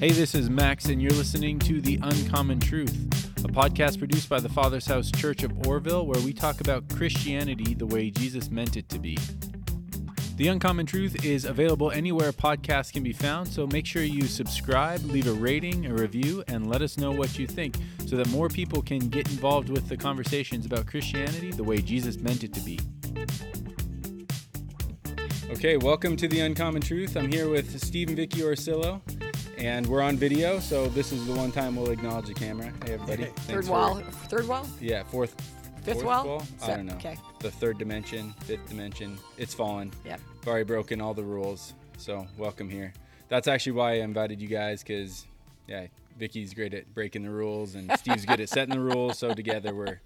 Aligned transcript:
Hey, 0.00 0.12
this 0.12 0.34
is 0.34 0.48
Max, 0.48 0.86
and 0.86 1.02
you're 1.02 1.10
listening 1.10 1.58
to 1.58 1.78
The 1.82 1.98
Uncommon 2.02 2.58
Truth, 2.58 3.44
a 3.44 3.48
podcast 3.48 3.98
produced 3.98 4.30
by 4.30 4.40
the 4.40 4.48
Father's 4.48 4.86
House 4.86 5.10
Church 5.10 5.42
of 5.42 5.66
Oroville, 5.66 6.06
where 6.06 6.18
we 6.22 6.32
talk 6.32 6.62
about 6.62 6.88
Christianity 6.88 7.74
the 7.74 7.84
way 7.84 8.10
Jesus 8.10 8.50
meant 8.50 8.78
it 8.78 8.88
to 8.88 8.98
be. 8.98 9.18
The 10.36 10.48
Uncommon 10.48 10.86
Truth 10.86 11.22
is 11.22 11.44
available 11.44 11.90
anywhere 11.90 12.32
podcasts 12.32 12.90
can 12.90 13.02
be 13.02 13.12
found, 13.12 13.46
so 13.48 13.66
make 13.66 13.84
sure 13.84 14.02
you 14.02 14.22
subscribe, 14.22 15.04
leave 15.04 15.26
a 15.26 15.34
rating, 15.34 15.84
a 15.84 15.92
review, 15.92 16.42
and 16.48 16.70
let 16.70 16.80
us 16.80 16.96
know 16.96 17.10
what 17.10 17.38
you 17.38 17.46
think 17.46 17.76
so 18.06 18.16
that 18.16 18.30
more 18.30 18.48
people 18.48 18.80
can 18.80 19.10
get 19.10 19.28
involved 19.28 19.68
with 19.68 19.86
the 19.90 19.98
conversations 19.98 20.64
about 20.64 20.86
Christianity 20.86 21.50
the 21.50 21.62
way 21.62 21.76
Jesus 21.82 22.16
meant 22.16 22.42
it 22.42 22.54
to 22.54 22.60
be. 22.60 22.80
Okay, 25.50 25.76
welcome 25.76 26.16
to 26.16 26.26
The 26.26 26.40
Uncommon 26.40 26.80
Truth. 26.80 27.18
I'm 27.18 27.30
here 27.30 27.50
with 27.50 27.78
Steve 27.84 28.08
and 28.08 28.16
Vicki 28.16 28.40
Orsillo, 28.40 29.02
and 29.60 29.86
we're 29.86 30.00
on 30.00 30.16
video, 30.16 30.58
so 30.58 30.88
this 30.88 31.12
is 31.12 31.26
the 31.26 31.32
one 31.34 31.52
time 31.52 31.76
we'll 31.76 31.90
acknowledge 31.90 32.26
the 32.26 32.34
camera. 32.34 32.72
Hey, 32.84 32.94
everybody. 32.94 33.24
Third 33.24 33.36
Thanks 33.36 33.66
for- 33.66 33.72
wall, 33.72 33.94
third 34.28 34.48
wall, 34.48 34.66
yeah, 34.80 35.02
fourth. 35.04 35.34
fifth 35.82 36.02
fourth 36.02 36.04
wall. 36.26 36.42
I 36.62 36.66
Se- 36.66 36.76
don't 36.76 36.86
know. 36.86 36.94
Okay. 36.94 37.16
The 37.40 37.50
third 37.50 37.78
dimension, 37.78 38.34
fifth 38.40 38.68
dimension. 38.68 39.18
It's 39.38 39.54
fallen. 39.54 39.92
Yep. 40.04 40.20
I've 40.42 40.48
already 40.48 40.64
broken 40.64 41.00
all 41.00 41.14
the 41.14 41.24
rules, 41.24 41.74
so 41.98 42.26
welcome 42.38 42.68
here. 42.70 42.92
That's 43.28 43.48
actually 43.48 43.72
why 43.72 43.92
I 43.92 43.96
invited 43.96 44.40
you 44.40 44.48
guys, 44.48 44.82
because 44.82 45.26
yeah, 45.68 45.86
Vicki's 46.18 46.54
great 46.54 46.74
at 46.74 46.92
breaking 46.94 47.22
the 47.22 47.30
rules, 47.30 47.74
and 47.74 47.90
Steve's 47.98 48.24
good 48.24 48.40
at 48.40 48.48
setting 48.48 48.74
the 48.74 48.80
rules. 48.80 49.18
So 49.18 49.34
together 49.34 49.74
we're 49.74 50.00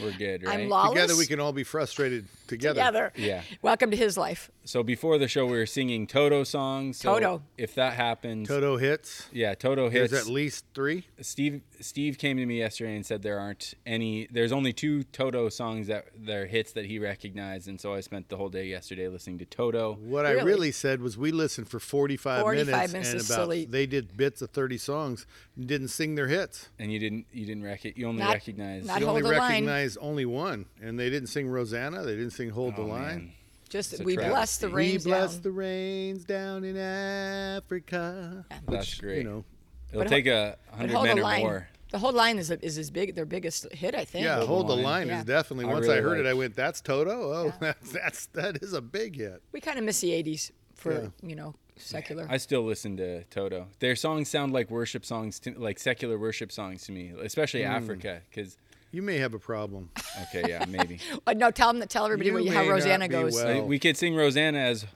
we're 0.00 0.12
good, 0.12 0.44
right? 0.46 0.60
I'm 0.60 0.68
lawless. 0.68 0.90
Together 0.94 1.16
we 1.16 1.26
can 1.26 1.40
all 1.40 1.52
be 1.52 1.64
frustrated 1.64 2.26
together. 2.56 2.80
Together. 2.80 3.12
Yeah. 3.16 3.42
Welcome 3.62 3.90
to 3.90 3.96
his 3.96 4.16
life. 4.16 4.50
So 4.64 4.82
before 4.82 5.18
the 5.18 5.26
show, 5.28 5.46
we 5.46 5.56
were 5.58 5.66
singing 5.66 6.06
Toto 6.06 6.44
songs. 6.44 6.98
So 6.98 7.14
Toto. 7.14 7.42
If 7.58 7.74
that 7.74 7.94
happens, 7.94 8.46
Toto 8.48 8.76
hits. 8.76 9.28
yeah, 9.32 9.54
Toto 9.54 9.88
hits. 9.88 10.12
There's 10.12 10.26
at 10.26 10.32
least 10.32 10.64
three. 10.74 11.06
Steve 11.20 11.62
Steve 11.80 12.16
came 12.18 12.36
to 12.36 12.46
me 12.46 12.58
yesterday 12.58 12.94
and 12.94 13.04
said 13.04 13.22
there 13.22 13.40
aren't 13.40 13.74
any. 13.84 14.28
There's 14.30 14.52
only 14.52 14.72
two 14.72 15.02
Toto 15.04 15.48
songs 15.48 15.88
that 15.88 16.06
they're 16.16 16.46
hits 16.46 16.72
that 16.72 16.86
he 16.86 16.98
recognized, 17.00 17.66
and 17.68 17.80
so 17.80 17.92
I 17.94 18.00
spent 18.00 18.28
the 18.28 18.36
whole 18.36 18.48
day 18.50 18.66
yesterday 18.66 19.08
listening 19.08 19.38
to 19.38 19.44
Toto. 19.44 19.94
What 20.00 20.24
I 20.26 20.30
Really? 20.32 20.44
really 20.44 20.72
said 20.72 21.00
was 21.02 21.18
we 21.18 21.32
listened 21.32 21.68
for 21.68 21.80
45, 21.80 22.42
45 22.42 22.66
minutes, 22.66 22.92
minutes 22.92 23.10
and 23.10 23.20
is 23.20 23.30
about 23.30 23.42
silly. 23.42 23.64
they 23.64 23.86
did 23.86 24.16
bits 24.16 24.42
of 24.42 24.50
30 24.50 24.78
songs 24.78 25.26
and 25.56 25.66
didn't 25.66 25.88
sing 25.88 26.14
their 26.14 26.28
hits. 26.28 26.68
And 26.78 26.92
you 26.92 26.98
didn't 27.00 27.26
you 27.32 27.46
didn't 27.46 27.64
rec- 27.64 27.96
you 27.96 28.06
only 28.06 28.22
Not- 28.22 28.34
recognize 28.34 28.86
not 28.86 29.00
You 29.00 29.06
Hold 29.06 29.18
only 29.18 29.30
the 29.30 29.38
Line. 29.38 29.50
recognized 29.50 29.98
only 30.00 30.24
one, 30.24 30.66
and 30.80 30.98
they 31.00 31.10
didn't 31.10 31.28
sing 31.28 31.48
Rosanna. 31.48 32.02
They 32.04 32.14
didn't 32.14 32.30
sing 32.30 32.41
Hold 32.48 32.74
Oh, 32.76 32.82
the 32.82 32.88
Line. 32.88 33.02
man. 33.02 33.32
Just 33.68 33.92
It's 33.92 34.00
a 34.00 34.04
we 34.04 34.16
bless 34.16 34.58
the 34.58 34.68
travesty. 34.68 35.08
We 35.08 35.14
bless 35.14 35.32
down. 35.34 35.42
the 35.42 35.50
rains 35.50 36.24
down 36.24 36.64
in 36.64 36.76
Africa. 36.76 38.44
That's 38.50 38.66
Which, 38.66 39.00
great. 39.00 39.18
You 39.18 39.24
know, 39.24 39.44
It'll 39.90 40.02
But 40.04 40.08
take 40.08 40.26
a 40.26 40.56
hundred 40.70 40.92
hold 40.92 41.06
men 41.06 41.16
the 41.16 41.22
or 41.22 41.24
line. 41.24 41.40
more. 41.40 41.68
The 41.90 41.98
whole 41.98 42.12
line 42.12 42.38
is 42.38 42.50
is 42.50 42.76
his 42.76 42.90
big 42.90 43.14
their 43.14 43.26
biggest 43.26 43.70
hit, 43.72 43.94
I 43.94 44.04
think. 44.06 44.24
yeah, 44.24 44.36
Hold 44.36 44.42
the 44.42 44.46
Hold 44.46 44.68
the 44.70 44.74
Line. 44.76 44.82
Line 44.84 45.08
Yeah. 45.08 45.18
is 45.20 45.24
definitely. 45.26 45.66
I 45.66 45.72
Once 45.74 45.86
really 45.86 45.98
I 45.98 46.00
heard 46.00 46.18
like- 46.18 46.26
it, 46.26 46.26
I 46.26 46.32
went, 46.34 46.54
"That's 46.56 46.80
Toto. 46.80 47.10
Oh, 47.10 47.52
that's 47.60 47.92
that's 47.92 48.26
that 48.26 48.62
is 48.62 48.72
a 48.72 48.80
big 48.80 49.16
hit." 49.16 49.42
We 49.52 49.60
kind 49.60 49.78
of 49.78 49.84
miss 49.84 50.00
the 50.00 50.10
'80s 50.10 50.50
for 50.74 50.92
Yeah. 50.94 51.08
you 51.22 51.36
know 51.36 51.54
secular. 51.76 52.26
I 52.30 52.38
still 52.38 52.62
listen 52.62 52.96
to 52.96 53.24
Toto. 53.24 53.68
Their 53.80 53.94
songs 53.96 54.30
sound 54.30 54.52
like 54.54 54.70
worship 54.70 55.04
songs, 55.04 55.38
to, 55.40 55.50
like 55.58 55.78
secular 55.78 56.18
worship 56.18 56.50
songs 56.52 56.84
to 56.84 56.92
me, 56.92 57.12
especially 57.22 57.62
Hmm. 57.64 57.72
Africa. 57.72 58.22
Because 58.30 58.56
You 58.92 59.02
may 59.02 59.18
have 59.18 59.32
a 59.34 59.38
problem. 59.38 59.90
okay, 60.24 60.44
yeah, 60.48 60.64
maybe 60.68 61.00
Uh, 61.26 61.32
no, 61.32 61.50
tell 61.50 61.72
them 61.72 61.86
tell 61.88 62.04
everybody 62.04 62.28
You 62.28 62.34
what 62.34 62.44
may 62.44 62.50
how 62.50 62.62
not 62.64 62.70
Rosanna 62.70 63.08
be 63.08 63.12
goes. 63.12 63.34
well. 63.34 63.64
We 63.66 63.78
could 63.78 63.96
sing 63.96 64.14
Rosanna 64.14 64.58
as 64.58 64.86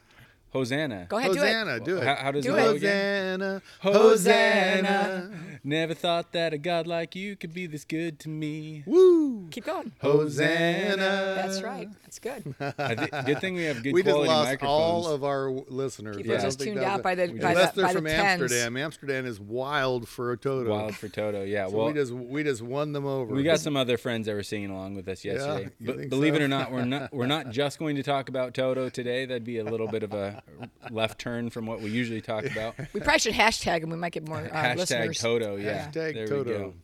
Hosanna. 0.52 1.06
Go 1.08 1.18
ahead, 1.18 1.32
Hosanna, 1.36 1.80
do 1.80 1.98
it. 1.98 2.04
How, 2.04 2.14
how 2.14 2.30
does 2.30 2.44
Do 2.44 2.54
it 2.56 2.58
it. 2.60 2.62
go 2.64 2.70
again? 2.70 3.40
Hosanna, 3.40 3.62
Hosanna. 3.80 4.88
Hosanna. 4.88 5.30
Never 5.64 5.92
thought 5.94 6.32
that 6.32 6.52
a 6.54 6.58
God 6.58 6.86
like 6.86 7.14
you 7.16 7.36
could 7.36 7.52
be 7.52 7.66
this 7.66 7.84
good 7.84 8.18
to 8.20 8.28
me. 8.28 8.82
Woo! 8.86 9.48
Keep 9.50 9.64
going. 9.66 9.92
Hosanna. 10.00 10.96
That's 10.96 11.62
right. 11.62 11.88
That's 12.02 12.18
good. 12.18 12.54
I 12.78 12.94
thi- 12.94 13.22
good 13.32 13.40
thing 13.40 13.54
we 13.54 13.64
have 13.64 13.82
good 13.82 13.92
we 13.94 14.02
just 14.02 14.14
quality 14.14 14.28
lost 14.30 14.62
all 14.62 15.06
of 15.08 15.24
our 15.24 15.50
listeners. 15.50 16.16
People 16.16 16.34
I 16.34 16.38
just 16.40 16.60
tuned 16.60 16.78
that 16.78 16.84
out 16.84 16.92
was 16.98 17.02
by 17.02 17.14
the 17.16 17.24
a- 17.24 17.26
by 17.28 17.50
Unless 17.50 17.72
the, 17.72 17.76
they're 17.80 17.86
by 17.88 17.92
from 17.92 18.04
the 18.04 18.10
tens. 18.10 18.42
Amsterdam. 18.42 18.76
Amsterdam 18.76 19.26
is 19.26 19.40
wild 19.40 20.08
for 20.08 20.32
a 20.32 20.36
Toto. 20.36 20.70
Wild 20.70 20.94
for 20.96 21.08
Toto, 21.08 21.42
yeah. 21.44 21.66
So 21.68 21.76
well, 21.76 21.86
we 21.88 21.92
just 21.94 22.12
we 22.12 22.42
just 22.44 22.62
won 22.62 22.92
them 22.92 23.06
over. 23.06 23.34
we 23.34 23.42
got 23.42 23.60
some 23.60 23.76
other 23.76 23.96
friends 23.98 24.26
that 24.26 24.34
were 24.34 24.42
singing 24.42 24.70
along 24.70 24.94
with 24.94 25.08
us 25.08 25.24
yesterday. 25.24 25.70
you 25.80 25.86
but 25.86 25.96
think 25.96 26.10
believe 26.10 26.34
it 26.34 26.42
or 26.42 26.48
not, 26.48 26.70
we're 26.72 26.84
not 26.84 27.12
we're 27.12 27.26
not 27.26 27.50
just 27.50 27.78
going 27.78 27.96
to 27.96 28.02
talk 28.02 28.28
about 28.28 28.54
Toto 28.54 28.88
today. 28.88 29.26
That'd 29.26 29.44
be 29.44 29.58
a 29.58 29.64
little 29.64 29.88
bit 29.88 30.02
of 30.02 30.12
a 30.12 30.35
left 30.90 31.18
turn 31.18 31.50
from 31.50 31.66
what 31.66 31.80
we 31.80 31.90
usually 31.90 32.20
talk 32.20 32.44
about. 32.44 32.74
We 32.92 33.00
probably 33.00 33.18
should 33.20 33.34
hashtag 33.34 33.82
him. 33.82 33.90
We 33.90 33.96
might 33.96 34.12
get 34.12 34.26
more 34.26 34.38
uh, 34.38 34.48
Hashtag 34.50 34.76
listeners. 34.76 35.18
Toto, 35.18 35.56
yeah. 35.56 35.86
Hashtag 35.88 36.14
there 36.14 36.26
Toto. 36.26 36.44
We 36.50 36.58
go. 36.58 36.74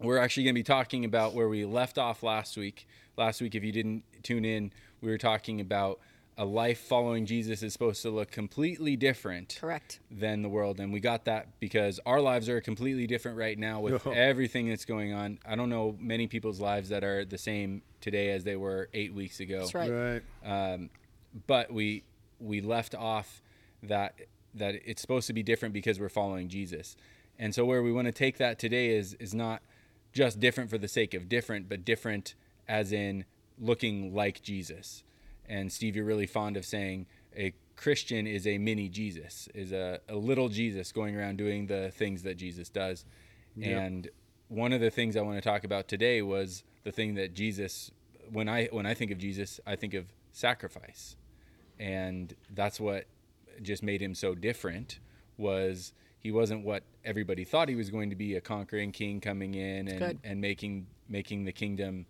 We're 0.00 0.18
actually 0.18 0.44
going 0.44 0.54
to 0.54 0.58
be 0.60 0.64
talking 0.64 1.04
about 1.04 1.34
where 1.34 1.48
we 1.48 1.64
left 1.64 1.98
off 1.98 2.22
last 2.22 2.56
week. 2.56 2.86
Last 3.16 3.40
week, 3.40 3.54
if 3.54 3.64
you 3.64 3.72
didn't 3.72 4.04
tune 4.22 4.44
in, 4.44 4.72
we 5.00 5.10
were 5.10 5.18
talking 5.18 5.60
about 5.60 5.98
a 6.36 6.44
life 6.44 6.78
following 6.78 7.26
Jesus 7.26 7.64
is 7.64 7.72
supposed 7.72 8.00
to 8.02 8.10
look 8.10 8.30
completely 8.30 8.94
different 8.94 9.58
Correct. 9.60 9.98
than 10.08 10.42
the 10.42 10.48
world. 10.48 10.78
And 10.78 10.92
we 10.92 11.00
got 11.00 11.24
that 11.24 11.58
because 11.58 11.98
our 12.06 12.20
lives 12.20 12.48
are 12.48 12.60
completely 12.60 13.08
different 13.08 13.36
right 13.38 13.58
now 13.58 13.80
with 13.80 14.06
Oh. 14.06 14.10
everything 14.14 14.68
that's 14.68 14.84
going 14.84 15.12
on. 15.12 15.40
I 15.44 15.56
don't 15.56 15.68
know 15.68 15.96
many 15.98 16.28
people's 16.28 16.60
lives 16.60 16.90
that 16.90 17.02
are 17.02 17.24
the 17.24 17.38
same 17.38 17.82
today 18.00 18.30
as 18.30 18.44
they 18.44 18.54
were 18.54 18.88
eight 18.94 19.12
weeks 19.12 19.40
ago 19.40 19.58
That's 19.58 19.74
right. 19.74 20.22
right. 20.44 20.72
um, 20.74 20.90
but 21.48 21.72
we 21.72 22.04
we 22.38 22.60
left 22.60 22.94
off 22.94 23.42
that 23.82 24.14
that 24.54 24.76
it's 24.84 25.00
supposed 25.00 25.26
to 25.26 25.32
be 25.32 25.42
different 25.42 25.72
because 25.72 26.00
we're 26.00 26.08
following 26.08 26.48
Jesus, 26.48 26.96
and 27.38 27.54
so 27.54 27.64
where 27.64 27.82
we 27.82 27.92
want 27.92 28.06
to 28.06 28.12
take 28.12 28.38
that 28.38 28.58
today 28.58 28.90
is 28.90 29.14
is 29.14 29.34
not 29.34 29.62
just 30.12 30.40
different 30.40 30.70
for 30.70 30.78
the 30.78 30.88
sake 30.88 31.14
of 31.14 31.28
different, 31.28 31.68
but 31.68 31.84
different 31.84 32.34
as 32.66 32.92
in 32.92 33.24
looking 33.58 34.14
like 34.14 34.42
Jesus. 34.42 35.04
And 35.48 35.72
Steve, 35.72 35.96
you're 35.96 36.04
really 36.04 36.26
fond 36.26 36.56
of 36.56 36.64
saying 36.64 37.06
a 37.36 37.52
Christian 37.76 38.26
is 38.26 38.46
a 38.46 38.58
mini 38.58 38.88
Jesus, 38.88 39.48
is 39.54 39.72
a, 39.72 40.00
a 40.08 40.16
little 40.16 40.48
Jesus 40.48 40.92
going 40.92 41.16
around 41.16 41.38
doing 41.38 41.66
the 41.66 41.90
things 41.90 42.22
that 42.24 42.36
Jesus 42.36 42.68
does. 42.68 43.04
And 43.82 44.08
one 44.48 44.72
of 44.72 44.80
the 44.80 44.90
things 44.90 45.16
I 45.16 45.20
want 45.22 45.36
to 45.36 45.48
talk 45.48 45.64
about 45.64 45.88
today 45.88 46.22
was 46.22 46.64
the 46.84 46.92
thing 46.92 47.14
that 47.14 47.34
Jesus 47.34 47.90
when 48.30 48.48
I 48.48 48.66
when 48.66 48.86
I 48.86 48.94
think 48.94 49.10
of 49.10 49.18
Jesus, 49.18 49.60
I 49.66 49.76
think 49.76 49.94
of 49.94 50.06
sacrifice. 50.32 51.16
And 51.78 52.34
that's 52.54 52.80
what 52.80 53.06
just 53.62 53.82
made 53.82 54.00
him 54.00 54.14
so 54.14 54.34
different 54.34 54.98
was 55.36 55.92
he 56.20 56.30
wasn't 56.30 56.64
what 56.64 56.82
everybody 57.04 57.44
thought 57.44 57.68
he 57.68 57.74
was 57.74 57.90
going 57.90 58.10
to 58.10 58.16
be 58.16 58.34
a 58.34 58.40
conquering 58.40 58.92
king 58.92 59.20
coming 59.20 59.54
in 59.54 59.88
and, 59.88 59.98
Good. 59.98 60.18
and 60.24 60.40
making 60.40 60.86
making 61.08 61.44
the 61.44 61.52
kingdom 61.52 62.06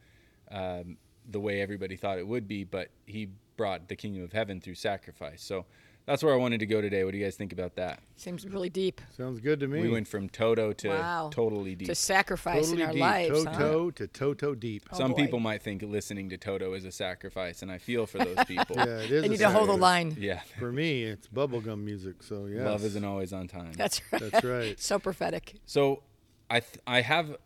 um, 0.51 0.97
the 1.31 1.41
way 1.41 1.61
everybody 1.61 1.97
thought 1.97 2.19
it 2.19 2.27
would 2.27 2.49
be, 2.49 2.65
but 2.65 2.89
he 3.07 3.29
brought 3.57 3.89
the 3.89 3.97
kingdom 3.97 4.25
of 4.25 4.33
heaven 4.33 4.61
through 4.61 4.75
sacrifice. 4.75 5.43
So 5.43 5.67
that's 6.09 6.23
where 6.25 6.33
I 6.33 6.37
wanted 6.37 6.59
to 6.61 6.67
go 6.67 6.81
today. 6.81 7.05
What 7.05 7.13
do 7.13 7.19
you 7.19 7.25
guys 7.25 7.37
think 7.37 7.53
about 7.53 7.77
that? 7.77 8.01
Seems 8.17 8.47
really 8.47 8.71
deep. 8.71 9.01
Sounds 9.17 9.41
good 9.41 9.61
to 9.61 9.69
me. 9.69 9.81
We 9.83 9.91
went 9.91 10.09
from 10.09 10.29
Toto 10.29 10.73
to 10.73 10.89
Wow. 10.89 11.31
totally 11.33 11.75
deep. 11.75 11.89
To 11.89 11.95
sacrifice 11.95 12.67
totally 12.71 12.83
in 12.83 12.87
our 12.89 12.93
deep. 12.95 13.01
lives. 13.01 13.45
huh? 13.45 13.53
Toto 13.53 13.91
to 13.91 14.07
Toto 14.07 14.55
deep. 14.55 14.85
Oh, 14.93 14.97
Some 14.99 15.11
boy. 15.13 15.17
people 15.19 15.39
might 15.41 15.63
think 15.63 15.83
listening 15.83 16.31
to 16.31 16.37
Toto 16.39 16.73
is 16.73 16.85
a 16.85 16.91
sacrifice, 16.93 17.63
and 17.63 17.71
I 17.71 17.79
feel 17.79 18.07
for 18.07 18.19
those 18.19 18.45
people. 18.47 18.77
Yeah, 18.77 18.85
it 19.01 19.11
is. 19.11 19.21
They 19.23 19.27
a 19.29 19.31
need 19.31 19.39
to 19.39 19.51
hold 19.51 19.69
the 19.69 19.77
line. 19.77 20.17
yeah. 20.19 20.41
For 20.59 20.73
me, 20.73 21.05
it's 21.05 21.29
bubblegum 21.29 21.85
music. 21.85 22.23
So 22.23 22.47
yeah, 22.47 22.65
Love 22.65 22.85
isn't 22.85 23.05
always 23.05 23.33
on 23.33 23.47
time. 23.47 23.73
That's 23.77 24.01
right. 24.13 24.23
That's 24.33 24.45
right. 24.45 24.81
so 24.81 24.99
prophetic. 24.99 25.55
So, 25.67 26.03
I 26.51 26.61
th- 26.61 26.79
I 26.87 27.03
have 27.03 27.37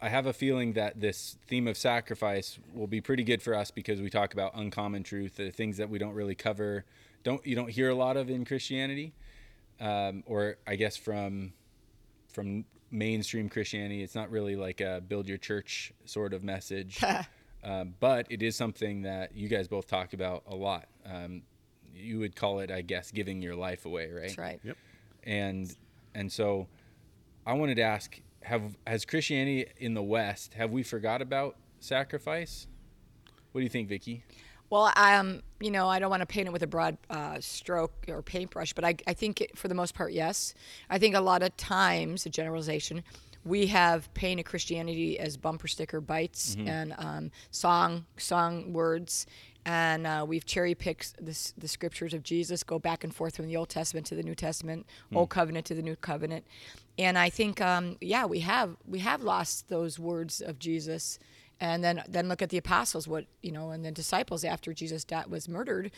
I 0.00 0.08
have 0.08 0.26
a 0.26 0.32
feeling 0.32 0.72
that 0.74 1.00
this 1.00 1.36
theme 1.46 1.66
of 1.68 1.76
sacrifice 1.76 2.58
will 2.74 2.88
be 2.88 3.00
pretty 3.00 3.22
good 3.24 3.40
for 3.40 3.54
us 3.54 3.70
because 3.70 4.00
we 4.00 4.10
talk 4.10 4.32
about 4.34 4.52
uncommon 4.54 5.04
truth, 5.04 5.36
the 5.36 5.50
things 5.50 5.76
that 5.76 5.88
we 5.88 5.98
don't 5.98 6.14
really 6.14 6.34
cover, 6.34 6.84
don't 7.22 7.44
you 7.46 7.54
don't 7.54 7.70
hear 7.70 7.88
a 7.88 7.94
lot 7.94 8.16
of 8.16 8.30
in 8.30 8.44
Christianity, 8.44 9.14
um, 9.80 10.22
or 10.26 10.56
I 10.66 10.76
guess 10.76 10.96
from 10.96 11.52
from 12.28 12.64
mainstream 12.90 13.48
Christianity. 13.48 14.02
It's 14.02 14.14
not 14.14 14.30
really 14.30 14.56
like 14.56 14.80
a 14.80 15.02
build 15.06 15.28
your 15.28 15.38
church 15.38 15.92
sort 16.04 16.34
of 16.34 16.44
message, 16.44 17.02
um, 17.64 17.94
but 18.00 18.26
it 18.30 18.42
is 18.42 18.56
something 18.56 19.02
that 19.02 19.34
you 19.34 19.48
guys 19.48 19.68
both 19.68 19.86
talk 19.86 20.12
about 20.12 20.42
a 20.46 20.54
lot. 20.54 20.88
Um, 21.04 21.42
you 21.94 22.18
would 22.20 22.34
call 22.36 22.60
it, 22.60 22.70
I 22.70 22.82
guess, 22.82 23.10
giving 23.10 23.42
your 23.42 23.54
life 23.54 23.84
away, 23.84 24.10
right? 24.10 24.22
That's 24.22 24.38
right. 24.38 24.60
Yep. 24.62 24.76
and 25.24 25.76
and 26.14 26.30
so 26.30 26.68
I 27.46 27.54
wanted 27.54 27.76
to 27.76 27.82
ask 27.82 28.20
have 28.42 28.76
has 28.86 29.04
Christianity 29.04 29.66
in 29.78 29.94
the 29.94 30.02
West 30.02 30.54
have 30.54 30.70
we 30.70 30.82
forgot 30.82 31.22
about 31.22 31.56
sacrifice? 31.80 32.66
What 33.52 33.60
do 33.60 33.64
you 33.64 33.70
think, 33.70 33.88
Vicki? 33.88 34.24
Well, 34.72 34.90
um, 34.96 35.42
you 35.60 35.70
know, 35.70 35.86
I 35.86 35.98
don't 35.98 36.08
want 36.08 36.22
to 36.22 36.26
paint 36.26 36.46
it 36.46 36.50
with 36.50 36.62
a 36.62 36.66
broad 36.66 36.96
uh, 37.10 37.36
stroke 37.40 37.92
or 38.08 38.22
paintbrush, 38.22 38.72
but 38.72 38.86
I, 38.86 38.96
I 39.06 39.12
think 39.12 39.42
it, 39.42 39.58
for 39.58 39.68
the 39.68 39.74
most 39.74 39.94
part, 39.94 40.14
yes. 40.14 40.54
I 40.88 40.96
think 40.96 41.14
a 41.14 41.20
lot 41.20 41.42
of 41.42 41.54
times, 41.58 42.24
a 42.24 42.30
generalization, 42.30 43.02
we 43.44 43.66
have 43.66 44.12
painted 44.14 44.44
Christianity 44.44 45.18
as 45.18 45.36
bumper 45.36 45.68
sticker 45.68 46.00
bites 46.00 46.56
and 46.66 46.94
um, 46.96 47.30
song 47.50 48.06
song 48.16 48.72
words, 48.72 49.26
and 49.66 50.06
uh, 50.06 50.24
we've 50.26 50.46
cherry 50.46 50.74
picked 50.74 51.16
the, 51.22 51.38
the 51.58 51.68
scriptures 51.68 52.14
of 52.14 52.22
Jesus, 52.22 52.62
go 52.62 52.78
back 52.78 53.04
and 53.04 53.14
forth 53.14 53.36
from 53.36 53.48
the 53.48 53.56
Old 53.58 53.68
Testament 53.68 54.06
to 54.06 54.14
the 54.14 54.22
New 54.22 54.34
Testament, 54.34 54.86
Old 55.14 55.28
Covenant 55.28 55.66
to 55.66 55.74
the 55.74 55.82
New 55.82 55.96
Covenant, 55.96 56.46
and 56.96 57.18
I 57.18 57.28
think 57.28 57.60
um, 57.60 57.98
yeah 58.00 58.24
we 58.24 58.40
have 58.40 58.76
we 58.86 59.00
have 59.00 59.20
lost 59.22 59.68
those 59.68 59.98
words 59.98 60.40
of 60.40 60.58
Jesus, 60.58 61.18
and 61.62 61.84
then 61.84 62.02
then 62.08 62.28
look 62.28 62.42
at 62.42 62.50
the 62.50 62.58
apostles, 62.58 63.06
what 63.06 63.26
you 63.40 63.52
know, 63.52 63.70
and 63.70 63.84
the 63.84 63.92
disciples 63.92 64.42
after 64.42 64.74
Jesus 64.74 65.04
died, 65.04 65.28
was 65.28 65.48
murdered, 65.48 65.92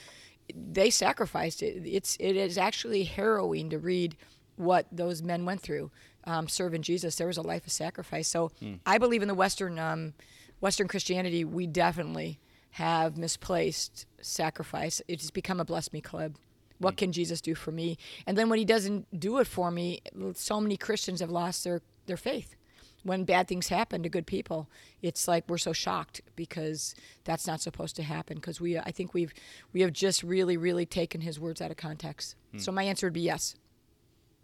they 0.55 0.91
sacrificed 0.91 1.63
it. 1.63 1.83
It's 1.87 2.19
it 2.21 2.37
is 2.37 2.59
actually 2.59 3.05
harrowing 3.05 3.71
to 3.71 3.79
read 3.79 4.15
what 4.57 4.87
those 4.93 5.23
men 5.23 5.47
went 5.47 5.63
through 5.63 5.91
um, 6.25 6.49
serving 6.49 6.83
Jesus. 6.83 7.17
There 7.17 7.27
was 7.27 7.39
a 7.39 7.43
life 7.43 7.67
of 7.67 7.73
sacrifice. 7.73 8.29
So 8.29 8.53
I 8.85 8.99
believe 8.99 9.23
in 9.23 9.29
the 9.29 9.35
Western 9.35 9.79
um, 9.79 10.13
Western 10.61 10.87
Christianity. 10.87 11.45
We 11.45 11.67
definitely 11.67 12.41
have 12.73 13.17
misplaced 13.17 14.05
sacrifice. 14.21 15.01
It's 15.09 15.31
become 15.31 15.61
a 15.61 15.65
bless 15.65 15.95
me 15.95 16.03
club. 16.03 16.37
What 16.77 16.99
can 16.99 17.11
Jesus 17.11 17.41
do 17.41 17.55
for 17.55 17.73
me? 17.73 17.97
And 18.27 18.37
then 18.37 18.51
when 18.51 18.59
He 18.59 18.67
doesn't 18.67 19.19
do 19.19 19.39
it 19.39 19.47
for 19.47 19.71
me, 19.71 20.03
so 20.35 20.61
many 20.61 20.77
Christians 20.77 21.21
have 21.21 21.31
lost 21.31 21.65
their 21.65 21.81
their 22.05 22.19
faith. 22.19 22.55
When 23.05 23.25
bad 23.25 23.47
things 23.47 23.69
happen 23.69 24.03
to 24.03 24.09
good 24.09 24.27
people, 24.27 24.69
it's 25.03 25.29
like 25.29 25.45
we're 25.49 25.59
so 25.59 25.73
shocked 25.73 26.23
because 26.35 26.95
that's 27.23 27.47
not 27.47 27.61
supposed 27.61 27.95
to 27.97 28.03
happen. 28.03 28.37
Because 28.37 28.61
we, 28.61 28.77
I 28.79 28.91
think 28.91 29.15
we've 29.15 29.33
we 29.73 29.83
have 29.83 29.93
just 29.93 30.23
really, 30.23 30.57
really 30.57 30.87
taken 30.87 31.21
His 31.21 31.39
words 31.39 31.61
out 31.61 31.71
of 31.71 31.77
context. 31.77 32.35
So 32.57 32.73
my 32.73 32.85
answer 32.85 33.07
would 33.07 33.13
be 33.13 33.21
yes. 33.21 33.55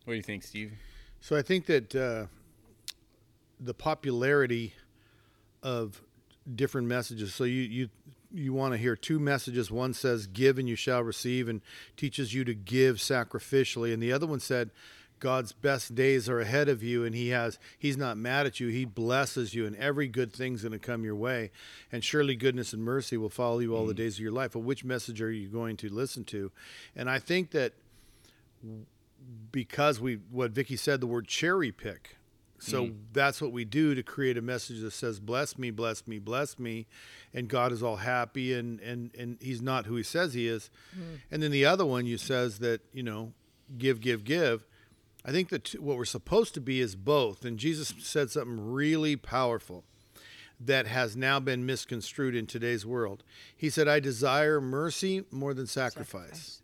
What 0.04 0.12
do 0.12 0.16
you 0.16 0.22
think, 0.22 0.42
Steve? 0.42 0.72
So 1.20 1.36
I 1.36 1.42
think 1.42 1.66
that 1.66 1.94
uh, 1.94 2.26
the 3.58 3.74
popularity 3.74 4.74
of 5.62 6.02
different 6.54 6.88
messages. 6.88 7.34
So 7.34 7.44
you 7.44 7.62
you 7.62 7.88
you 8.32 8.52
want 8.52 8.72
to 8.72 8.78
hear 8.78 8.96
two 8.96 9.18
messages. 9.18 9.70
One 9.70 9.94
says, 9.94 10.26
"Give 10.26 10.58
and 10.58 10.68
you 10.68 10.76
shall 10.76 11.02
receive," 11.02 11.48
and 11.48 11.60
teaches 11.96 12.34
you 12.34 12.44
to 12.44 12.54
give 12.54 12.96
sacrificially, 12.96 13.92
and 13.92 14.02
the 14.02 14.12
other 14.12 14.26
one 14.26 14.40
said. 14.40 14.70
God's 15.20 15.52
best 15.52 15.94
days 15.94 16.28
are 16.28 16.40
ahead 16.40 16.69
of 16.69 16.82
you, 16.82 17.05
and 17.05 17.14
He 17.14 17.28
has 17.28 17.58
He's 17.78 17.96
not 17.96 18.17
mad 18.17 18.46
at 18.46 18.58
you. 18.58 18.69
He 18.69 18.84
blesses 18.84 19.55
you, 19.55 19.67
and 19.67 19.76
every 19.76 20.08
good 20.08 20.32
thing's 20.32 20.62
going 20.62 20.72
to 20.72 20.78
come 20.78 21.05
your 21.05 21.14
way, 21.14 21.50
and 21.93 22.02
surely 22.02 22.34
goodness 22.34 22.72
and 22.72 22.82
mercy 22.82 23.17
will 23.17 23.28
follow 23.28 23.61
you 23.61 23.76
all 23.76 23.87
the 23.87 23.94
mm. 23.94 23.99
days 23.99 24.17
of 24.17 24.20
your 24.20 24.32
life. 24.32 24.52
But 24.52 24.61
which 24.61 24.84
message 24.84 25.22
are 25.22 25.31
you 25.31 25.49
going 25.49 25.76
to 25.78 25.88
listen 25.88 26.25
to? 26.25 26.50
And 26.96 27.08
I 27.08 27.19
think 27.19 27.52
that 27.52 27.75
because 29.52 30.00
we 30.00 30.19
what 30.31 30.50
Vicki 30.50 30.76
said 30.76 31.00
the 31.00 31.06
word 31.06 31.28
cherry 31.28 31.70
pick. 31.70 32.16
So 32.62 32.88
mm. 32.88 32.94
that's 33.14 33.40
what 33.40 33.52
we 33.52 33.64
do 33.64 33.94
to 33.94 34.02
create 34.02 34.37
a 34.37 34.43
message 34.43 34.82
that 34.82 34.90
says 34.90 35.19
bless 35.19 35.56
me, 35.56 35.70
bless 35.70 36.06
me, 36.06 36.19
bless 36.19 36.58
me 36.58 36.87
and 37.32 37.49
God 37.49 37.73
is 37.73 37.82
all 37.82 37.96
happy 37.96 38.52
and 38.55 38.81
and 38.81 39.11
and 39.16 39.38
he's 39.40 39.62
not 39.62 39.87
who 39.87 39.96
he 39.96 40.02
says 40.02 40.34
he 40.34 40.49
is. 40.49 40.70
Mm. 40.96 41.20
And 41.31 41.43
then 41.43 41.50
the 41.50 41.64
other 41.64 41.87
one 41.87 42.06
you 42.06 42.19
says 42.19 42.58
that, 42.58 42.81
you 42.93 43.02
know, 43.02 43.32
give 43.78 44.00
give 44.00 44.25
give. 44.25 44.66
I 45.25 45.32
think 45.32 45.50
that 45.50 45.72
what 45.81 45.96
we're 45.96 46.05
supposed 46.05 46.55
to 46.55 46.61
be 46.61 46.81
is 46.81 46.96
both. 46.96 47.44
And 47.44 47.58
Jesus 47.58 47.94
said 47.99 48.31
something 48.31 48.72
really 48.72 49.17
powerful 49.17 49.84
that 50.58 50.87
has 50.87 51.17
now 51.17 51.40
been 51.40 51.64
misconstrued 51.64 52.34
in 52.34 52.46
today's 52.46 52.84
world. 52.84 53.22
He 53.56 53.70
said, 53.70 53.88
I 53.88 54.00
desire 54.00 54.61
mercy 54.61 55.25
more 55.31 55.55
than 55.55 55.67
sacrifice. 55.67 56.28
Sacrifice. 56.28 56.62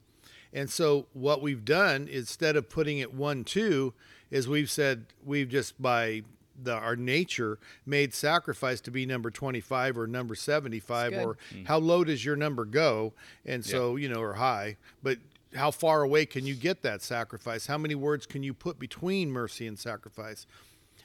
And 0.53 0.71
so 0.71 1.07
what 1.13 1.43
we've 1.43 1.65
done 1.65 2.09
instead 2.11 2.57
of 2.57 2.71
putting 2.71 2.99
it 2.99 3.13
one 3.13 3.45
two 3.45 3.93
is 4.31 4.49
we've 4.49 4.71
said 4.71 5.07
we've 5.25 5.49
just 5.49 5.81
by 5.81 6.23
the, 6.63 6.73
our 6.73 6.97
nature 6.97 7.59
made 7.85 8.15
sacrifice 8.15 8.81
to 8.83 8.91
be 8.91 9.05
number 9.05 9.31
25 9.31 9.99
or 9.99 10.07
number 10.07 10.35
75 10.35 11.11
That's 11.11 11.23
good. 11.23 11.29
or 11.29 11.37
mm. 11.55 11.67
how 11.67 11.79
low 11.79 12.05
does 12.05 12.25
your 12.25 12.37
number 12.37 12.65
go 12.65 13.13
and 13.45 13.63
so 13.63 13.97
you 13.97 14.09
know 14.09 14.21
or 14.21 14.35
high 14.35 14.79
but 15.03 15.19
how 15.55 15.71
far 15.71 16.03
away 16.03 16.27
can 16.27 16.45
you 16.47 16.55
get 16.55 16.83
that 16.83 17.03
sacrifice? 17.03 17.67
How 17.67 17.79
many 17.79 17.95
words 17.95 18.27
can 18.27 18.43
you 18.43 18.53
put 18.53 18.79
between 18.79 19.31
mercy 19.31 19.67
and 19.67 19.79
sacrifice? 19.79 20.47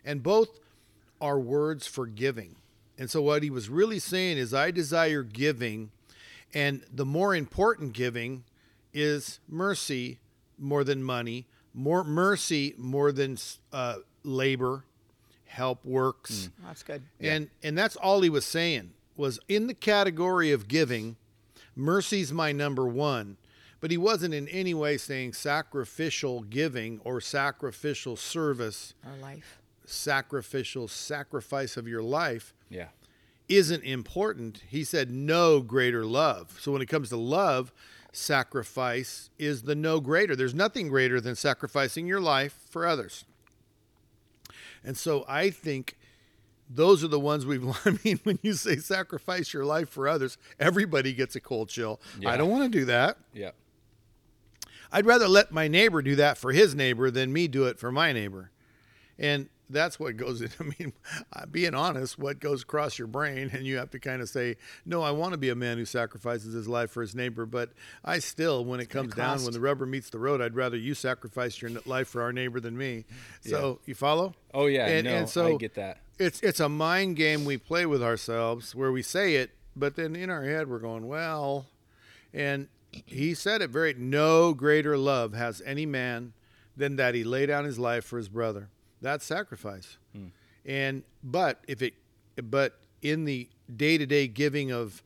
And 0.03 0.23
both 0.23 0.59
are 1.19 1.39
words 1.39 1.88
for 1.88 2.07
giving. 2.07 2.55
And 2.97 3.09
so 3.09 3.21
what 3.21 3.43
he 3.43 3.49
was 3.49 3.69
really 3.69 3.99
saying 3.99 4.38
is 4.38 4.53
i 4.53 4.71
desire 4.71 5.23
giving 5.23 5.91
and 6.53 6.83
the 6.93 7.05
more 7.05 7.33
important 7.35 7.93
giving 7.93 8.43
is 8.93 9.39
mercy 9.47 10.19
more 10.59 10.83
than 10.83 11.01
money, 11.03 11.47
more 11.73 12.03
mercy 12.03 12.73
more 12.77 13.11
than 13.11 13.37
uh, 13.71 13.97
labor, 14.23 14.83
help 15.45 15.83
works, 15.85 16.49
That's 16.63 16.83
good. 16.83 17.01
and 17.19 17.49
and 17.63 17.77
that's 17.77 17.95
all 17.95 18.21
he 18.21 18.29
was 18.29 18.45
saying 18.45 18.91
was 19.15 19.39
in 19.47 19.67
the 19.67 19.73
category 19.73 20.51
of 20.51 20.67
giving, 20.67 21.15
mercy's 21.75 22.31
my 22.33 22.51
number 22.51 22.85
one. 22.85 23.37
But 23.81 23.92
he 23.92 23.98
wasn't 23.98 24.33
in 24.33 24.48
any 24.48 24.74
way 24.74 24.95
saying 24.98 25.33
sacrificial 25.33 26.42
giving 26.44 27.01
or 27.04 27.19
sacrificial 27.19 28.16
service, 28.16 28.94
or 29.06 29.13
life. 29.22 29.60
sacrificial 29.86 30.88
sacrifice 30.88 31.75
of 31.78 31.88
your 31.88 32.04
life 32.04 32.54
Yeah. 32.69 32.89
isn't 33.50 33.83
important. 33.83 34.62
He 34.69 34.83
said 34.83 35.10
no 35.12 35.60
greater 35.62 36.06
love. 36.06 36.57
So 36.62 36.72
when 36.72 36.81
it 36.81 36.86
comes 36.86 37.10
to 37.10 37.18
love, 37.18 37.74
sacrifice 38.13 39.30
is 39.39 39.63
the 39.63 39.75
no 39.75 40.00
greater. 40.00 40.36
There's 40.36 40.54
nothing 40.54 40.88
greater 40.88 41.19
than 41.19 41.36
sacrificing 41.36 42.06
your 42.07 42.22
life 42.22 42.56
for 42.69 42.86
others. 42.86 43.25
And 44.83 44.95
so 44.98 45.25
I 45.28 45.50
think 45.50 45.98
those 46.69 47.04
are 47.04 47.07
the 47.07 47.19
ones 47.19 47.45
we've 47.45 47.66
I 47.86 47.98
mean 48.06 48.19
when 48.24 48.38
you 48.42 48.54
say 48.54 48.78
sacrifice 48.78 49.54
your 49.54 49.66
life 49.66 49.89
for 49.89 50.07
others, 50.07 50.38
everybody 50.60 51.13
gets 51.13 51.36
a 51.36 51.39
cold 51.42 51.69
chill. 51.69 52.00
Yeah. 52.19 52.30
I 52.31 52.38
don't 52.38 52.50
want 52.50 52.72
to 52.72 52.80
do 52.80 52.86
that. 52.86 53.18
Yeah. 53.33 53.51
I'd 54.91 55.05
rather 55.05 55.27
let 55.27 55.51
my 55.51 55.67
neighbor 55.67 56.01
do 56.01 56.15
that 56.17 56.38
for 56.38 56.51
his 56.51 56.75
neighbor 56.75 57.09
than 57.11 57.31
me 57.31 57.47
do 57.47 57.65
it 57.65 57.79
for 57.79 57.91
my 57.91 58.11
neighbor. 58.11 58.51
And 59.17 59.49
that's 59.69 59.97
what 59.99 60.17
goes 60.17 60.41
in. 60.41 60.49
I 60.59 60.63
mean, 60.77 60.93
uh, 61.31 61.45
being 61.45 61.73
honest, 61.73 62.19
what 62.19 62.39
goes 62.39 62.63
across 62.63 62.97
your 62.99 63.07
brain, 63.07 63.49
and 63.53 63.65
you 63.65 63.77
have 63.77 63.89
to 63.91 63.99
kind 63.99 64.21
of 64.21 64.27
say, 64.29 64.57
no, 64.85 65.01
I 65.01 65.11
want 65.11 65.31
to 65.31 65.38
be 65.38 65.49
a 65.49 65.55
man 65.55 65.77
who 65.77 65.85
sacrifices 65.85 66.53
his 66.53 66.67
life 66.67 66.91
for 66.91 67.01
his 67.01 67.15
neighbor, 67.15 67.45
but 67.45 67.71
I 68.03 68.19
still, 68.19 68.65
when 68.65 68.79
it 68.81 68.89
comes 68.89 69.13
down, 69.13 69.43
when 69.43 69.53
the 69.53 69.61
rubber 69.61 69.85
meets 69.85 70.09
the 70.09 70.19
road, 70.19 70.41
I'd 70.41 70.55
rather 70.55 70.75
you 70.75 70.94
sacrifice 70.94 71.61
your 71.61 71.71
life 71.85 72.09
for 72.09 72.21
our 72.21 72.33
neighbor 72.33 72.59
than 72.59 72.77
me. 72.77 73.05
So 73.41 73.79
you 73.85 73.95
follow? 73.95 74.33
Oh 74.53 74.65
yeah. 74.65 74.87
And- 74.87 75.05
no, 75.05 75.15
and 75.15 75.29
so- 75.29 75.53
I 75.55 75.57
get 75.57 75.75
that. 75.75 75.99
It's 76.19 76.39
it's 76.41 76.59
a 76.59 76.69
mind 76.69 77.15
game 77.15 77.45
we 77.45 77.57
play 77.57 77.87
with 77.87 78.03
ourselves 78.03 78.75
where 78.75 78.91
we 78.91 79.01
say 79.01 79.35
it, 79.37 79.51
but 79.75 79.95
then 79.95 80.15
in 80.15 80.29
our 80.29 80.44
head 80.44 80.69
we're 80.69 80.77
going, 80.77 81.07
well, 81.07 81.66
and 82.31 82.68
he 82.92 83.33
said 83.33 83.62
it 83.62 83.69
very 83.69 83.94
no 83.94 84.54
greater 84.54 84.98
love 84.98 85.33
has 85.33 85.62
any 85.66 85.86
man 85.86 86.33
than 86.76 86.95
that 86.98 87.16
he 87.16 87.24
lay 87.24 87.45
down 87.45 87.66
his 87.66 87.80
life 87.80 88.04
for 88.06 88.18
his 88.18 88.30
brother. 88.30 88.69
That's 89.02 89.26
sacrifice. 89.26 89.98
Hmm. 90.14 90.28
And 90.66 91.04
but 91.24 91.64
if 91.68 91.81
it 91.81 91.94
but 92.44 92.80
in 93.02 93.26
the 93.26 93.50
day-to-day 93.76 94.28
giving 94.28 94.71
of 94.71 95.02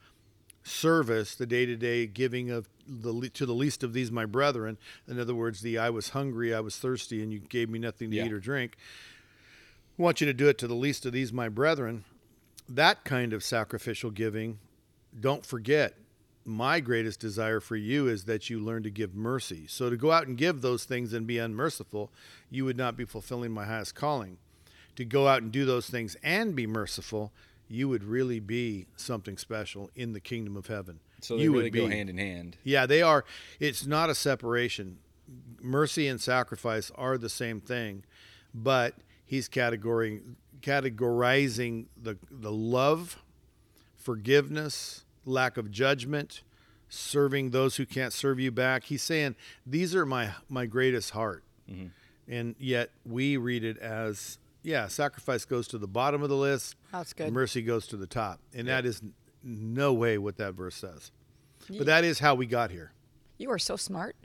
service, 0.64 1.36
the 1.36 1.46
day-to-day 1.46 2.08
giving 2.08 2.50
of 2.50 2.68
the 2.88 3.30
to 3.34 3.46
the 3.46 3.54
least 3.54 3.84
of 3.84 3.94
these 3.94 4.12
my 4.12 4.26
brethren, 4.26 4.78
in 5.08 5.20
other 5.20 5.36
words, 5.36 5.62
the 5.62 5.78
I 5.78 5.90
was 5.90 6.10
hungry, 6.10 6.54
I 6.54 6.60
was 6.60 6.78
thirsty 6.78 7.22
and 7.24 7.32
you 7.32 7.40
gave 7.40 7.70
me 7.70 7.80
nothing 7.80 8.10
to 8.12 8.18
Yeah. 8.18 8.26
eat 8.26 8.34
or 8.34 8.40
drink. 8.40 8.76
I 9.98 10.02
want 10.02 10.20
you 10.22 10.28
to 10.28 10.34
do 10.34 10.50
it 10.50 10.58
to 10.58 10.68
the 10.68 10.76
least 10.76 11.06
of 11.06 11.14
these 11.14 11.32
my 11.32 11.48
brethren. 11.50 12.04
That 12.68 13.06
kind 13.06 13.32
of 13.32 13.44
sacrificial 13.44 14.12
giving, 14.12 14.60
don't 15.18 15.46
forget, 15.46 15.98
my 16.46 16.80
greatest 16.80 17.20
desire 17.20 17.60
for 17.60 17.76
you 17.76 18.08
is 18.08 18.26
that 18.26 18.50
you 18.50 18.60
learn 18.60 18.84
to 18.84 18.92
give 18.92 19.16
mercy. 19.16 19.66
So 19.68 19.90
to 19.90 19.98
go 19.98 20.12
out 20.12 20.28
and 20.28 20.38
give 20.38 20.62
those 20.62 20.86
things 20.86 21.12
and 21.12 21.26
be 21.26 21.40
unmerciful, 21.40 22.12
you 22.52 22.66
would 22.66 22.78
not 22.78 22.96
be 22.96 23.06
fulfilling 23.06 23.52
my 23.52 23.66
highest 23.66 23.96
calling. 23.96 24.38
To 24.96 25.04
go 25.04 25.28
out 25.28 25.42
and 25.42 25.52
do 25.52 25.66
those 25.66 25.90
things 25.90 26.16
and 26.24 26.56
be 26.56 26.68
merciful, 26.68 27.34
you 27.68 27.90
would 27.90 28.04
really 28.04 28.40
be 28.40 28.86
something 28.96 29.38
special 29.38 29.90
in 29.96 30.14
the 30.14 30.20
kingdom 30.20 30.56
of 30.56 30.68
heaven. 30.68 31.00
So 31.22 31.36
they 31.36 31.44
you 31.44 31.52
really 31.52 31.66
would 31.66 31.74
go 31.74 31.88
be. 31.88 31.96
hand 31.96 32.10
in 32.10 32.18
hand. 32.18 32.58
Yeah, 32.64 32.86
they 32.86 33.02
are. 33.02 33.26
It's 33.60 33.86
not 33.86 34.10
a 34.10 34.16
separation. 34.16 35.00
Mercy 35.60 36.08
and 36.08 36.22
sacrifice 36.22 36.92
are 36.96 37.18
the 37.18 37.30
same 37.30 37.60
thing, 37.60 38.04
but 38.54 38.96
he's 39.26 39.50
categorizing 39.50 40.36
categorizing 40.62 41.86
the 42.02 42.18
the 42.30 42.52
love, 42.52 43.22
forgiveness, 43.96 45.05
lack 45.26 45.58
of 45.58 45.72
judgment, 45.72 46.44
serving 46.90 47.52
those 47.52 47.78
who 47.78 47.86
can't 47.86 48.14
serve 48.14 48.40
you 48.40 48.52
back. 48.52 48.86
He's 48.86 49.04
saying 49.04 49.36
these 49.66 49.96
are 49.96 50.06
my 50.06 50.32
my 50.50 50.66
greatest 50.66 51.12
heart, 51.12 51.44
mm-hmm. 51.70 51.88
and 52.32 52.56
yet 52.60 52.92
we 53.06 53.38
read 53.38 53.64
it 53.64 53.78
as 53.78 54.38
yeah, 54.64 54.88
sacrifice 54.88 55.46
goes 55.46 55.68
to 55.70 55.78
the 55.78 55.88
bottom 55.88 56.24
of 56.24 56.30
the 56.30 56.36
list. 56.36 56.76
That's 56.92 57.14
good. 57.14 57.32
Mercy 57.32 57.62
goes 57.62 57.88
to 57.88 57.98
the 57.98 58.08
top, 58.08 58.40
and 58.54 58.68
that 58.68 58.86
is 58.86 59.02
no 59.44 59.94
way 59.94 60.18
what 60.18 60.38
that 60.38 60.54
verse 60.54 60.76
says. 60.76 61.12
But 61.70 61.86
that 61.86 62.04
is 62.04 62.20
how 62.20 62.36
we 62.36 62.46
got 62.46 62.72
here. 62.72 62.92
You 63.38 63.52
are 63.52 63.60
so 63.60 63.76
smart. 63.76 64.16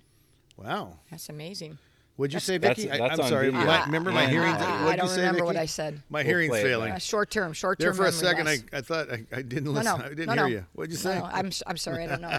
Wow. 0.57 0.99
That's 1.11 1.29
amazing. 1.29 1.79
What'd 2.21 2.35
you 2.35 2.41
say, 2.41 2.59
That's- 2.59 2.85
Vicki? 2.85 2.91
I, 2.91 3.09
that's 3.09 3.19
am 3.19 3.29
sorry. 3.29 3.51
My, 3.51 3.83
remember 3.87 4.13
my 4.13 4.27
hearing? 4.27 4.53
I, 4.53 4.89
I 4.89 4.97
don't 4.97 5.07
you 5.07 5.15
say, 5.15 5.21
remember 5.23 5.47
what 5.47 5.57
I 5.57 5.65
said. 5.65 6.03
My 6.11 6.19
We'll 6.19 6.27
hearing's 6.27 6.55
failing. 6.55 6.93
Uh, 6.93 6.99
short 6.99 7.31
term, 7.31 7.55
short 7.55 7.79
term. 7.79 7.87
There 7.87 7.95
for 7.95 8.05
a 8.05 8.13
second, 8.13 8.47
I, 8.47 8.59
I 8.75 8.83
thought 8.83 9.11
I, 9.11 9.25
I 9.33 9.41
didn't 9.41 9.73
listen. 9.73 9.99
no, 9.99 10.05
I 10.05 10.09
didn't 10.11 10.27
no, 10.27 10.33
hear 10.35 10.43
no. 10.43 10.47
you. 10.49 10.67
What'd 10.75 10.93
you 10.93 10.99
No, 10.99 11.03
say? 11.15 11.19
no, 11.19 11.25
I'm 11.25 11.51
I'm 11.67 11.79
sorry, 11.79 12.05
I 12.05 12.09
don't 12.09 12.21
know. 12.21 12.37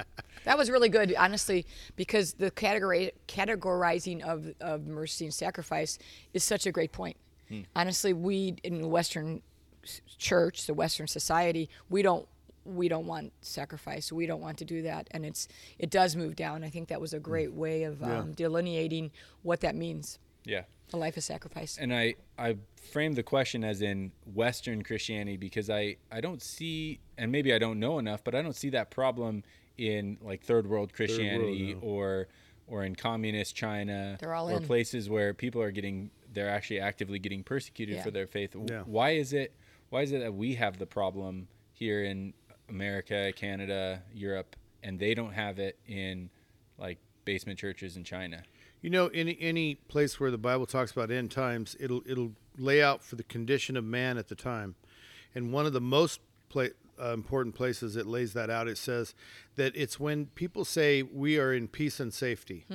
that 0.44 0.58
was 0.58 0.70
really 0.70 0.90
good, 0.90 1.14
honestly, 1.18 1.64
because 1.96 2.34
the 2.34 2.50
category 2.50 3.12
categorizing 3.26 4.20
of 4.20 4.52
of 4.60 4.86
mercy 4.86 5.24
and 5.24 5.32
sacrifice 5.32 5.98
is 6.34 6.44
such 6.44 6.66
a 6.66 6.70
great 6.70 6.92
point. 6.92 7.16
Hmm. 7.48 7.60
Honestly, 7.74 8.12
we 8.12 8.56
in 8.62 8.82
the 8.82 8.88
Western 8.88 9.40
church, 10.18 10.66
the 10.66 10.74
Western 10.74 11.06
society, 11.06 11.70
we 11.88 12.02
don't 12.02 12.28
we 12.64 12.88
don't 12.88 13.06
want 13.06 13.32
sacrifice. 13.40 14.12
We 14.12 14.26
don't 14.26 14.40
want 14.40 14.58
to 14.58 14.64
do 14.64 14.82
that, 14.82 15.08
and 15.10 15.24
it's 15.24 15.48
it 15.78 15.90
does 15.90 16.14
move 16.16 16.36
down. 16.36 16.62
I 16.64 16.70
think 16.70 16.88
that 16.88 17.00
was 17.00 17.12
a 17.12 17.20
great 17.20 17.52
way 17.52 17.84
of. 17.84 18.00
Yeah. 18.00 18.20
um, 18.20 18.32
delineating 18.32 19.10
what 19.42 19.60
that 19.60 19.74
means. 19.74 20.18
Yeah. 20.44 20.62
A 20.92 20.96
life 20.96 21.16
of 21.16 21.24
sacrifice. 21.24 21.78
and 21.80 21.94
I 21.94 22.16
I 22.38 22.56
framed 22.90 23.16
the 23.16 23.22
question 23.22 23.64
as 23.64 23.80
in 23.80 24.12
Western 24.34 24.82
Christianity 24.82 25.38
because 25.38 25.70
I 25.70 25.96
I 26.10 26.20
don't 26.20 26.42
see 26.42 27.00
and 27.16 27.32
maybe 27.32 27.54
I 27.54 27.58
don't 27.58 27.80
know 27.80 27.98
enough, 27.98 28.22
but 28.22 28.34
I 28.34 28.42
don't 28.42 28.54
see 28.56 28.68
that 28.70 28.90
problem 28.90 29.42
in 29.78 30.18
like 30.20 30.42
third 30.42 30.66
world 30.66 30.92
Christianity 30.92 31.72
no. 31.74 31.80
or 31.80 32.28
or 32.66 32.84
in 32.84 32.94
communist 32.94 33.56
China 33.56 34.18
They're 34.20 34.34
all 34.34 34.50
or 34.50 34.58
in. 34.58 34.66
places 34.66 35.08
where 35.08 35.32
people 35.32 35.62
are 35.62 35.70
getting 35.70 36.10
they're 36.32 36.50
actually 36.50 36.80
actively 36.80 37.18
getting 37.18 37.42
persecuted 37.42 37.96
Yeah. 37.96 38.02
for 38.02 38.10
their 38.10 38.26
faith. 38.26 38.54
Yeah. 38.68 38.82
Why 38.82 39.10
is 39.12 39.32
it 39.32 39.54
why 39.88 40.02
is 40.02 40.12
it 40.12 40.18
that 40.20 40.34
we 40.34 40.56
have 40.56 40.78
the 40.78 40.86
problem 40.86 41.48
here 41.72 42.04
in 42.04 42.34
America, 42.72 43.32
Canada, 43.36 44.02
Europe, 44.12 44.56
and 44.82 44.98
they 44.98 45.14
don't 45.14 45.32
have 45.32 45.58
it 45.58 45.78
in 45.86 46.30
like 46.78 46.98
basement 47.24 47.58
churches 47.58 47.96
in 47.96 48.04
China? 48.04 48.42
You 48.80 48.90
know, 48.90 49.06
any 49.08 49.36
any 49.40 49.76
place 49.76 50.18
where 50.18 50.30
the 50.30 50.38
Bible 50.38 50.66
talks 50.66 50.90
about 50.90 51.10
end 51.10 51.30
times, 51.30 51.76
it'll 51.78 52.02
it'll 52.06 52.32
lay 52.58 52.82
out 52.82 53.02
for 53.02 53.16
the 53.16 53.22
condition 53.22 53.76
of 53.76 53.84
man 53.84 54.18
at 54.18 54.28
the 54.28 54.34
time, 54.34 54.74
and 55.34 55.52
one 55.52 55.66
of 55.66 55.72
the 55.72 55.80
most 55.80 56.20
pla- 56.48 56.66
uh, 57.00 57.12
important 57.12 57.54
places 57.54 57.94
it 57.96 58.06
lays 58.06 58.32
that 58.32 58.50
out. 58.50 58.66
It 58.66 58.78
says 58.78 59.14
that 59.54 59.76
it's 59.76 60.00
when 60.00 60.26
people 60.26 60.64
say 60.64 61.02
we 61.02 61.38
are 61.38 61.52
in 61.52 61.68
peace 61.68 62.00
and 62.00 62.12
safety, 62.12 62.66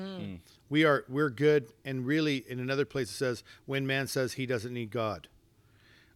we 0.69 0.85
are 0.85 1.03
we're 1.09 1.29
good, 1.29 1.73
and 1.83 2.05
really 2.05 2.45
in 2.47 2.59
another 2.59 2.85
place 2.85 3.09
it 3.09 3.15
says 3.15 3.43
when 3.65 3.85
man 3.85 4.07
says 4.07 4.33
he 4.33 4.45
doesn't 4.45 4.73
need 4.73 4.91
God. 4.91 5.27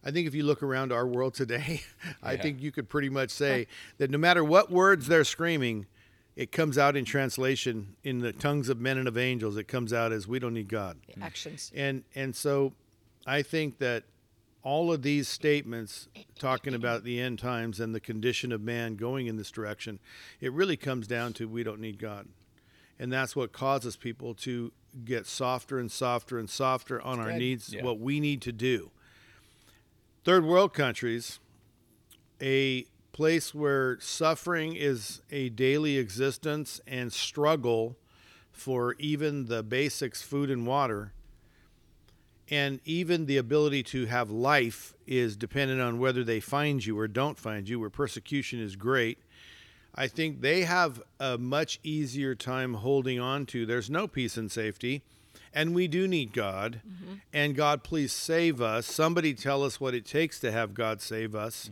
I 0.04 0.10
think 0.10 0.26
if 0.26 0.34
you 0.34 0.42
look 0.44 0.62
around 0.62 0.92
our 0.92 1.06
world 1.06 1.34
today, 1.34 1.82
I 2.22 2.36
think 2.36 2.60
you 2.60 2.72
could 2.72 2.88
pretty 2.88 3.08
much 3.08 3.30
say 3.30 3.66
that 3.98 4.10
no 4.10 4.18
matter 4.18 4.42
what 4.42 4.70
words 4.70 5.06
they're 5.06 5.24
screaming, 5.24 5.86
it 6.34 6.50
comes 6.50 6.78
out 6.78 6.96
in 6.96 7.04
translation 7.04 7.94
in 8.02 8.20
the 8.20 8.32
tongues 8.32 8.68
of 8.68 8.80
men 8.80 8.98
and 8.98 9.06
of 9.06 9.16
angels. 9.18 9.56
It 9.56 9.68
comes 9.68 9.92
out 9.92 10.12
as 10.12 10.26
we 10.26 10.38
don't 10.38 10.54
need 10.54 10.68
God. 10.68 10.98
Actions. 11.20 11.70
And 11.74 12.04
and 12.14 12.34
so 12.34 12.72
I 13.26 13.42
think 13.42 13.78
that 13.78 14.04
all 14.64 14.92
of 14.92 15.02
these 15.02 15.28
statements 15.28 16.08
talking 16.38 16.72
about 16.74 17.02
the 17.04 17.20
end 17.20 17.38
times 17.38 17.80
and 17.80 17.94
the 17.94 18.00
condition 18.00 18.52
of 18.52 18.60
man 18.60 18.94
going 18.94 19.26
in 19.26 19.36
this 19.36 19.50
direction, 19.50 19.98
it 20.40 20.52
really 20.52 20.76
comes 20.76 21.06
down 21.06 21.32
to 21.34 21.48
we 21.48 21.62
don't 21.64 21.80
need 21.80 21.98
God. 21.98 22.28
And 22.98 23.12
that's 23.12 23.34
what 23.34 23.52
causes 23.52 23.96
people 23.96 24.34
to 24.36 24.72
get 25.04 25.26
softer 25.26 25.78
and 25.80 25.90
softer 25.90 26.38
and 26.38 26.48
softer 26.48 27.02
on 27.02 27.18
our 27.18 27.30
good. 27.30 27.38
needs, 27.38 27.72
Yeah. 27.74 27.82
what 27.82 27.98
we 27.98 28.20
need 28.20 28.40
to 28.42 28.52
do. 28.52 28.90
Third 30.24 30.44
world 30.44 30.72
countries, 30.72 31.40
a 32.40 32.86
place 33.10 33.52
where 33.52 33.98
suffering 33.98 34.76
is 34.76 35.20
a 35.32 35.48
daily 35.48 35.98
existence 35.98 36.80
and 36.86 37.12
struggle 37.12 37.96
for 38.52 38.94
even 39.00 39.46
the 39.46 39.64
basics, 39.64 40.22
food 40.22 40.48
and 40.48 40.64
water, 40.64 41.12
and 42.48 42.78
even 42.84 43.26
the 43.26 43.36
ability 43.36 43.82
to 43.82 44.06
have 44.06 44.30
life 44.30 44.94
is 45.08 45.36
dependent 45.36 45.80
on 45.80 45.98
whether 45.98 46.22
they 46.22 46.38
find 46.38 46.86
you 46.86 46.96
or 46.96 47.08
don't 47.08 47.36
find 47.36 47.68
you, 47.68 47.80
where 47.80 47.90
persecution 47.90 48.60
is 48.60 48.76
great. 48.76 49.18
I 49.92 50.06
think 50.06 50.40
they 50.40 50.62
have 50.62 51.02
a 51.18 51.36
much 51.36 51.80
easier 51.82 52.36
time 52.36 52.74
holding 52.74 53.18
on 53.18 53.44
to. 53.46 53.66
There's 53.66 53.90
no 53.90 54.06
peace 54.06 54.36
and 54.36 54.52
safety, 54.52 55.02
and 55.54 55.74
we 55.74 55.88
do 55.88 56.08
need 56.08 56.32
God. 56.32 56.80
And 57.32 57.54
God, 57.54 57.82
please 57.82 58.12
save 58.12 58.60
us. 58.60 58.86
Somebody 58.86 59.34
tell 59.34 59.62
us 59.62 59.80
what 59.80 59.94
it 59.94 60.04
takes 60.04 60.38
to 60.40 60.50
have 60.52 60.74
God 60.74 61.00
save 61.00 61.34
us. 61.34 61.70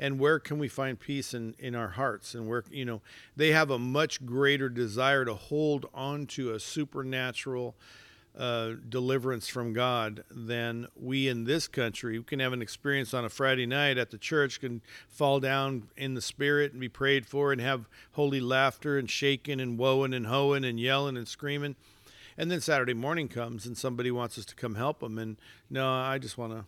And 0.00 0.20
where 0.20 0.38
can 0.38 0.58
we 0.58 0.68
find 0.68 0.98
peace 0.98 1.34
in, 1.34 1.54
in 1.58 1.74
our 1.74 1.88
hearts? 1.88 2.34
And 2.34 2.48
where, 2.48 2.62
you 2.70 2.84
know, 2.84 3.00
they 3.36 3.50
have 3.50 3.70
a 3.70 3.78
much 3.78 4.24
greater 4.24 4.68
desire 4.68 5.24
to 5.24 5.34
hold 5.34 5.86
on 5.92 6.26
to 6.26 6.52
a 6.54 6.60
supernatural 6.60 7.74
uh, 8.38 8.74
deliverance 8.88 9.48
from 9.48 9.72
God 9.72 10.22
than 10.30 10.86
we 10.94 11.26
in 11.26 11.44
this 11.44 11.66
country. 11.66 12.18
We 12.18 12.24
can 12.24 12.38
have 12.38 12.52
an 12.52 12.62
experience 12.62 13.12
on 13.12 13.24
a 13.24 13.28
Friday 13.28 13.66
night 13.66 13.98
at 13.98 14.12
the 14.12 14.18
church, 14.18 14.60
can 14.60 14.80
fall 15.08 15.40
down 15.40 15.88
in 15.96 16.14
the 16.14 16.22
spirit 16.22 16.70
and 16.70 16.80
be 16.80 16.88
prayed 16.88 17.26
for, 17.26 17.50
and 17.50 17.60
have 17.60 17.88
holy 18.12 18.38
laughter 18.38 18.96
and 18.96 19.10
shaking 19.10 19.58
and 19.58 19.76
woeing 19.76 20.14
and 20.14 20.28
hoeing 20.28 20.64
and 20.64 20.78
yelling 20.78 21.16
and 21.16 21.26
screaming. 21.26 21.74
And 22.38 22.50
then 22.50 22.60
Saturday 22.60 22.94
morning 22.94 23.26
comes 23.26 23.66
and 23.66 23.76
somebody 23.76 24.12
wants 24.12 24.38
us 24.38 24.44
to 24.46 24.54
come 24.54 24.76
help 24.76 25.00
them. 25.00 25.18
And 25.18 25.36
no, 25.68 25.90
I 25.90 26.18
just 26.18 26.38
want 26.38 26.52
to, 26.52 26.64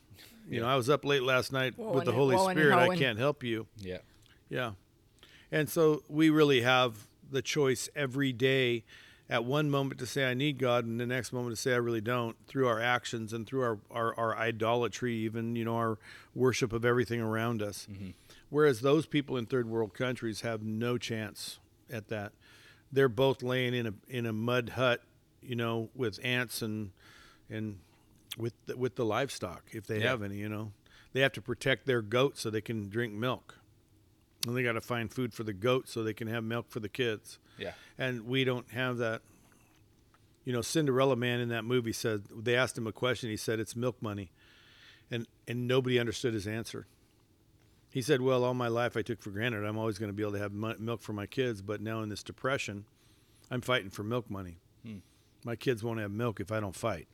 you 0.48 0.60
know, 0.60 0.66
I 0.66 0.74
was 0.74 0.90
up 0.90 1.04
late 1.04 1.22
last 1.22 1.52
night 1.52 1.78
Woeing 1.78 1.94
with 1.94 2.04
the 2.04 2.12
Holy 2.12 2.34
woeing 2.36 2.50
Spirit. 2.50 2.76
I 2.76 2.96
can't 2.96 3.18
help 3.18 3.44
you. 3.44 3.68
Yeah. 3.78 3.98
Yeah. 4.48 4.72
And 5.52 5.70
so 5.70 6.02
we 6.08 6.28
really 6.28 6.62
have 6.62 7.06
the 7.30 7.40
choice 7.40 7.88
every 7.94 8.32
day 8.32 8.84
at 9.28 9.44
one 9.44 9.70
moment 9.70 10.00
to 10.00 10.06
say 10.06 10.28
I 10.28 10.34
need 10.34 10.58
God 10.58 10.84
and 10.84 10.98
the 10.98 11.06
next 11.06 11.32
moment 11.32 11.54
to 11.54 11.62
say 11.62 11.72
I 11.72 11.76
really 11.76 12.00
don't 12.00 12.36
through 12.48 12.66
our 12.66 12.80
actions 12.80 13.32
and 13.32 13.46
through 13.46 13.62
our, 13.62 13.78
our, 13.92 14.18
our 14.18 14.36
idolatry, 14.36 15.14
even, 15.14 15.54
you 15.54 15.64
know, 15.64 15.76
our 15.76 15.98
worship 16.34 16.72
of 16.72 16.84
everything 16.84 17.20
around 17.20 17.62
us. 17.62 17.86
Mm-hmm. 17.88 18.10
Whereas 18.48 18.80
those 18.80 19.06
people 19.06 19.36
in 19.36 19.46
third 19.46 19.68
world 19.68 19.94
countries 19.94 20.40
have 20.40 20.64
no 20.64 20.98
chance 20.98 21.60
at 21.92 22.08
that. 22.08 22.32
They're 22.90 23.08
both 23.08 23.44
laying 23.44 23.72
in 23.72 23.86
a 23.86 23.94
in 24.08 24.26
a 24.26 24.32
mud 24.32 24.70
hut, 24.70 25.00
you 25.42 25.56
know, 25.56 25.90
with 25.94 26.18
ants 26.24 26.62
and 26.62 26.90
and 27.48 27.78
with 28.38 28.54
the, 28.66 28.76
with 28.76 28.94
the 28.96 29.04
livestock 29.04 29.64
if 29.72 29.86
they 29.86 29.98
Yeah. 30.00 30.10
have 30.10 30.22
any, 30.22 30.36
you 30.36 30.48
know. 30.48 30.72
They 31.12 31.20
have 31.20 31.32
to 31.32 31.42
protect 31.42 31.86
their 31.86 32.02
goats 32.02 32.40
so 32.40 32.50
they 32.50 32.60
can 32.60 32.88
drink 32.88 33.12
milk. 33.12 33.56
And 34.46 34.56
they 34.56 34.62
got 34.62 34.72
to 34.72 34.80
find 34.80 35.12
food 35.12 35.34
for 35.34 35.42
the 35.42 35.52
goats 35.52 35.92
so 35.92 36.02
they 36.04 36.14
can 36.14 36.28
have 36.28 36.44
milk 36.44 36.66
for 36.70 36.78
the 36.80 36.88
kids. 36.88 37.38
Yeah. 37.58 37.72
And 37.98 38.26
we 38.26 38.44
don't 38.44 38.70
have 38.70 38.98
that. 38.98 39.22
You 40.44 40.52
know, 40.52 40.62
Cinderella 40.62 41.16
Man 41.16 41.40
in 41.40 41.48
that 41.50 41.64
movie 41.64 41.92
said 41.92 42.24
they 42.34 42.54
asked 42.56 42.78
him 42.78 42.86
a 42.86 42.92
question. 42.92 43.28
He 43.28 43.36
said 43.36 43.60
it's 43.60 43.76
milk 43.76 44.00
money, 44.00 44.30
and 45.10 45.26
and 45.46 45.66
nobody 45.68 45.98
understood 45.98 46.32
his 46.32 46.46
answer. 46.46 46.86
He 47.90 48.00
said, 48.00 48.22
"Well, 48.22 48.44
all 48.44 48.54
my 48.54 48.68
life 48.68 48.96
I 48.96 49.02
took 49.02 49.20
for 49.20 49.30
granted 49.30 49.64
I'm 49.66 49.76
always 49.76 49.98
going 49.98 50.08
to 50.10 50.14
be 50.16 50.22
able 50.22 50.32
to 50.32 50.38
have 50.38 50.52
milk 50.52 51.02
for 51.02 51.12
my 51.12 51.26
kids, 51.26 51.60
but 51.60 51.80
now 51.82 52.00
in 52.02 52.08
this 52.08 52.22
depression, 52.22 52.84
I'm 53.50 53.60
fighting 53.60 53.90
for 53.90 54.02
milk 54.04 54.30
money. 54.30 54.58
My 55.44 55.56
kids 55.56 55.82
won't 55.82 56.00
have 56.00 56.10
milk 56.10 56.40
if 56.40 56.52
I 56.52 56.60
don't 56.60 56.76
fight." 56.76 57.08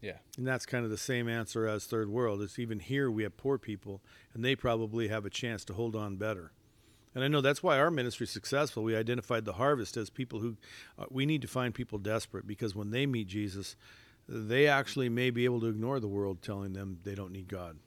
Yeah. 0.00 0.18
And 0.36 0.46
that's 0.46 0.66
kind 0.66 0.84
of 0.84 0.90
the 0.90 0.98
same 0.98 1.28
answer 1.28 1.66
as 1.66 1.84
third 1.84 2.08
world. 2.08 2.42
It's 2.42 2.58
even 2.58 2.80
here 2.80 3.10
we 3.10 3.22
have 3.22 3.36
poor 3.36 3.58
people, 3.58 4.02
and 4.34 4.44
they 4.44 4.54
probably 4.54 5.08
have 5.08 5.24
a 5.24 5.30
chance 5.30 5.64
to 5.64 5.74
hold 5.74 5.96
on 5.96 6.16
better. 6.16 6.52
And 7.14 7.24
I 7.24 7.28
know 7.28 7.40
that's 7.40 7.62
why 7.62 7.78
our 7.78 7.90
ministry 7.90 8.24
is 8.24 8.30
successful. 8.30 8.82
We 8.82 8.94
identified 8.94 9.46
the 9.46 9.54
harvest 9.54 9.96
as 9.96 10.10
people 10.10 10.40
who 10.40 10.58
uh, 10.98 11.06
we 11.10 11.24
need 11.24 11.40
to 11.42 11.48
find 11.48 11.74
people 11.74 11.98
desperate 11.98 12.46
because 12.46 12.74
when 12.74 12.90
they 12.90 13.06
meet 13.06 13.26
Jesus, 13.26 13.74
they 14.28 14.66
actually 14.66 15.08
may 15.08 15.30
be 15.30 15.46
able 15.46 15.60
to 15.60 15.68
ignore 15.68 15.98
the 15.98 16.08
world 16.08 16.42
telling 16.42 16.74
them 16.74 16.98
they 17.04 17.14
don't 17.14 17.32
need 17.32 17.48
God. 17.48 17.78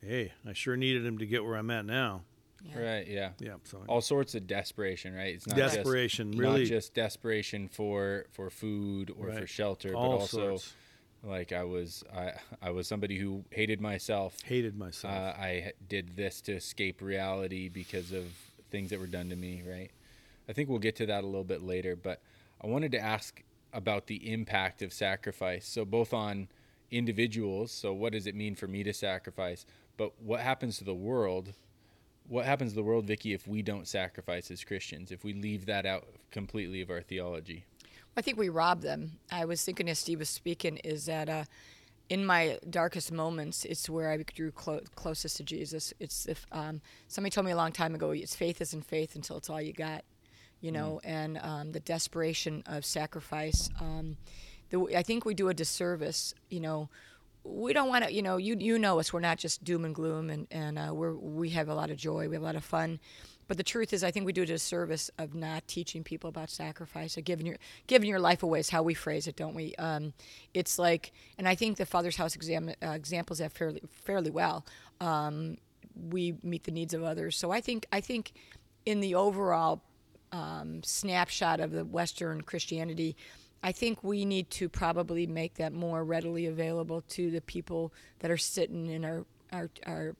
Hey, 0.00 0.32
I 0.48 0.54
sure 0.54 0.76
needed 0.76 1.04
him 1.04 1.18
to 1.18 1.26
get 1.26 1.44
where 1.44 1.56
I'm 1.56 1.70
at 1.70 1.84
now. 1.84 2.22
Yeah. 2.64 2.78
Right. 2.80 3.06
Yeah. 3.06 3.30
Yeah, 3.38 3.54
so 3.64 3.82
All 3.88 4.00
sorts 4.00 4.34
of 4.34 4.46
desperation, 4.46 5.14
right? 5.14 5.34
It's 5.34 5.46
not 5.46 5.56
Desperation, 5.56 6.32
just, 6.32 6.40
really. 6.40 6.60
not 6.62 6.68
just 6.68 6.94
desperation 6.94 7.68
for 7.68 8.26
for 8.32 8.50
food 8.50 9.12
or 9.18 9.32
for 9.32 9.46
shelter, 9.46 9.94
all 9.94 10.10
but 10.10 10.16
also 10.20 10.38
sorts. 10.56 10.74
like 11.22 11.52
I 11.52 11.64
was 11.64 12.02
I 12.14 12.32
I 12.62 12.70
was 12.70 12.88
somebody 12.88 13.18
who 13.18 13.44
hated 13.50 13.80
myself. 13.80 14.36
Hated 14.44 14.76
myself. 14.76 15.12
Uh, 15.14 15.34
I 15.40 15.72
did 15.88 16.16
this 16.16 16.40
to 16.42 16.52
escape 16.52 17.00
reality 17.02 17.68
because 17.68 18.12
of 18.12 18.24
things 18.70 18.90
that 18.90 18.98
were 18.98 19.06
done 19.06 19.28
to 19.30 19.36
me, 19.36 19.62
right? 19.68 19.90
I 20.48 20.52
think 20.52 20.68
we'll 20.68 20.78
get 20.78 20.96
to 20.96 21.06
that 21.06 21.22
a 21.24 21.26
little 21.26 21.44
bit 21.44 21.62
later, 21.62 21.94
but 21.96 22.20
I 22.62 22.66
wanted 22.68 22.92
to 22.92 22.98
ask 23.00 23.42
about 23.72 24.06
the 24.06 24.32
impact 24.32 24.80
of 24.82 24.92
sacrifice. 24.92 25.66
So, 25.68 25.84
both 25.84 26.14
on 26.14 26.48
individuals, 26.90 27.70
so 27.72 27.92
what 27.92 28.12
does 28.12 28.26
it 28.26 28.34
mean 28.34 28.54
for 28.54 28.66
me 28.66 28.82
to 28.84 28.92
sacrifice, 28.94 29.66
but 29.96 30.12
what 30.20 30.40
happens 30.40 30.78
to 30.78 30.84
the 30.84 30.94
world? 30.94 31.52
What 32.28 32.44
happens 32.44 32.72
to 32.72 32.76
the 32.76 32.82
world, 32.82 33.04
Vicki, 33.04 33.32
if 33.32 33.46
we 33.46 33.62
don't 33.62 33.86
sacrifice 33.86 34.50
as 34.50 34.64
Christians, 34.64 35.12
if 35.12 35.22
we 35.24 35.32
leave 35.32 35.66
that 35.66 35.86
out 35.86 36.06
completely 36.30 36.80
of 36.80 36.90
our 36.90 37.00
theology? 37.00 37.64
I 38.16 38.22
think 38.22 38.38
we 38.38 38.48
rob 38.48 38.80
them. 38.80 39.12
I 39.30 39.44
was 39.44 39.62
thinking 39.64 39.88
as 39.88 39.98
Steve 39.98 40.18
was 40.18 40.28
speaking, 40.28 40.78
is 40.78 41.06
that 41.06 41.28
uh, 41.28 41.44
in 42.08 42.24
my 42.24 42.58
darkest 42.68 43.12
moments, 43.12 43.64
it's 43.64 43.88
where 43.88 44.10
I 44.10 44.16
drew 44.16 44.50
clo- 44.50 44.80
closest 44.94 45.36
to 45.36 45.44
Jesus. 45.44 45.92
It's 46.00 46.26
if 46.26 46.46
um, 46.50 46.80
somebody 47.08 47.30
told 47.30 47.44
me 47.44 47.52
a 47.52 47.56
long 47.56 47.72
time 47.72 47.94
ago, 47.94 48.10
it's 48.10 48.34
faith 48.34 48.60
isn't 48.60 48.86
faith 48.86 49.14
until 49.14 49.36
it's 49.36 49.50
all 49.50 49.60
you 49.60 49.72
got. 49.72 50.04
you 50.60 50.72
know, 50.72 51.00
and 51.04 51.38
um, 51.42 51.72
the 51.72 51.80
desperation 51.80 52.62
of 52.66 52.84
sacrifice. 52.84 53.68
Um, 53.80 54.16
the, 54.70 54.96
I 54.96 55.02
think 55.02 55.24
we 55.24 55.34
do 55.34 55.48
a 55.48 55.54
disservice, 55.54 56.34
you 56.48 56.60
know. 56.60 56.88
We 57.48 57.72
don't 57.72 57.88
want 57.88 58.04
to, 58.04 58.12
you 58.12 58.22
know, 58.22 58.36
you 58.36 58.56
you 58.58 58.78
know 58.78 58.98
us. 58.98 59.12
We're 59.12 59.20
not 59.20 59.38
just 59.38 59.64
doom 59.64 59.84
and 59.84 59.94
gloom, 59.94 60.30
and 60.30 60.46
and 60.50 60.78
uh, 60.78 60.90
we're 60.92 61.14
we 61.14 61.50
have 61.50 61.68
a 61.68 61.74
lot 61.74 61.90
of 61.90 61.96
joy. 61.96 62.28
We 62.28 62.34
have 62.34 62.42
a 62.42 62.46
lot 62.46 62.56
of 62.56 62.64
fun. 62.64 63.00
But 63.48 63.56
the 63.56 63.62
truth 63.62 63.92
is, 63.92 64.02
I 64.02 64.10
think 64.10 64.26
we 64.26 64.32
do 64.32 64.42
a 64.42 64.46
disservice 64.46 65.08
of 65.18 65.34
not 65.34 65.68
teaching 65.68 66.02
people 66.02 66.28
about 66.28 66.50
sacrifice, 66.50 67.16
or 67.16 67.20
giving 67.20 67.46
your 67.46 67.56
giving 67.86 68.08
your 68.08 68.18
life 68.18 68.42
away 68.42 68.60
is 68.60 68.70
how 68.70 68.82
we 68.82 68.94
phrase 68.94 69.26
it, 69.26 69.36
don't 69.36 69.54
we? 69.54 69.74
Um, 69.76 70.12
it's 70.52 70.78
like, 70.78 71.12
and 71.38 71.46
I 71.46 71.54
think 71.54 71.76
the 71.76 71.86
Father's 71.86 72.16
House 72.16 72.34
exam, 72.34 72.70
uh, 72.82 72.90
examples 72.90 73.38
that 73.38 73.52
fairly 73.52 73.82
fairly 73.90 74.30
well. 74.30 74.66
Um, 75.00 75.58
we 76.10 76.36
meet 76.42 76.64
the 76.64 76.72
needs 76.72 76.92
of 76.92 77.02
others. 77.02 77.36
So 77.36 77.50
I 77.50 77.60
think 77.60 77.86
I 77.92 78.00
think 78.00 78.32
in 78.84 79.00
the 79.00 79.14
overall 79.14 79.82
um, 80.32 80.82
snapshot 80.82 81.60
of 81.60 81.70
the 81.70 81.84
Western 81.84 82.42
Christianity, 82.42 83.16
I 83.62 83.72
think 83.72 84.04
we 84.04 84.24
need 84.24 84.50
to 84.50 84.68
probably 84.68 85.26
make 85.26 85.54
that 85.54 85.72
more 85.72 86.04
readily 86.04 86.46
available 86.46 87.02
to 87.08 87.30
the 87.30 87.40
people 87.40 87.92
that 88.20 88.30
are 88.30 88.36
sitting 88.36 88.86
in 88.86 89.04
our 89.04 89.24
our 89.52 89.70
our, 89.86 90.16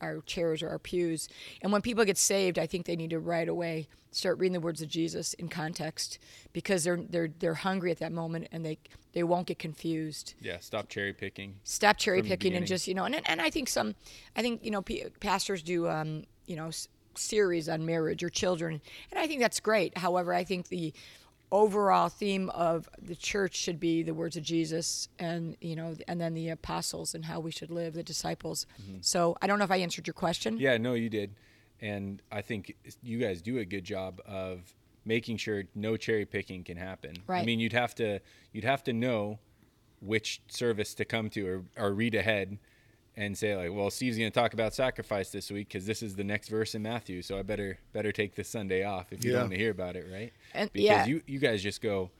our 0.00 0.20
chairs 0.22 0.62
or 0.62 0.68
our 0.68 0.78
pews. 0.78 1.28
And 1.62 1.72
when 1.72 1.82
people 1.82 2.04
get 2.04 2.18
saved, 2.18 2.58
I 2.58 2.66
think 2.66 2.86
they 2.86 2.96
need 2.96 3.10
to 3.10 3.18
right 3.18 3.48
away 3.48 3.88
start 4.10 4.38
reading 4.38 4.54
the 4.54 4.60
words 4.60 4.80
of 4.82 4.88
Jesus 4.88 5.34
in 5.34 5.48
context 5.48 6.18
because 6.52 6.84
they're 6.84 7.00
they're 7.08 7.30
they're 7.38 7.54
hungry 7.54 7.90
at 7.90 7.98
that 7.98 8.12
moment 8.12 8.48
and 8.52 8.64
they 8.64 8.78
they 9.12 9.22
won't 9.22 9.46
get 9.46 9.58
confused. 9.58 10.34
Yeah, 10.40 10.58
stop 10.60 10.88
cherry 10.88 11.12
picking. 11.12 11.56
Stop 11.64 11.96
cherry 11.96 12.22
picking 12.22 12.54
and 12.54 12.66
just 12.66 12.86
you 12.88 12.94
know 12.94 13.04
and 13.04 13.20
and 13.26 13.40
I 13.40 13.50
think 13.50 13.68
some 13.68 13.94
I 14.36 14.42
think 14.42 14.64
you 14.64 14.70
know 14.70 14.82
pastors 15.20 15.62
do 15.62 15.88
um 15.88 16.24
you 16.46 16.56
know 16.56 16.70
series 17.14 17.68
on 17.68 17.84
marriage 17.84 18.22
or 18.22 18.30
children 18.30 18.80
and 19.10 19.18
I 19.18 19.26
think 19.26 19.40
that's 19.40 19.60
great. 19.60 19.96
However, 19.98 20.32
I 20.32 20.44
think 20.44 20.68
the 20.68 20.92
overall 21.50 22.08
theme 22.08 22.50
of 22.50 22.88
the 23.00 23.14
church 23.14 23.54
should 23.56 23.80
be 23.80 24.02
the 24.02 24.14
words 24.14 24.36
of 24.36 24.42
Jesus 24.42 25.08
and 25.18 25.56
you 25.60 25.74
know 25.74 25.96
and 26.06 26.20
then 26.20 26.34
the 26.34 26.50
apostles 26.50 27.14
and 27.14 27.24
how 27.24 27.40
we 27.40 27.50
should 27.50 27.70
live 27.70 27.94
the 27.94 28.02
disciples. 28.02 28.66
Mm-hmm. 28.82 28.98
So 29.00 29.36
I 29.40 29.46
don't 29.46 29.58
know 29.58 29.64
if 29.64 29.70
I 29.70 29.78
answered 29.78 30.06
your 30.06 30.14
question. 30.14 30.58
Yeah, 30.58 30.76
no 30.76 30.94
you 30.94 31.08
did. 31.08 31.34
And 31.80 32.20
I 32.32 32.42
think 32.42 32.74
you 33.02 33.18
guys 33.18 33.40
do 33.40 33.58
a 33.58 33.64
good 33.64 33.84
job 33.84 34.20
of 34.26 34.74
making 35.04 35.36
sure 35.36 35.64
no 35.74 35.96
cherry 35.96 36.26
picking 36.26 36.64
can 36.64 36.76
happen. 36.76 37.16
Right. 37.26 37.42
I 37.42 37.44
mean, 37.44 37.60
you'd 37.60 37.72
have 37.72 37.94
to 37.96 38.20
you'd 38.52 38.64
have 38.64 38.84
to 38.84 38.92
know 38.92 39.38
which 40.00 40.42
service 40.48 40.94
to 40.94 41.04
come 41.04 41.28
to 41.30 41.46
or, 41.46 41.64
or 41.76 41.92
read 41.92 42.14
ahead 42.14 42.58
and 43.18 43.36
say 43.36 43.56
like, 43.56 43.72
well, 43.72 43.90
Steve's 43.90 44.16
going 44.16 44.30
to 44.30 44.40
talk 44.40 44.54
about 44.54 44.72
sacrifice 44.74 45.30
this 45.30 45.50
week 45.50 45.68
because 45.68 45.84
this 45.84 46.04
is 46.04 46.14
the 46.14 46.22
next 46.22 46.48
verse 46.48 46.76
in 46.76 46.82
Matthew, 46.82 47.20
so 47.20 47.36
I 47.36 47.42
better 47.42 47.78
better 47.92 48.12
take 48.12 48.36
this 48.36 48.48
Sunday 48.48 48.84
off 48.84 49.12
if 49.12 49.24
you 49.24 49.32
yeah. 49.32 49.38
don't 49.38 49.44
want 49.46 49.52
to 49.54 49.58
hear 49.58 49.72
about 49.72 49.96
it, 49.96 50.06
right? 50.10 50.32
And, 50.54 50.72
because 50.72 50.86
yeah. 50.86 51.06
you 51.06 51.20
you 51.26 51.40
guys 51.40 51.60
just 51.60 51.82
go, 51.82 52.10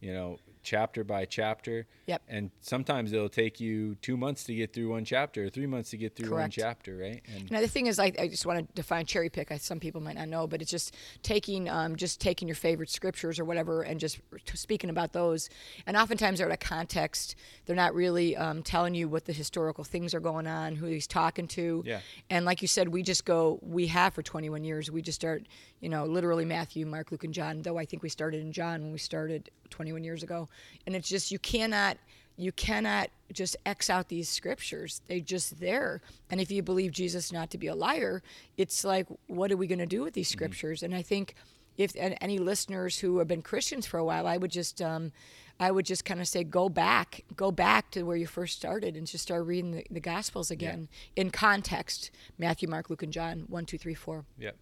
you 0.00 0.14
know, 0.14 0.38
chapter 0.64 1.04
by 1.04 1.24
chapter. 1.24 1.86
Yep. 2.06 2.22
And 2.28 2.50
sometimes 2.60 3.12
it'll 3.12 3.28
take 3.28 3.60
you 3.60 3.94
two 3.96 4.16
months 4.16 4.44
to 4.44 4.54
get 4.54 4.72
through 4.72 4.88
one 4.88 5.04
chapter, 5.04 5.44
or 5.44 5.50
three 5.50 5.66
months 5.66 5.90
to 5.90 5.96
get 5.96 6.16
through 6.16 6.30
Correct. 6.30 6.42
one 6.42 6.50
chapter, 6.50 6.96
right? 6.96 7.22
And 7.34 7.50
now 7.50 7.60
the 7.60 7.68
thing 7.68 7.86
is, 7.86 7.98
I, 7.98 8.12
I 8.18 8.28
just 8.28 8.46
want 8.46 8.66
to 8.66 8.74
define 8.74 9.06
cherry 9.06 9.28
pick. 9.28 9.52
I, 9.52 9.58
some 9.58 9.78
people 9.78 10.00
might 10.00 10.16
not 10.16 10.28
know, 10.28 10.46
but 10.46 10.60
it's 10.62 10.70
just 10.70 10.94
taking 11.22 11.68
um, 11.68 11.96
just 11.96 12.20
taking 12.20 12.48
your 12.48 12.56
favorite 12.56 12.90
scriptures 12.90 13.38
or 13.38 13.44
whatever 13.44 13.82
and 13.82 14.00
just 14.00 14.18
speaking 14.54 14.90
about 14.90 15.12
those. 15.12 15.48
And 15.86 15.96
oftentimes 15.96 16.38
they're 16.38 16.48
out 16.48 16.52
of 16.52 16.60
context. 16.60 17.36
They're 17.66 17.76
not 17.76 17.94
really 17.94 18.36
um, 18.36 18.62
telling 18.62 18.94
you 18.94 19.08
what 19.08 19.24
the 19.24 19.32
historical 19.32 19.84
things 19.84 20.14
are 20.14 20.20
going 20.20 20.46
on, 20.46 20.74
who 20.76 20.86
he's 20.86 21.06
talking 21.06 21.46
to. 21.48 21.82
Yeah. 21.86 22.00
And 22.30 22.44
like 22.44 22.62
you 22.62 22.68
said, 22.68 22.88
we 22.88 23.02
just 23.02 23.24
go. 23.24 23.58
We 23.62 23.86
have 23.88 24.14
for 24.14 24.22
21 24.22 24.64
years. 24.64 24.90
We 24.90 25.02
just 25.02 25.20
start, 25.20 25.44
you 25.84 25.90
know, 25.90 26.06
literally 26.06 26.46
Matthew, 26.46 26.86
Mark, 26.86 27.12
Luke, 27.12 27.24
and 27.24 27.34
John. 27.34 27.60
Though 27.60 27.78
I 27.78 27.84
think 27.84 28.02
we 28.02 28.08
started 28.08 28.40
in 28.40 28.52
John 28.52 28.82
when 28.82 28.90
we 28.90 28.96
started 28.96 29.50
21 29.68 30.02
years 30.02 30.22
ago, 30.22 30.48
and 30.86 30.96
it's 30.96 31.10
just 31.10 31.30
you 31.30 31.38
cannot 31.38 31.98
you 32.38 32.52
cannot 32.52 33.10
just 33.34 33.54
X 33.66 33.90
out 33.90 34.08
these 34.08 34.30
scriptures. 34.30 35.02
They 35.08 35.20
just 35.20 35.60
there. 35.60 36.00
And 36.30 36.40
if 36.40 36.50
you 36.50 36.62
believe 36.62 36.90
Jesus 36.90 37.30
not 37.32 37.50
to 37.50 37.58
be 37.58 37.66
a 37.66 37.74
liar, 37.74 38.22
it's 38.56 38.82
like, 38.82 39.06
what 39.26 39.52
are 39.52 39.58
we 39.58 39.66
going 39.66 39.78
to 39.78 39.86
do 39.86 40.02
with 40.02 40.14
these 40.14 40.28
mm-hmm. 40.30 40.38
scriptures? 40.38 40.78
Mm-hmm. 40.78 40.86
And 40.86 40.94
I 40.94 41.02
think 41.02 41.34
if 41.76 41.92
any 41.96 42.38
listeners 42.38 43.00
who 43.00 43.18
have 43.18 43.28
been 43.28 43.42
Christians 43.42 43.84
for 43.84 43.98
a 43.98 44.04
while, 44.04 44.26
I 44.26 44.38
would 44.38 44.50
just, 44.50 44.80
um, 44.80 45.12
I 45.60 45.70
would 45.70 45.84
just 45.84 46.06
kind 46.06 46.20
of 46.20 46.26
say, 46.26 46.44
go 46.44 46.70
back, 46.70 47.24
go 47.36 47.52
back 47.52 47.90
to 47.90 48.04
where 48.04 48.16
you 48.16 48.26
first 48.26 48.56
started, 48.56 48.96
and 48.96 49.06
just 49.06 49.22
start 49.22 49.44
reading 49.44 49.72
the, 49.72 49.86
the 49.90 50.00
Gospels 50.00 50.50
again 50.50 50.88
yeah. 51.14 51.22
in 51.22 51.30
context: 51.30 52.10
Matthew, 52.38 52.68
Mark, 52.68 52.90
Luke, 52.90 53.02
and 53.02 53.12
John, 53.12 53.44
one, 53.48 53.66
two, 53.66 53.78
three, 53.78 53.94
four. 53.94 54.24
Yep. 54.38 54.56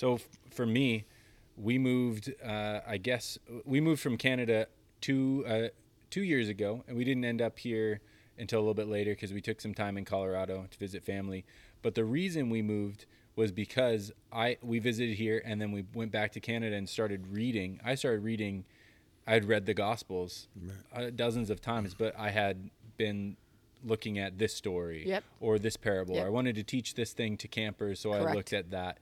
So 0.00 0.14
f- 0.14 0.26
for 0.50 0.64
me, 0.64 1.04
we 1.58 1.76
moved. 1.76 2.32
Uh, 2.42 2.80
I 2.88 2.96
guess 2.96 3.38
we 3.66 3.82
moved 3.82 4.00
from 4.00 4.16
Canada 4.16 4.66
two 5.02 5.44
uh, 5.46 5.68
two 6.08 6.22
years 6.22 6.48
ago, 6.48 6.82
and 6.88 6.96
we 6.96 7.04
didn't 7.04 7.26
end 7.26 7.42
up 7.42 7.58
here 7.58 8.00
until 8.38 8.60
a 8.60 8.62
little 8.62 8.72
bit 8.72 8.88
later 8.88 9.10
because 9.10 9.34
we 9.34 9.42
took 9.42 9.60
some 9.60 9.74
time 9.74 9.98
in 9.98 10.06
Colorado 10.06 10.66
to 10.70 10.78
visit 10.78 11.04
family. 11.04 11.44
But 11.82 11.96
the 11.96 12.06
reason 12.06 12.48
we 12.48 12.62
moved 12.62 13.04
was 13.36 13.52
because 13.52 14.10
I 14.32 14.56
we 14.62 14.78
visited 14.78 15.18
here 15.18 15.42
and 15.44 15.60
then 15.60 15.70
we 15.70 15.84
went 15.92 16.12
back 16.12 16.32
to 16.32 16.40
Canada 16.40 16.76
and 16.76 16.88
started 16.88 17.26
reading. 17.26 17.78
I 17.84 17.94
started 17.94 18.24
reading. 18.24 18.64
I'd 19.26 19.44
read 19.44 19.66
the 19.66 19.74
Gospels 19.74 20.48
uh, 20.96 21.10
dozens 21.14 21.50
of 21.50 21.60
times, 21.60 21.92
but 21.92 22.18
I 22.18 22.30
had 22.30 22.70
been 22.96 23.36
looking 23.84 24.18
at 24.18 24.38
this 24.38 24.54
story 24.54 25.06
yep. 25.06 25.24
or 25.40 25.58
this 25.58 25.76
parable. 25.76 26.14
Yep. 26.14 26.26
I 26.26 26.30
wanted 26.30 26.54
to 26.54 26.62
teach 26.62 26.94
this 26.94 27.12
thing 27.12 27.36
to 27.36 27.48
campers, 27.48 28.00
so 28.00 28.12
Correct. 28.12 28.28
I 28.28 28.32
looked 28.32 28.52
at 28.54 28.70
that. 28.70 28.96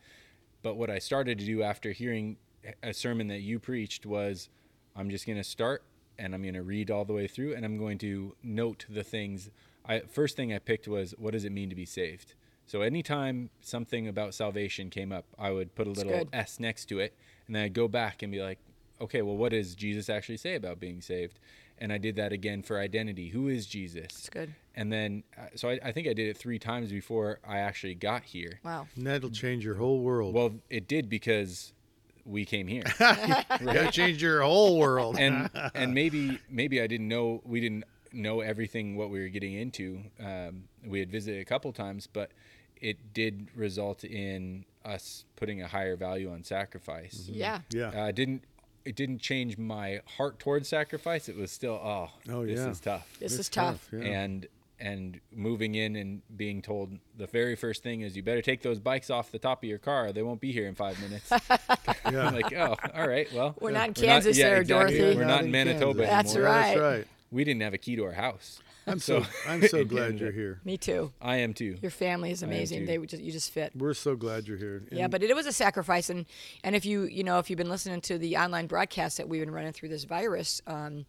But 0.62 0.76
what 0.76 0.90
I 0.90 0.98
started 0.98 1.38
to 1.38 1.44
do 1.44 1.62
after 1.62 1.92
hearing 1.92 2.36
a 2.82 2.92
sermon 2.92 3.28
that 3.28 3.40
you 3.40 3.58
preached 3.58 4.04
was 4.06 4.48
I'm 4.96 5.10
just 5.10 5.26
going 5.26 5.38
to 5.38 5.44
start 5.44 5.82
and 6.18 6.34
I'm 6.34 6.42
going 6.42 6.54
to 6.54 6.62
read 6.62 6.90
all 6.90 7.04
the 7.04 7.12
way 7.12 7.26
through 7.28 7.54
and 7.54 7.64
I'm 7.64 7.78
going 7.78 7.98
to 7.98 8.34
note 8.42 8.86
the 8.88 9.04
things. 9.04 9.50
I 9.86 10.00
first 10.00 10.36
thing 10.36 10.52
I 10.52 10.58
picked 10.58 10.88
was 10.88 11.14
what 11.18 11.32
does 11.32 11.44
it 11.44 11.52
mean 11.52 11.70
to 11.70 11.76
be 11.76 11.86
saved? 11.86 12.34
So 12.66 12.82
anytime 12.82 13.50
something 13.60 14.08
about 14.08 14.34
salvation 14.34 14.90
came 14.90 15.12
up, 15.12 15.24
I 15.38 15.52
would 15.52 15.74
put 15.74 15.86
a 15.86 15.90
little 15.90 16.28
S 16.32 16.60
next 16.60 16.86
to 16.86 16.98
it 16.98 17.14
and 17.46 17.56
then 17.56 17.64
I'd 17.64 17.74
go 17.74 17.88
back 17.88 18.22
and 18.22 18.32
be 18.32 18.42
like, 18.42 18.58
okay, 19.00 19.22
well 19.22 19.36
what 19.36 19.52
does 19.52 19.74
Jesus 19.74 20.10
actually 20.10 20.36
say 20.36 20.56
about 20.56 20.80
being 20.80 21.00
saved? 21.00 21.38
And 21.80 21.92
I 21.92 21.98
did 21.98 22.16
that 22.16 22.32
again 22.32 22.62
for 22.62 22.78
identity. 22.78 23.28
Who 23.28 23.48
is 23.48 23.66
Jesus? 23.66 24.08
That's 24.12 24.28
good. 24.28 24.54
And 24.74 24.92
then, 24.92 25.24
uh, 25.36 25.46
so 25.54 25.70
I, 25.70 25.78
I, 25.84 25.92
think 25.92 26.06
I 26.06 26.12
did 26.12 26.28
it 26.28 26.36
three 26.36 26.58
times 26.58 26.90
before 26.90 27.40
I 27.46 27.58
actually 27.58 27.94
got 27.94 28.22
here. 28.22 28.60
Wow. 28.64 28.86
And 28.96 29.06
that'll 29.06 29.30
change 29.30 29.64
your 29.64 29.74
whole 29.74 30.00
world. 30.00 30.34
Well, 30.34 30.54
it 30.70 30.88
did 30.88 31.08
because 31.08 31.72
we 32.24 32.44
came 32.44 32.66
here. 32.66 32.84
right? 33.00 33.44
That 33.60 33.92
changed 33.92 34.20
your 34.20 34.42
whole 34.42 34.78
world. 34.78 35.16
and 35.18 35.50
and 35.74 35.94
maybe 35.94 36.38
maybe 36.48 36.80
I 36.80 36.86
didn't 36.86 37.08
know 37.08 37.40
we 37.44 37.60
didn't 37.60 37.84
know 38.12 38.40
everything 38.40 38.96
what 38.96 39.10
we 39.10 39.20
were 39.20 39.28
getting 39.28 39.54
into. 39.54 40.00
Um, 40.22 40.64
we 40.86 41.00
had 41.00 41.10
visited 41.10 41.40
a 41.40 41.44
couple 41.44 41.72
times, 41.72 42.06
but 42.06 42.30
it 42.80 43.12
did 43.12 43.48
result 43.54 44.04
in 44.04 44.64
us 44.84 45.24
putting 45.36 45.62
a 45.62 45.66
higher 45.66 45.96
value 45.96 46.30
on 46.30 46.44
sacrifice. 46.44 47.24
Mm-hmm. 47.24 47.34
Yeah. 47.34 47.60
Yeah. 47.70 47.88
Uh, 47.88 48.12
didn't 48.12 48.44
it 48.88 48.96
didn't 48.96 49.18
change 49.18 49.59
my 49.59 50.01
heart 50.16 50.38
towards 50.38 50.66
sacrifice. 50.66 51.29
It 51.29 51.37
was 51.37 51.53
still 51.53 51.74
oh, 51.74 52.09
oh 52.31 52.46
this 52.46 52.59
yeah. 52.59 52.70
is 52.70 52.81
tough. 52.81 53.07
This 53.20 53.33
it's 53.33 53.40
is 53.40 53.48
tough. 53.51 53.88
tough 53.90 54.01
yeah. 54.01 54.09
And 54.09 54.46
and 54.81 55.20
moving 55.35 55.74
in 55.74 55.96
and 55.96 56.22
being 56.37 56.62
told 56.62 56.96
the 57.16 57.27
very 57.27 57.57
first 57.57 57.83
thing 57.83 58.01
is 58.01 58.16
you 58.16 58.22
better 58.22 58.40
take 58.40 58.62
those 58.62 58.79
bikes 58.79 59.11
off 59.11 59.31
the 59.31 59.38
top 59.38 59.62
of 59.62 59.68
your 59.68 59.79
car. 59.79 60.12
They 60.12 60.22
won't 60.22 60.40
be 60.40 60.53
here 60.53 60.68
in 60.68 60.74
five 60.74 60.98
minutes. 61.03 61.31
I'm 62.05 62.35
like, 62.35 62.55
oh, 62.55 62.77
all 62.94 63.09
right, 63.09 63.31
well, 63.35 63.57
we're 63.61 63.72
not 63.72 63.88
in 63.88 63.94
Kansas 63.94 64.37
not, 64.37 64.40
yeah, 64.40 64.51
there, 64.51 64.61
exactly. 64.62 64.98
Dorothy. 64.98 65.18
We're 65.18 65.24
not, 65.27 65.44
in 65.44 65.51
Manitoba 65.51 65.98
That's 66.03 66.37
right. 66.37 66.74
That's 66.74 66.81
right. 66.81 67.07
We 67.31 67.44
didn't 67.44 67.62
have 67.62 67.74
a 67.74 67.79
key 67.79 67.96
to 67.96 68.05
our 68.05 68.12
house. 68.12 68.61
I'm 68.88 68.98
so, 68.98 69.24
I'm 69.46 69.66
so 69.68 69.85
glad 69.85 70.18
you're 70.18 70.33
here. 70.33 70.61
Me 70.64 70.77
too. 70.77 71.12
I 71.20 71.37
am 71.37 71.55
too. 71.55 71.77
Your 71.81 71.90
family 71.90 72.31
is 72.31 72.42
amazing. 72.42 72.87
They 72.87 72.98
just 72.98 73.22
you 73.22 73.33
just 73.33 73.53
fit. 73.53 73.72
We're 73.77 73.94
so 73.94 74.16
glad 74.16 74.48
you're 74.48 74.57
here. 74.57 74.83
And 74.90 74.98
yeah, 74.98 75.09
but 75.09 75.22
it 75.22 75.35
was 75.35 75.46
a 75.46 75.53
sacrifice, 75.53 76.11
and 76.11 76.27
and 76.64 76.74
if 76.74 76.85
you 76.85 77.05
you 77.05 77.24
know 77.24 77.38
if 77.38 77.51
you've 77.51 77.59
been 77.59 77.68
listening 77.68 78.01
to 78.03 78.18
the 78.18 78.37
online 78.37 78.66
broadcast 78.66 79.16
that 79.18 79.29
we've 79.29 79.40
been 79.40 79.53
running 79.53 79.72
through 79.72 79.90
this 79.90 80.05
virus, 80.05 80.61
um, 80.66 81.07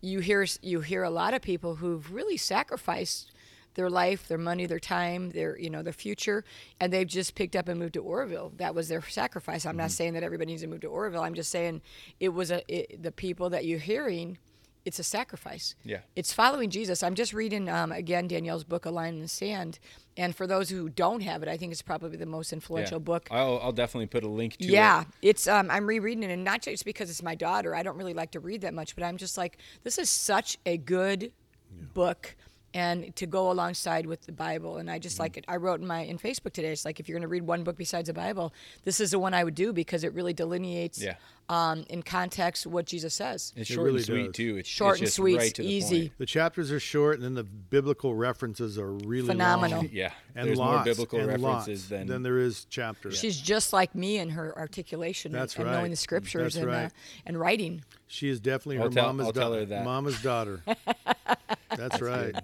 you 0.00 0.20
hear 0.20 0.46
you 0.62 0.80
hear 0.80 1.02
a 1.02 1.10
lot 1.10 1.34
of 1.34 1.42
people 1.42 1.76
who've 1.76 2.12
really 2.12 2.36
sacrificed 2.36 3.32
their 3.74 3.90
life, 3.90 4.26
their 4.26 4.38
money, 4.38 4.66
their 4.66 4.80
time, 4.80 5.30
their 5.30 5.58
you 5.58 5.70
know 5.70 5.82
their 5.82 5.92
future, 5.92 6.44
and 6.80 6.92
they've 6.92 7.06
just 7.06 7.34
picked 7.34 7.54
up 7.54 7.68
and 7.68 7.78
moved 7.78 7.94
to 7.94 8.00
Oroville. 8.00 8.52
That 8.56 8.74
was 8.74 8.88
their 8.88 9.02
sacrifice. 9.02 9.64
I'm 9.64 9.72
mm-hmm. 9.72 9.78
not 9.78 9.90
saying 9.90 10.14
that 10.14 10.22
everybody 10.22 10.52
needs 10.52 10.62
to 10.62 10.68
move 10.68 10.80
to 10.80 10.88
Oroville. 10.88 11.22
I'm 11.22 11.34
just 11.34 11.50
saying 11.50 11.82
it 12.18 12.30
was 12.30 12.50
a 12.50 12.62
it, 12.68 13.02
the 13.02 13.12
people 13.12 13.50
that 13.50 13.64
you're 13.64 13.78
hearing 13.78 14.38
it's 14.84 14.98
a 14.98 15.04
sacrifice. 15.04 15.74
Yeah. 15.84 15.98
It's 16.16 16.32
following 16.32 16.70
Jesus. 16.70 17.02
I'm 17.02 17.14
just 17.14 17.32
reading 17.32 17.68
um, 17.68 17.92
again 17.92 18.28
Danielle's 18.28 18.64
book, 18.64 18.86
A 18.86 18.90
Line 18.90 19.14
in 19.14 19.20
the 19.20 19.28
Sand, 19.28 19.78
and 20.16 20.34
for 20.34 20.46
those 20.46 20.70
who 20.70 20.88
don't 20.88 21.20
have 21.20 21.42
it, 21.42 21.48
I 21.48 21.56
think 21.56 21.72
it's 21.72 21.82
probably 21.82 22.16
the 22.16 22.26
most 22.26 22.52
influential 22.52 22.98
yeah. 22.98 23.04
book. 23.04 23.28
I'll, 23.30 23.60
I'll 23.62 23.72
definitely 23.72 24.06
put 24.06 24.24
a 24.24 24.28
link 24.28 24.56
to 24.58 24.64
yeah, 24.64 25.02
it. 25.02 25.06
Yeah, 25.22 25.30
it's 25.30 25.46
um, 25.46 25.70
I'm 25.70 25.86
rereading 25.86 26.22
it, 26.22 26.30
and 26.30 26.44
not 26.44 26.62
just 26.62 26.84
because 26.84 27.10
it's 27.10 27.22
my 27.22 27.34
daughter. 27.34 27.74
I 27.74 27.82
don't 27.82 27.96
really 27.96 28.14
like 28.14 28.32
to 28.32 28.40
read 28.40 28.62
that 28.62 28.74
much, 28.74 28.94
but 28.94 29.04
I'm 29.04 29.16
just 29.16 29.36
like, 29.36 29.58
this 29.82 29.98
is 29.98 30.08
such 30.08 30.58
a 30.66 30.76
good 30.76 31.22
yeah. 31.22 31.84
book 31.94 32.36
and 32.72 33.14
to 33.16 33.26
go 33.26 33.50
alongside 33.50 34.06
with 34.06 34.22
the 34.22 34.32
Bible. 34.32 34.76
And 34.76 34.90
I 34.90 34.98
just 34.98 35.18
like 35.18 35.36
it. 35.36 35.44
I 35.48 35.56
wrote 35.56 35.80
in 35.80 35.86
my 35.86 36.00
in 36.00 36.18
Facebook 36.18 36.52
today. 36.52 36.72
It's 36.72 36.84
like 36.84 37.00
if 37.00 37.08
you're 37.08 37.16
going 37.16 37.22
to 37.22 37.28
read 37.28 37.42
one 37.42 37.64
book 37.64 37.76
besides 37.76 38.06
the 38.06 38.14
Bible, 38.14 38.52
this 38.84 39.00
is 39.00 39.10
the 39.10 39.18
one 39.18 39.34
I 39.34 39.44
would 39.44 39.54
do 39.54 39.72
because 39.72 40.04
it 40.04 40.14
really 40.14 40.32
delineates 40.32 41.02
Yeah. 41.02 41.14
Um, 41.50 41.84
in 41.90 42.00
context 42.02 42.64
what 42.64 42.86
Jesus 42.86 43.12
says. 43.12 43.52
It's 43.56 43.68
It 43.68 43.74
short 43.74 43.86
really 43.86 43.96
and 43.98 44.06
sweet 44.06 44.26
does. 44.26 44.34
too. 44.36 44.56
It's 44.58 44.68
Short 44.68 44.94
it's 44.94 45.00
and 45.02 45.10
sweet, 45.12 45.36
right 45.36 45.54
to 45.54 45.62
the 45.62 45.68
easy. 45.68 46.12
The 46.16 46.24
chapters 46.26 46.70
are 46.70 46.78
short, 46.78 47.16
and 47.16 47.24
then 47.24 47.34
the 47.34 47.42
biblical 47.42 48.14
references 48.14 48.78
are 48.78 48.92
really 48.92 49.26
Phenomenal. 49.26 49.78
long. 49.78 49.88
Yeah, 49.92 50.12
and 50.36 50.46
there's 50.46 50.58
lots, 50.58 50.76
more 50.76 50.84
biblical 50.84 51.18
and 51.18 51.26
references 51.28 51.90
lots 51.90 52.06
than 52.06 52.22
there 52.22 52.38
is 52.38 52.66
chapters. 52.66 53.18
She's 53.18 53.40
just 53.40 53.72
like 53.72 53.94
me 53.96 54.18
in 54.18 54.30
her 54.30 54.56
articulation 54.56 55.32
That's 55.32 55.54
and, 55.56 55.62
and 55.64 55.70
right. 55.72 55.78
knowing 55.80 55.90
the 55.90 55.96
scriptures 55.96 56.54
That's 56.54 56.64
and 56.64 56.70
uh, 56.70 56.88
and 57.26 57.38
writing. 57.40 57.82
She 58.06 58.28
is 58.28 58.38
definitely 58.38 58.76
her 58.76 58.84
I'll 58.84 58.90
tell- 58.90 59.06
mama's 59.08 59.26
I'll 59.26 59.32
tell 59.32 59.48
daughter. 59.50 59.60
her 59.60 59.66
that. 59.66 59.84
Mama's 59.84 60.22
daughter. 60.22 60.62
That's, 61.76 62.00
right. 62.00 62.34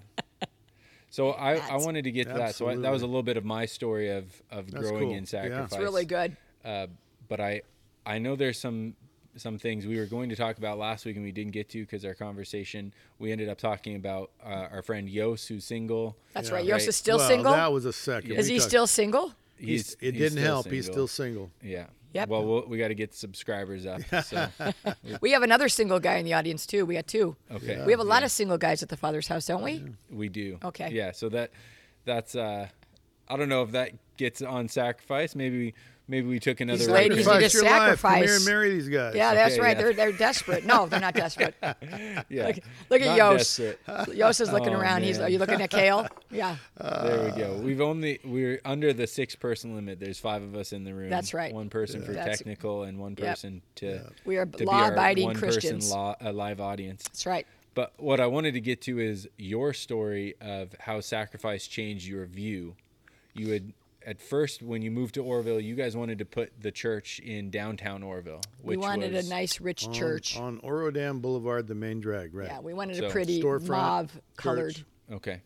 So 1.09 1.31
I, 1.31 1.55
I 1.55 1.77
wanted 1.77 2.03
to 2.03 2.11
get 2.11 2.27
to 2.27 2.33
that. 2.33 2.55
So 2.55 2.67
I, 2.67 2.75
that 2.75 2.91
was 2.91 3.01
a 3.03 3.05
little 3.07 3.23
bit 3.23 3.37
of 3.37 3.45
my 3.45 3.65
story 3.65 4.09
of 4.09 4.25
of 4.51 4.69
growing 4.73 4.99
cool. 4.99 5.11
in 5.13 5.19
Yeah. 5.19 5.25
sacrifice. 5.25 5.71
It's 5.71 5.77
really 5.81 6.05
good. 6.05 6.35
Uh, 6.65 6.87
but 7.29 7.39
I 7.39 7.61
I 8.07 8.17
know 8.19 8.35
there's 8.35 8.57
some 8.59 8.95
some 9.35 9.59
things 9.59 9.85
we 9.85 9.99
were 9.99 10.07
going 10.07 10.29
to 10.29 10.35
talk 10.35 10.57
about 10.57 10.79
last 10.79 11.05
week 11.05 11.15
and 11.15 11.23
we 11.23 11.31
didn't 11.31 11.51
get 11.51 11.69
to 11.69 11.81
because 11.81 12.03
our 12.03 12.15
conversation 12.15 12.91
we 13.19 13.31
ended 13.31 13.49
up 13.49 13.59
talking 13.59 13.95
about 13.95 14.31
uh, 14.43 14.67
our 14.71 14.81
friend 14.81 15.07
Yos 15.07 15.45
who's 15.45 15.63
single. 15.65 16.17
That's 16.33 16.49
Yeah. 16.49 16.55
right. 16.55 16.65
Yours 16.65 16.81
Right. 16.83 16.89
is 16.89 16.95
still 16.95 17.17
well, 17.17 17.27
single. 17.27 17.51
That 17.53 17.71
was 17.71 17.85
a 17.85 17.93
second. 17.93 18.31
is 18.31 18.47
We 18.47 18.53
he 18.53 18.59
talked- 18.59 18.69
still 18.69 18.87
single? 18.87 19.33
He's, 19.59 19.95
it 20.01 20.13
he's 20.13 20.21
didn't 20.23 20.31
still 20.39 20.43
help. 20.43 20.67
He's 20.67 20.85
still 20.85 21.07
single. 21.07 21.51
Yeah. 21.63 21.87
Yep. 22.13 22.29
Well, 22.29 22.45
we'll 22.45 22.65
we 22.67 22.77
got 22.79 22.87
to 22.87 22.95
get 22.95 23.13
subscribers 23.13 23.85
up. 23.85 24.01
So 24.23 24.49
We 25.21 25.31
have 25.33 25.43
another 25.43 25.69
single 25.69 25.99
guy 25.99 26.15
in 26.15 26.25
the 26.25 26.33
audience 26.33 26.65
too. 26.65 26.85
We 26.85 26.95
got 26.95 27.05
two. 27.07 27.35
okay. 27.51 27.83
We 27.85 27.91
have 27.91 27.99
a 27.99 28.03
lot 28.15 28.23
of 28.23 28.31
single 28.31 28.57
guys 28.57 28.81
at 28.81 28.89
the 28.89 28.97
Father's 28.97 29.27
house, 29.27 29.45
don't 29.45 29.61
we? 29.63 29.83
We 30.09 30.29
do. 30.29 30.57
Okay. 30.63 30.89
Yeah. 30.91 31.11
So 31.11 31.29
that 31.29 31.51
that's 32.05 32.33
uh, 32.35 32.69
I 33.27 33.35
don't 33.37 33.49
know 33.49 33.61
if 33.63 33.71
that 33.71 33.91
gets 34.17 34.41
on 34.41 34.67
sacrifice. 34.67 35.35
Maybe 35.35 35.75
maybe 36.07 36.27
we 36.27 36.39
took 36.39 36.61
another. 36.61 36.77
These 36.79 36.87
right 36.87 37.09
ladies 37.09 37.25
turn. 37.25 37.39
need 37.39 37.49
to 37.49 37.57
Sacrifice 37.57 37.63
your 37.63 38.21
life. 38.21 38.27
Come 38.27 38.35
and 38.37 38.45
marry 38.45 38.69
these 38.71 38.89
guys. 38.89 39.15
Yeah, 39.15 39.33
that's 39.33 39.53
Okay, 39.53 39.61
right. 39.61 39.77
yeah. 39.77 39.83
They're 39.83 39.93
they're 39.93 40.11
desperate. 40.11 40.65
No, 40.65 40.87
they're 40.87 40.99
not 40.99 41.13
desperate. 41.13 41.55
Yeah. 42.29 42.47
Look, 42.47 42.57
look 42.89 43.01
at 43.01 43.07
Not 43.07 43.17
Yost. 43.17 43.59
Yost 44.13 44.41
is 44.41 44.51
looking 44.51 44.75
Oh, 44.75 44.79
around. 44.79 45.03
He's 45.03 45.19
are 45.19 45.29
you 45.29 45.37
looking 45.39 45.61
at 45.61 45.69
Kale? 45.69 46.07
Yeah, 46.31 46.57
There 46.77 47.31
we 47.33 47.39
go. 47.41 47.53
We've 47.63 47.79
only 47.81 48.19
we're 48.25 48.59
under 48.65 48.91
the 48.93 49.07
six 49.07 49.35
person 49.35 49.75
limit. 49.75 49.99
There's 49.99 50.19
five 50.19 50.43
of 50.43 50.55
us 50.55 50.73
in 50.73 50.83
the 50.83 50.93
room. 50.93 51.09
That's 51.09 51.33
right. 51.33 51.53
One 51.53 51.69
person 51.69 52.03
for 52.03 52.11
That's- 52.13 52.37
technical 52.39 52.83
and 52.83 52.99
one 52.99 53.15
Yep. 53.17 53.27
person 53.27 53.61
to 53.75 54.01
we 54.25 54.37
are 54.37 54.45
to 54.45 54.57
be 54.57 54.65
our 54.67 54.81
law-abiding 54.89 55.25
one 55.25 55.35
Christians. 55.35 55.85
person 55.85 55.97
law, 55.97 56.15
a 56.21 56.31
live 56.33 56.59
audience. 56.59 57.03
That's 57.03 57.25
right. 57.25 57.47
But 57.75 57.93
what 57.97 58.19
I 58.19 58.25
wanted 58.27 58.53
to 58.55 58.59
get 58.61 58.81
to 58.83 58.99
is 58.99 59.27
your 59.37 59.71
story 59.73 60.35
of 60.41 60.75
how 60.79 60.99
sacrifice 60.99 61.67
changed 61.67 62.07
your 62.07 62.25
view. 62.25 62.75
You 63.33 63.51
had 63.51 63.71
at 64.07 64.21
first 64.21 64.63
when 64.63 64.81
you 64.81 64.89
moved 64.89 65.15
to 65.15 65.23
Oroville, 65.23 65.59
you 65.59 65.75
guys 65.75 65.97
wanted 65.97 66.17
to 66.19 66.25
put 66.25 66.61
the 66.61 66.71
church 66.71 67.19
in 67.19 67.49
downtown 67.51 68.01
Oroville. 68.03 68.39
We 68.63 68.77
wanted 68.77 69.11
was, 69.11 69.27
a 69.27 69.29
nice, 69.29 69.59
rich 69.59 69.85
On, 69.85 69.93
church. 69.93 70.37
on 70.37 70.59
Oro 70.63 70.89
Dam 70.91 71.19
Boulevard, 71.19 71.67
the 71.67 71.75
main 71.75 71.99
drag, 71.99 72.33
right? 72.33 72.47
yeah, 72.47 72.61
we 72.61 72.73
wanted 72.73 72.95
So, 72.95 73.07
a 73.07 73.09
pretty 73.09 73.43
mauve 73.43 74.17
colored. 74.37 74.75
church. 74.75 74.85
Okay. 75.11 75.41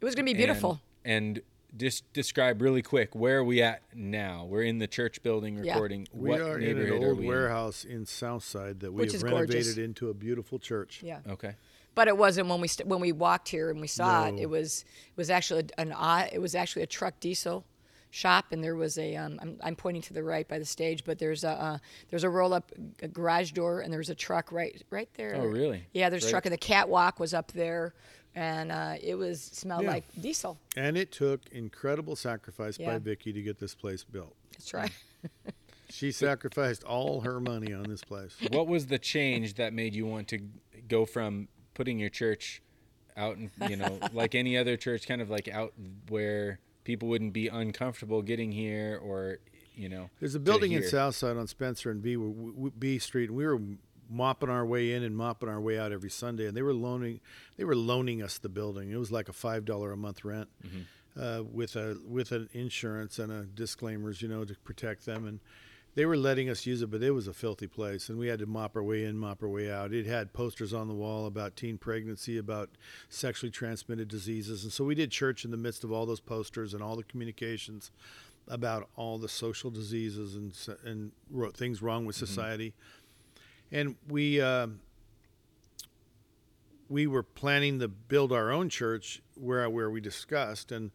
It 0.00 0.04
was 0.04 0.16
going 0.16 0.26
to 0.26 0.32
be 0.32 0.36
beautiful. 0.36 0.80
And, 1.04 1.36
and 1.36 1.42
just 1.76 2.12
describe 2.12 2.60
really 2.60 2.82
quick 2.82 3.14
where 3.14 3.38
are 3.38 3.44
we 3.44 3.62
at 3.62 3.82
now? 3.94 4.46
We're 4.46 4.62
in 4.62 4.78
the 4.78 4.88
church 4.88 5.22
building 5.22 5.56
recording. 5.56 6.08
Yeah. 6.12 6.12
recording. 6.12 6.22
We 6.22 6.30
what 6.30 6.40
are 6.40 6.58
in 6.58 6.70
an 6.70 6.78
neighborhood 6.78 7.04
old 7.18 7.24
warehouse 7.24 7.84
in 7.84 8.04
Southside 8.04 8.80
that 8.80 8.92
we 8.92 9.02
Which 9.02 9.12
have 9.12 9.22
renovated 9.22 9.52
gorgeous. 9.52 9.76
into 9.78 10.10
a 10.10 10.14
beautiful 10.14 10.58
church. 10.58 11.02
yeah. 11.04 11.20
Okay. 11.28 11.54
But 11.94 12.08
it 12.08 12.16
wasn't 12.18 12.48
when 12.48 12.60
we 12.60 12.68
st- 12.68 12.88
when 12.88 13.00
we 13.00 13.12
walked 13.12 13.48
here 13.48 13.70
and 13.70 13.80
we 13.80 13.86
saw 13.86 14.26
it. 14.26 14.32
No. 14.34 14.42
It 14.42 14.50
was 14.50 14.84
it 15.08 15.16
was 15.16 15.30
actually 15.30 15.66
an 15.78 15.92
odd, 15.92 16.28
it 16.32 16.40
was 16.40 16.54
actually 16.54 16.82
a 16.82 16.86
truck 16.86 17.18
diesel 17.20 17.64
shop, 18.16 18.46
and 18.52 18.64
there 18.64 18.74
was 18.76 18.96
a 18.98 19.14
um, 19.16 19.38
I'm, 19.42 19.58
I'm 19.62 19.76
pointing 19.76 20.02
to 20.02 20.14
the 20.14 20.22
right 20.22 20.48
by 20.48 20.58
the 20.58 20.64
stage, 20.64 21.04
but 21.04 21.18
there's 21.18 21.44
a 21.44 21.50
uh, 21.50 21.78
there's 22.08 22.24
a 22.24 22.30
roll 22.30 22.54
up 22.54 22.72
garage 23.12 23.52
door, 23.52 23.80
and 23.80 23.92
there's 23.92 24.08
a 24.10 24.14
truck 24.14 24.50
right 24.50 24.82
right 24.90 25.08
there. 25.14 25.34
Oh, 25.36 25.44
really? 25.46 25.86
Yeah, 25.92 26.08
there's 26.08 26.24
a 26.26 26.30
truck, 26.30 26.46
and 26.46 26.52
the 26.52 26.58
catwalk 26.58 27.20
was 27.20 27.34
up 27.34 27.52
there, 27.52 27.94
and 28.34 28.72
uh, 28.72 28.94
it 29.02 29.16
was 29.16 29.42
smelled 29.42 29.82
Yeah. 29.84 29.90
like 29.90 30.04
diesel. 30.20 30.58
And 30.76 30.96
it 30.96 31.12
took 31.12 31.42
incredible 31.52 32.16
sacrifice 32.16 32.78
Yeah. 32.78 32.92
by 32.92 32.98
Vicki 32.98 33.32
to 33.34 33.42
get 33.42 33.58
this 33.58 33.74
place 33.74 34.02
built. 34.02 34.34
That's 34.52 34.72
right. 34.74 34.92
She 35.88 36.10
sacrificed 36.10 36.82
all 36.82 37.20
her 37.20 37.38
money 37.38 37.72
on 37.72 37.84
this 37.84 38.02
place. 38.02 38.34
what 38.50 38.66
was 38.66 38.86
the 38.86 38.98
change 38.98 39.54
that 39.54 39.72
made 39.72 39.94
you 39.94 40.04
want 40.04 40.26
to 40.28 40.40
go 40.88 41.04
from 41.04 41.46
putting 41.74 42.00
your 42.00 42.08
church 42.10 42.60
out 43.16 43.36
and 43.36 43.50
you 43.68 43.76
know 43.76 44.00
like 44.12 44.34
any 44.34 44.58
other 44.58 44.76
church 44.76 45.06
kind 45.06 45.22
of 45.22 45.30
like 45.30 45.46
out 45.48 45.72
where 46.08 46.58
people 46.86 47.08
wouldn't 47.08 47.32
be 47.32 47.48
uncomfortable 47.48 48.22
getting 48.22 48.52
here 48.52 48.98
or 49.02 49.38
you 49.74 49.88
know 49.88 50.08
There's 50.20 50.36
a 50.36 50.40
building 50.40 50.72
in? 50.72 50.84
Southside 50.84 51.36
on 51.36 51.48
Spencer 51.48 51.90
and 51.90 52.00
b, 52.00 52.16
b 52.78 52.98
Street, 52.98 53.28
and 53.28 53.36
we 53.36 53.44
were 53.44 53.60
mopping 54.08 54.48
our 54.48 54.64
way 54.64 54.92
in 54.92 55.02
and 55.02 55.16
mopping 55.16 55.48
our 55.48 55.60
way 55.60 55.76
out 55.78 55.90
every 55.90 56.08
Sunday. 56.10 56.46
And 56.46 56.56
they 56.56 56.62
were 56.62 56.72
loaning, 56.72 57.20
they 57.56 57.64
were 57.64 57.74
loaning 57.74 58.22
us 58.22 58.38
the 58.38 58.48
building. 58.48 58.90
It 58.92 58.96
was 58.96 59.10
like 59.10 59.28
a 59.28 59.32
five 59.32 59.64
dollar 59.64 59.90
a 59.92 59.96
month 59.96 60.24
rent, 60.24 60.48
uh, 61.20 61.42
with 61.52 61.74
a 61.74 61.98
with 62.06 62.30
an 62.30 62.48
insurance 62.52 63.18
and 63.18 63.32
a 63.32 63.42
disclaimers, 63.42 64.22
you 64.22 64.28
know, 64.28 64.44
to 64.44 64.54
protect 64.64 65.04
them. 65.06 65.26
And 65.26 65.40
they 65.96 66.04
were 66.04 66.16
letting 66.16 66.50
us 66.50 66.66
use 66.66 66.82
it, 66.82 66.90
but 66.90 67.02
it 67.02 67.10
was 67.10 67.26
a 67.26 67.32
filthy 67.32 67.66
place, 67.66 68.10
and 68.10 68.18
we 68.18 68.28
had 68.28 68.38
to 68.38 68.46
mop 68.46 68.76
our 68.76 68.82
way 68.82 69.04
in, 69.04 69.16
mop 69.16 69.42
our 69.42 69.48
way 69.48 69.72
out. 69.72 69.94
It 69.94 70.04
had 70.06 70.34
posters 70.34 70.74
on 70.74 70.88
the 70.88 70.94
wall 70.94 71.24
about 71.24 71.56
teen 71.56 71.78
pregnancy, 71.78 72.36
about 72.36 72.68
sexually 73.08 73.50
transmitted 73.50 74.06
diseases, 74.06 74.62
and 74.62 74.72
so 74.72 74.84
we 74.84 74.94
did 74.94 75.10
church 75.10 75.44
in 75.44 75.50
the 75.50 75.56
midst 75.56 75.84
of 75.84 75.90
all 75.90 76.04
those 76.04 76.20
posters 76.20 76.74
and 76.74 76.82
all 76.82 76.96
the 76.96 77.02
communications 77.02 77.90
about 78.46 78.88
all 78.94 79.18
the 79.18 79.28
social 79.28 79.70
diseases 79.70 80.36
and 80.36 80.54
and 80.84 81.12
things 81.56 81.82
wrong 81.82 82.04
with 82.04 82.14
society. 82.14 82.74
And 83.72 83.96
we 84.06 84.40
uh, 84.40 84.68
we 86.90 87.06
were 87.06 87.22
planning 87.22 87.80
to 87.80 87.88
build 87.88 88.32
our 88.32 88.52
own 88.52 88.68
church 88.68 89.22
where 89.34 89.68
where 89.70 89.90
we 89.90 90.02
discussed 90.02 90.70
and 90.70 90.90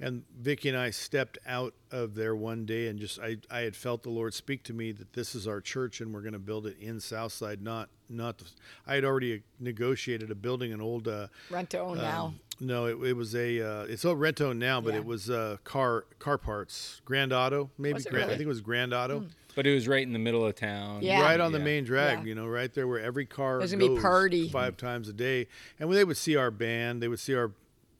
and 0.00 0.22
Vicki 0.40 0.68
and 0.70 0.78
I 0.78 0.90
stepped 0.90 1.38
out 1.46 1.74
of 1.90 2.14
there 2.14 2.34
one 2.34 2.64
day 2.66 2.88
and 2.88 2.98
just 2.98 3.18
I, 3.20 3.36
I 3.50 3.60
had 3.60 3.76
felt 3.76 4.02
the 4.02 4.10
Lord 4.10 4.32
speak 4.34 4.62
to 4.64 4.72
me 4.72 4.92
that 4.92 5.12
this 5.12 5.34
is 5.34 5.46
our 5.46 5.60
church 5.60 6.00
and 6.00 6.12
we're 6.14 6.22
going 6.22 6.32
to 6.32 6.38
build 6.38 6.66
it 6.66 6.76
in 6.80 7.00
Southside 7.00 7.62
not 7.62 7.88
not 8.08 8.38
the, 8.38 8.44
I 8.86 8.94
had 8.96 9.04
already 9.04 9.42
negotiated 9.60 10.30
a 10.30 10.34
building 10.34 10.72
an 10.72 10.80
old 10.80 11.06
uh, 11.06 11.28
Rent 11.50 11.70
to 11.70 11.78
own 11.80 11.98
now. 11.98 12.26
um, 12.26 12.40
no, 12.62 12.84
it, 12.86 12.98
it 13.02 13.12
was 13.14 13.34
a. 13.34 13.58
Uh, 13.62 13.82
it's 13.84 14.04
all 14.04 14.14
rent 14.16 14.38
own 14.42 14.58
now, 14.58 14.82
but 14.82 14.92
Yeah. 14.92 14.98
it 15.00 15.04
was 15.06 15.30
uh, 15.30 15.56
car 15.64 16.04
car 16.18 16.36
parts. 16.36 17.00
Grand 17.06 17.32
Auto, 17.32 17.70
maybe. 17.78 17.94
Was 17.94 18.04
it 18.06 18.10
Grand, 18.10 18.26
I 18.30 18.34
think 18.36 18.42
it 18.42 18.48
was 18.48 18.60
Grand 18.60 18.92
Auto. 18.92 19.24
but 19.54 19.66
it 19.66 19.72
was 19.74 19.88
right 19.88 20.02
in 20.06 20.12
the 20.12 20.18
middle 20.18 20.44
of 20.44 20.54
town 20.56 21.00
Yeah. 21.02 21.22
Right 21.22 21.40
on 21.40 21.52
the 21.52 21.58
main 21.58 21.84
drag, 21.84 22.18
Yeah. 22.18 22.24
you 22.26 22.34
know, 22.34 22.46
right 22.46 22.72
there 22.74 22.86
where 22.86 23.00
every 23.00 23.24
car 23.24 23.58
was 23.58 23.72
gonna 23.72 23.88
be 23.94 23.98
party. 24.00 24.48
five 24.50 24.76
times 24.76 25.08
a 25.08 25.12
day, 25.14 25.46
and 25.78 25.88
when 25.88 25.96
they 25.96 26.04
would 26.04 26.18
see 26.18 26.36
our 26.36 26.50
band, 26.50 27.02
they 27.02 27.08
would 27.08 27.20
see 27.20 27.34
our, 27.34 27.50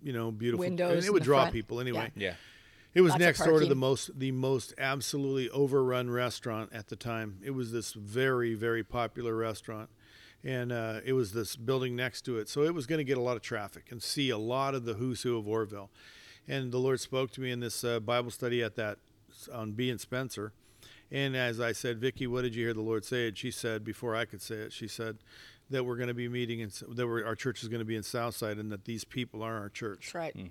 you 0.03 0.13
know, 0.13 0.31
beautiful 0.31 0.65
Windows 0.65 0.99
and 0.99 1.05
it 1.05 1.13
would 1.13 1.23
draw 1.23 1.43
front. 1.43 1.53
people 1.53 1.81
anyway. 1.81 2.11
yeah 2.15 2.35
It 2.95 3.03
was 3.03 3.11
Lots 3.11 3.21
next 3.21 3.45
door 3.45 3.61
to 3.61 3.67
the 3.67 3.75
most 3.75 4.19
the 4.19 4.33
most 4.33 4.75
absolutely 4.79 5.49
overrun 5.51 6.11
restaurant 6.11 6.71
at 6.73 6.89
the 6.89 6.97
time. 6.97 7.39
It 7.43 7.53
was 7.53 7.71
this 7.73 7.93
very 7.93 8.55
very 8.55 8.83
popular 8.83 9.37
restaurant, 9.37 9.91
and 10.43 10.73
uh, 10.73 11.01
it 11.05 11.13
was 11.13 11.33
this 11.33 11.57
building 11.57 11.95
next 11.95 12.23
to 12.23 12.39
it. 12.39 12.49
So 12.49 12.63
it 12.63 12.75
was 12.75 12.87
going 12.87 12.99
to 12.99 13.05
get 13.05 13.19
a 13.19 13.21
lot 13.21 13.37
of 13.37 13.43
traffic 13.43 13.91
and 13.91 14.03
see 14.03 14.31
a 14.31 14.39
lot 14.39 14.75
of 14.75 14.85
the 14.85 14.95
who's 14.95 15.23
who 15.23 15.37
of 15.39 15.47
Oroville. 15.47 15.91
And 16.49 16.73
the 16.73 16.79
Lord 16.79 16.99
spoke 16.99 17.31
to 17.33 17.41
me 17.41 17.53
in 17.53 17.61
this 17.61 17.85
uh, 17.85 18.01
Bible 18.01 18.31
study 18.31 18.63
at 18.63 18.75
that 18.75 18.99
on 19.53 19.73
B 19.73 19.89
and 19.91 20.01
Spencer. 20.01 20.53
And 21.13 21.37
as 21.37 21.61
I 21.61 21.73
said, 21.73 21.99
Vicki, 21.99 22.27
what 22.27 22.43
did 22.43 22.55
you 22.55 22.65
hear 22.65 22.75
the 22.75 22.81
Lord 22.81 23.05
say? 23.05 23.29
And 23.29 23.37
she 23.37 23.51
said, 23.51 23.85
before 23.85 24.15
I 24.15 24.25
could 24.25 24.41
say 24.41 24.57
it, 24.57 24.73
she 24.73 24.87
said 24.87 25.19
that 25.71 25.85
we're 25.85 25.97
going 25.97 26.09
to 26.09 26.15
be 26.15 26.29
meeting 26.29 26.61
in 26.61 26.71
that 26.91 27.07
we're, 27.07 27.25
our 27.25 27.35
church 27.35 27.63
is 27.63 27.69
going 27.69 27.81
to 27.81 27.85
be 27.85 27.97
in 27.97 28.03
Southside, 28.03 28.59
and 28.59 28.71
that 28.73 28.85
these 28.85 29.05
people 29.05 29.43
are 29.43 29.59
our 29.59 29.69
church. 29.69 30.07
That's 30.07 30.15
right. 30.15 30.37
Mm. 30.37 30.51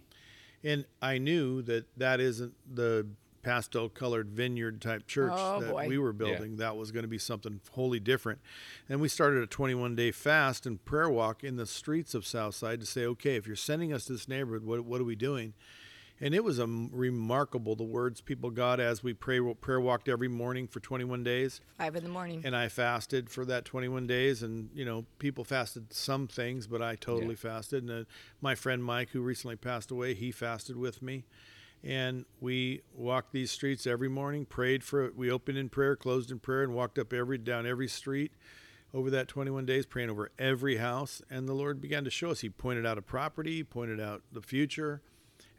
And 0.64 0.86
I 1.02 1.18
knew 1.18 1.62
that 1.64 1.86
that 1.98 2.20
isn't 2.20 2.54
the 2.74 3.08
pastel 3.42 3.88
colored 3.90 4.30
vineyard 4.30 4.82
type 4.82 5.08
church 5.08 5.32
Oh, 5.34 5.62
that 5.62 5.72
boy. 5.72 5.88
we 5.88 5.98
were 5.98 6.14
building. 6.14 6.58
That 6.58 6.76
was 6.76 6.92
going 6.92 7.04
to 7.04 7.10
be 7.10 7.18
something 7.18 7.62
wholly 7.72 8.00
different. 8.00 8.40
And 8.90 9.00
we 9.00 9.08
started 9.08 9.42
a 9.44 9.48
21 9.48 9.96
day 9.96 10.12
fast 10.12 10.66
and 10.66 10.84
prayer 10.84 11.10
walk 11.10 11.44
in 11.44 11.56
the 11.56 11.66
streets 11.66 12.14
of 12.14 12.26
Southside 12.26 12.80
to 12.82 12.86
say, 12.86 13.06
okay, 13.06 13.36
if 13.36 13.48
you're 13.48 13.56
sending 13.56 13.94
us 13.94 14.06
to 14.06 14.14
this 14.14 14.28
neighborhood, 14.28 14.64
what, 14.64 14.84
what 14.84 15.00
are 15.00 15.06
we 15.06 15.16
doing? 15.16 15.54
And 16.22 16.34
it 16.36 16.44
was 16.44 16.60
a 16.60 16.64
m- 16.64 16.90
remarkable 16.92 17.76
the 17.76 17.84
words 17.84 18.20
people 18.20 18.50
got 18.52 18.80
as 18.80 19.02
we 19.04 19.14
pray, 19.14 19.40
prayer 19.62 19.80
walked 19.80 20.10
every 20.10 20.28
morning 20.28 20.68
for 20.68 20.80
21 20.82 21.24
days 21.24 21.62
Five 21.78 21.96
in 21.96 22.04
the 22.04 22.10
morning. 22.10 22.42
and 22.44 22.56
I 22.56 22.68
fasted 22.68 23.30
for 23.30 23.46
that 23.46 23.64
21 23.66 24.06
days. 24.08 24.44
And 24.44 24.70
you 24.74 24.84
know, 24.84 25.06
people 25.18 25.44
fasted 25.46 25.94
some 25.94 26.28
things, 26.28 26.68
but 26.68 26.82
I 26.82 26.96
totally 26.96 27.36
fasted. 27.36 27.84
And 27.84 27.92
uh, 28.02 28.04
my 28.42 28.56
friend 28.56 28.84
Mike, 28.84 29.10
who 29.12 29.22
recently 29.22 29.56
passed 29.56 29.92
away, 29.92 30.14
he 30.14 30.32
fasted 30.32 30.76
with 30.76 31.02
me, 31.02 31.24
and 31.84 32.26
we 32.42 32.82
walked 32.94 33.32
these 33.32 33.52
streets 33.52 33.88
every 33.88 34.10
morning. 34.10 34.46
Prayed 34.46 34.84
for 34.84 35.06
it. 35.06 35.16
We 35.16 35.32
opened 35.32 35.58
in 35.58 35.70
prayer, 35.70 35.96
closed 35.96 36.32
in 36.32 36.40
prayer, 36.40 36.64
and 36.64 36.74
walked 36.74 37.00
up 37.00 37.14
every 37.14 37.38
down 37.38 37.66
every 37.66 37.88
street. 37.88 38.34
over 38.94 39.10
that 39.12 39.28
21 39.30 39.66
days, 39.66 39.86
praying 39.86 40.10
over 40.10 40.32
every 40.40 40.78
house. 40.78 41.22
And 41.30 41.48
the 41.48 41.54
Lord 41.54 41.80
began 41.80 42.04
to 42.04 42.10
show 42.10 42.32
us. 42.32 42.40
He 42.42 42.50
pointed 42.50 42.86
out 42.86 42.98
a 42.98 43.02
property, 43.04 43.64
pointed 43.64 44.02
out 44.02 44.24
the 44.32 44.42
future, 44.42 45.02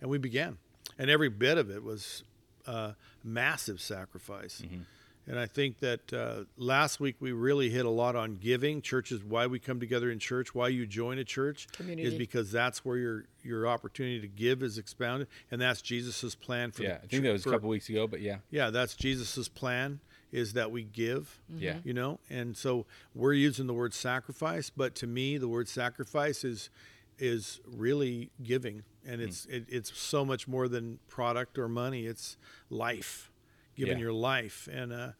and 0.00 0.10
we 0.10 0.18
began. 0.18 0.58
And 0.98 1.10
every 1.10 1.28
bit 1.28 1.58
of 1.58 1.70
it 1.70 1.82
was 1.82 2.24
uh, 2.66 2.92
massive 3.24 3.80
sacrifice. 3.80 4.62
Mm-hmm. 4.64 4.82
And 5.26 5.38
I 5.38 5.46
think 5.46 5.78
that 5.78 6.12
uh, 6.12 6.44
last 6.56 6.98
week 6.98 7.16
we 7.20 7.30
really 7.30 7.70
hit 7.70 7.86
a 7.86 7.90
lot 7.90 8.16
on 8.16 8.36
giving. 8.36 8.82
Churches, 8.82 9.22
why 9.22 9.46
we 9.46 9.60
come 9.60 9.78
together 9.78 10.10
in 10.10 10.18
church, 10.18 10.54
why 10.54 10.68
you 10.68 10.86
join 10.86 11.18
a 11.18 11.24
church, 11.24 11.68
is 11.78 12.14
because 12.14 12.50
that's 12.50 12.84
where 12.84 12.96
your 12.96 13.24
your 13.44 13.68
opportunity 13.68 14.20
to 14.20 14.26
give 14.26 14.62
is 14.62 14.76
expounded, 14.76 15.28
and 15.50 15.60
that's 15.60 15.82
Jesus's 15.82 16.34
plan 16.34 16.72
for. 16.72 16.82
Yeah, 16.82 16.98
the 16.98 17.04
I 17.04 17.06
think 17.06 17.22
that 17.24 17.32
was 17.32 17.46
a 17.46 17.50
couple 17.50 17.68
weeks 17.68 17.88
ago, 17.88 18.08
but 18.08 18.20
yeah, 18.20 18.38
Yeah, 18.50 18.70
that's 18.70 18.94
Jesus's 18.96 19.48
plan 19.48 20.00
is 20.32 20.54
that 20.54 20.70
we 20.72 20.84
give. 20.84 21.40
yeah, 21.48 21.76
You 21.84 21.92
know, 21.92 22.18
and 22.28 22.56
so 22.56 22.86
we're 23.14 23.32
using 23.34 23.66
the 23.66 23.74
word 23.74 23.92
sacrifice, 23.94 24.70
but 24.70 24.94
to 24.96 25.06
me, 25.06 25.38
the 25.38 25.48
word 25.48 25.68
sacrifice 25.68 26.44
is 26.44 26.70
is 27.18 27.60
really 27.66 28.30
giving, 28.42 28.82
and 29.06 29.20
it's 29.20 29.46
it, 29.46 29.64
it's 29.68 29.96
so 29.98 30.24
much 30.24 30.46
more 30.48 30.68
than 30.68 30.98
product 31.08 31.58
or 31.58 31.68
money. 31.68 32.06
It's 32.06 32.36
life, 32.68 33.30
giving 33.74 33.98
Yeah. 33.98 34.02
your 34.04 34.12
life, 34.12 34.68
and 34.72 34.92
uh, 34.92 35.12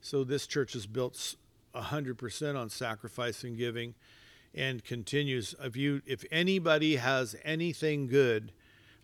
so 0.00 0.24
this 0.24 0.46
church 0.46 0.74
is 0.74 0.86
built 0.86 1.36
a 1.74 1.82
hundred 1.82 2.18
percent 2.18 2.56
on 2.56 2.68
sacrifice 2.70 3.44
and 3.44 3.56
giving, 3.56 3.94
and 4.54 4.84
continues. 4.84 5.54
If 5.62 5.76
you 5.76 6.02
if 6.06 6.24
anybody 6.30 6.96
has 6.96 7.36
anything 7.44 8.06
good, 8.06 8.52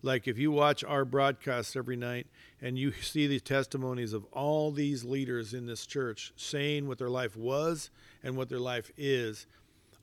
like 0.01 0.27
if 0.27 0.37
you 0.37 0.51
watch 0.51 0.83
our 0.83 1.05
broadcasts 1.05 1.75
every 1.75 1.95
night 1.95 2.27
and 2.61 2.77
you 2.77 2.91
see 2.93 3.27
the 3.27 3.39
testimonies 3.39 4.13
of 4.13 4.23
all 4.31 4.71
these 4.71 5.03
leaders 5.03 5.53
in 5.53 5.65
this 5.65 5.85
church 5.85 6.31
saying 6.35 6.87
what 6.87 6.97
their 6.97 7.09
life 7.09 7.35
was 7.35 7.89
and 8.23 8.35
what 8.37 8.49
their 8.49 8.59
life 8.59 8.91
is, 8.97 9.45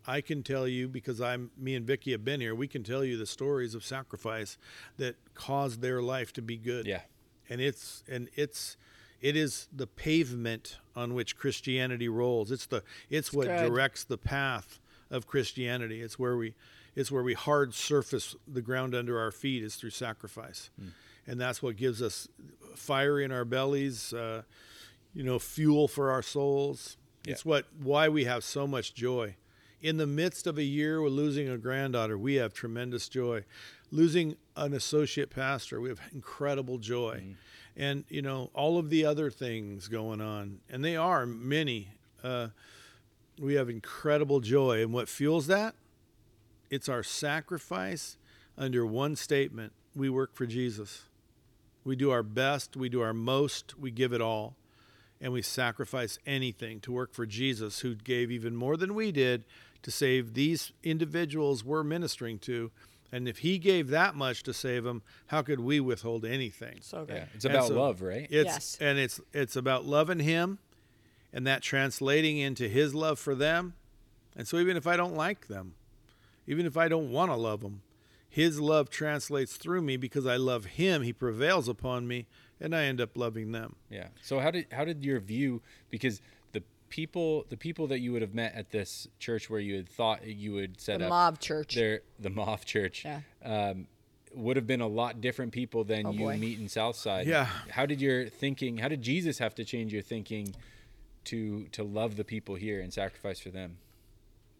I 0.06 0.20
can 0.20 0.42
tell 0.42 0.66
you 0.66 0.88
because 0.88 1.20
I'm 1.20 1.50
me 1.56 1.74
and 1.74 1.86
Vicky 1.86 2.12
have 2.12 2.24
been 2.24 2.40
here. 2.40 2.54
We 2.54 2.68
can 2.68 2.82
tell 2.82 3.04
you 3.04 3.16
the 3.16 3.26
stories 3.26 3.74
of 3.74 3.84
sacrifice 3.84 4.58
that 4.98 5.16
caused 5.34 5.80
their 5.80 6.02
life 6.02 6.32
to 6.34 6.42
be 6.42 6.56
good 6.56 6.86
yeah, 6.86 7.02
and 7.48 7.60
it's 7.60 8.02
and 8.08 8.28
it's 8.34 8.76
it 9.20 9.36
is 9.36 9.68
the 9.72 9.86
pavement 9.86 10.78
on 10.96 11.14
which 11.14 11.36
Christianity 11.36 12.08
rolls. 12.08 12.50
It's 12.50 12.66
the 12.66 12.82
it's 13.08 13.32
what 13.32 13.46
good. 13.46 13.68
directs 13.68 14.04
the 14.04 14.18
path 14.18 14.80
of 15.10 15.26
Christianity. 15.26 16.00
It's 16.02 16.18
where 16.18 16.36
we 16.36 16.54
it's 16.94 17.10
where 17.10 17.22
we 17.22 17.34
hard 17.34 17.72
surface 17.72 18.34
the 18.46 18.62
ground 18.62 18.94
under 18.94 19.18
our 19.20 19.30
feet 19.30 19.62
is 19.62 19.76
through 19.76 19.90
sacrifice, 19.90 20.70
and 21.26 21.40
that's 21.40 21.62
what 21.62 21.76
gives 21.76 22.02
us 22.02 22.28
fire 22.74 23.20
in 23.20 23.30
our 23.30 23.44
bellies, 23.44 24.12
uh, 24.12 24.42
you 25.14 25.22
know, 25.22 25.38
fuel 25.38 25.86
for 25.88 26.10
our 26.10 26.22
souls. 26.22 26.96
It's 27.26 27.44
what 27.44 27.66
why 27.80 28.08
we 28.08 28.24
have 28.24 28.42
so 28.42 28.66
much 28.66 28.94
joy. 28.94 29.36
In 29.82 29.96
the 29.96 30.06
midst 30.06 30.46
of 30.46 30.58
a 30.58 30.62
year 30.62 31.02
with 31.02 31.12
losing 31.12 31.48
a 31.48 31.58
granddaughter, 31.58 32.16
we 32.16 32.36
have 32.36 32.54
tremendous 32.54 33.08
joy. 33.08 33.44
Losing 33.90 34.36
an 34.56 34.74
associate 34.74 35.28
pastor, 35.28 35.80
we 35.80 35.88
have 35.88 36.00
incredible 36.14 36.78
joy. 36.78 37.34
And, 37.76 38.04
you 38.08 38.22
know, 38.22 38.50
all 38.54 38.78
of 38.78 38.90
the 38.90 39.04
other 39.04 39.28
things 39.28 39.88
going 39.88 40.20
on, 40.20 40.60
and 40.70 40.84
they 40.84 40.96
are 40.96 41.26
many, 41.26 41.88
uh, 42.22 42.48
we 43.40 43.54
have 43.54 43.68
incredible 43.68 44.38
joy. 44.38 44.82
And 44.82 44.92
what 44.92 45.08
fuels 45.08 45.48
that? 45.48 45.74
It's 46.70 46.88
our 46.88 47.02
sacrifice 47.02 48.18
under 48.56 48.86
one 48.86 49.16
statement 49.16 49.72
we 49.96 50.08
work 50.08 50.36
for 50.36 50.46
Jesus. 50.46 51.06
We 51.82 51.96
do 51.96 52.12
our 52.12 52.22
best, 52.22 52.76
we 52.76 52.88
do 52.88 53.00
our 53.00 53.12
most, 53.12 53.76
we 53.76 53.90
give 53.90 54.12
it 54.12 54.20
all 54.20 54.54
and 55.20 55.32
we 55.32 55.40
sacrifice 55.40 56.18
anything 56.26 56.80
to 56.80 56.90
work 56.90 57.14
for 57.14 57.24
Jesus, 57.24 57.78
who 57.78 57.94
gave 57.94 58.32
even 58.32 58.56
more 58.56 58.76
than 58.76 58.92
we 58.92 59.12
did 59.12 59.44
to 59.82 59.90
save 59.90 60.34
these 60.34 60.72
individuals 60.82 61.64
we're 61.64 61.82
ministering 61.82 62.38
to. 62.40 62.70
And 63.14 63.28
if 63.28 63.38
he 63.38 63.58
gave 63.58 63.88
that 63.88 64.14
much 64.14 64.42
to 64.44 64.54
save 64.54 64.84
them, 64.84 65.02
how 65.26 65.42
could 65.42 65.60
we 65.60 65.80
withhold 65.80 66.24
anything? 66.24 66.78
So 66.80 67.04
good. 67.04 67.16
yeah. 67.16 67.24
It's 67.34 67.44
about 67.44 67.66
so 67.68 67.74
love, 67.80 68.00
right? 68.00 68.26
It's 68.30 68.44
Yes. 68.46 68.78
and 68.80 68.98
it's 68.98 69.20
it's 69.32 69.54
about 69.56 69.84
loving 69.84 70.20
him 70.20 70.58
and 71.32 71.46
that 71.46 71.62
translating 71.62 72.38
into 72.38 72.68
his 72.68 72.94
love 72.94 73.18
for 73.18 73.34
them. 73.34 73.74
And 74.34 74.48
so 74.48 74.58
even 74.58 74.76
if 74.78 74.86
I 74.86 74.96
don't 74.96 75.14
like 75.14 75.48
them, 75.48 75.74
even 76.46 76.64
if 76.64 76.76
I 76.76 76.88
don't 76.88 77.10
want 77.10 77.30
to 77.30 77.36
love 77.36 77.60
them, 77.60 77.82
his 78.28 78.58
love 78.60 78.88
translates 78.88 79.56
through 79.58 79.82
me 79.82 79.98
because 79.98 80.26
I 80.26 80.36
love 80.36 80.64
him, 80.64 81.02
he 81.02 81.12
prevails 81.12 81.68
upon 81.68 82.08
me 82.08 82.26
and 82.58 82.74
I 82.74 82.84
end 82.84 82.98
up 82.98 83.14
loving 83.14 83.52
them. 83.52 83.76
Yeah. 83.90 84.08
So 84.22 84.38
how 84.40 84.50
did 84.50 84.68
how 84.72 84.86
did 84.86 85.04
your 85.04 85.20
view 85.20 85.60
because 85.90 86.20
the 86.20 86.22
people 86.92 87.46
the 87.48 87.56
people 87.56 87.86
that 87.86 88.00
you 88.00 88.12
would 88.12 88.20
have 88.20 88.34
met 88.34 88.54
at 88.54 88.70
this 88.70 89.08
church 89.18 89.48
where 89.48 89.58
you 89.60 89.74
had 89.76 89.88
thought 89.88 90.26
you 90.26 90.52
would 90.52 90.78
set 90.78 90.96
up. 90.96 90.98
The 91.00 91.04
up 91.06 91.10
mob 91.10 91.40
church. 91.40 91.74
their 91.74 92.02
the 92.20 92.28
Moth 92.28 92.66
Church 92.66 93.04
Yeah. 93.04 93.20
um, 93.42 93.86
would 94.34 94.56
have 94.56 94.66
been 94.66 94.82
a 94.82 94.86
lot 94.86 95.20
different 95.22 95.52
people 95.52 95.84
than 95.84 96.06
Oh, 96.06 96.12
you 96.12 96.18
boy. 96.18 96.36
meet 96.36 96.58
in 96.60 96.68
Southside. 96.68 97.26
Yeah. 97.26 97.46
How 97.70 97.86
did 97.86 98.00
your 98.02 98.26
thinking? 98.28 98.76
How 98.76 98.88
did 98.88 99.00
Jesus 99.00 99.38
have 99.38 99.54
to 99.54 99.64
change 99.64 99.90
your 99.92 100.02
thinking 100.02 100.54
to 101.24 101.64
to 101.72 101.82
love 101.82 102.16
the 102.16 102.24
people 102.24 102.56
here 102.56 102.80
and 102.82 102.92
sacrifice 102.92 103.40
for 103.40 103.48
them? 103.50 103.78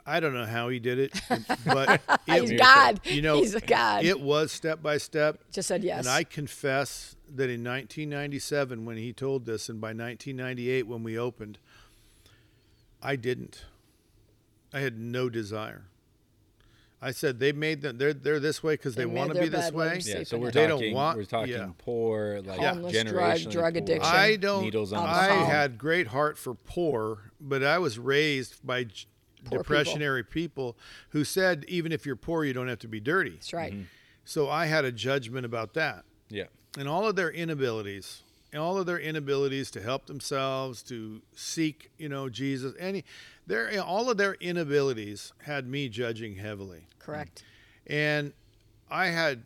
I 0.04 0.18
don't 0.18 0.34
know 0.34 0.46
how 0.46 0.68
he 0.68 0.80
did 0.80 0.98
it, 0.98 1.12
but 1.64 2.00
He's 2.26 2.50
God. 2.58 3.00
you 3.04 3.22
know, 3.22 3.36
He's 3.40 3.54
a 3.54 3.60
God. 3.60 4.04
it 4.04 4.18
was 4.20 4.50
step 4.50 4.82
by 4.82 4.96
step. 4.98 5.38
Just 5.52 5.68
said 5.68 5.84
yes. 5.84 5.98
And 6.00 6.08
I 6.08 6.24
confess 6.24 7.14
that 7.28 7.48
in 7.48 7.62
1997, 7.62 8.84
when 8.84 8.96
he 8.96 9.12
told 9.12 9.44
this, 9.46 9.68
and 9.68 9.80
by 9.80 9.88
1998, 9.90 10.88
when 10.88 11.04
we 11.04 11.16
opened, 11.16 11.58
I 13.02 13.16
didn't. 13.16 13.64
I 14.72 14.80
had 14.80 14.98
no 14.98 15.28
desire. 15.28 15.84
I 17.04 17.10
said 17.10 17.40
they 17.40 17.50
made 17.50 17.82
them. 17.82 17.98
They're 17.98 18.14
they're 18.14 18.38
this 18.38 18.62
way 18.62 18.74
because 18.74 18.94
they, 18.94 19.02
They 19.02 19.06
want 19.06 19.34
to 19.34 19.40
be 19.40 19.48
this 19.48 19.72
way. 19.72 20.00
Yeah. 20.04 20.22
So 20.22 20.38
we're 20.38 20.48
it. 20.50 20.54
They 20.54 20.68
don't 20.68 20.92
want- 20.92 21.18
we're 21.18 21.24
talking 21.24 21.52
yeah. 21.52 21.70
poor, 21.78 22.40
like 22.44 22.60
Homeless, 22.60 22.92
drug- 23.02 23.50
drug 23.50 23.74
poor, 23.74 23.82
addiction. 23.82 24.02
I 24.14 24.36
don't. 24.36 24.62
Needles 24.62 24.92
on 24.92 25.04
I 25.04 25.28
Alcohol. 25.30 25.46
had 25.46 25.78
great 25.78 26.06
heart 26.06 26.38
for 26.38 26.54
poor, 26.54 27.32
but 27.40 27.64
I 27.64 27.78
was 27.78 27.98
raised 27.98 28.64
by 28.64 28.84
j- 28.84 29.06
Poor 29.44 29.64
depressionary 29.64 30.28
people. 30.30 30.76
who 31.08 31.24
said 31.24 31.64
even 31.66 31.90
if 31.90 32.06
you're 32.06 32.14
poor, 32.14 32.44
you 32.44 32.52
don't 32.52 32.68
have 32.68 32.78
to 32.78 32.88
be 32.88 33.00
dirty. 33.00 33.30
That's 33.30 33.52
right. 33.52 33.72
Mm-hmm. 33.72 33.82
So 34.24 34.48
I 34.48 34.66
had 34.66 34.84
a 34.84 34.92
judgment 34.92 35.44
about 35.44 35.74
that. 35.74 36.04
Yeah. 36.30 36.44
and 36.78 36.86
all 36.88 37.06
of 37.08 37.16
their 37.16 37.30
inabilities 37.32 38.22
and 38.28 38.31
all 38.60 38.76
of 38.78 38.86
their 38.86 38.98
inabilities 38.98 39.70
to 39.70 39.80
help 39.80 40.06
themselves 40.06 40.82
to 40.82 41.22
seek 41.34 41.90
you 41.98 42.08
know 42.08 42.28
jesus. 42.28 42.74
Any 42.78 43.04
their 43.46 43.82
all 43.82 44.10
of 44.10 44.16
their 44.16 44.34
inabilities 44.34 45.32
had 45.42 45.66
me 45.66 45.88
judging 45.88 46.36
heavily. 46.36 46.86
Correct. 46.98 47.42
and 47.86 48.32
i 48.90 49.06
had 49.06 49.44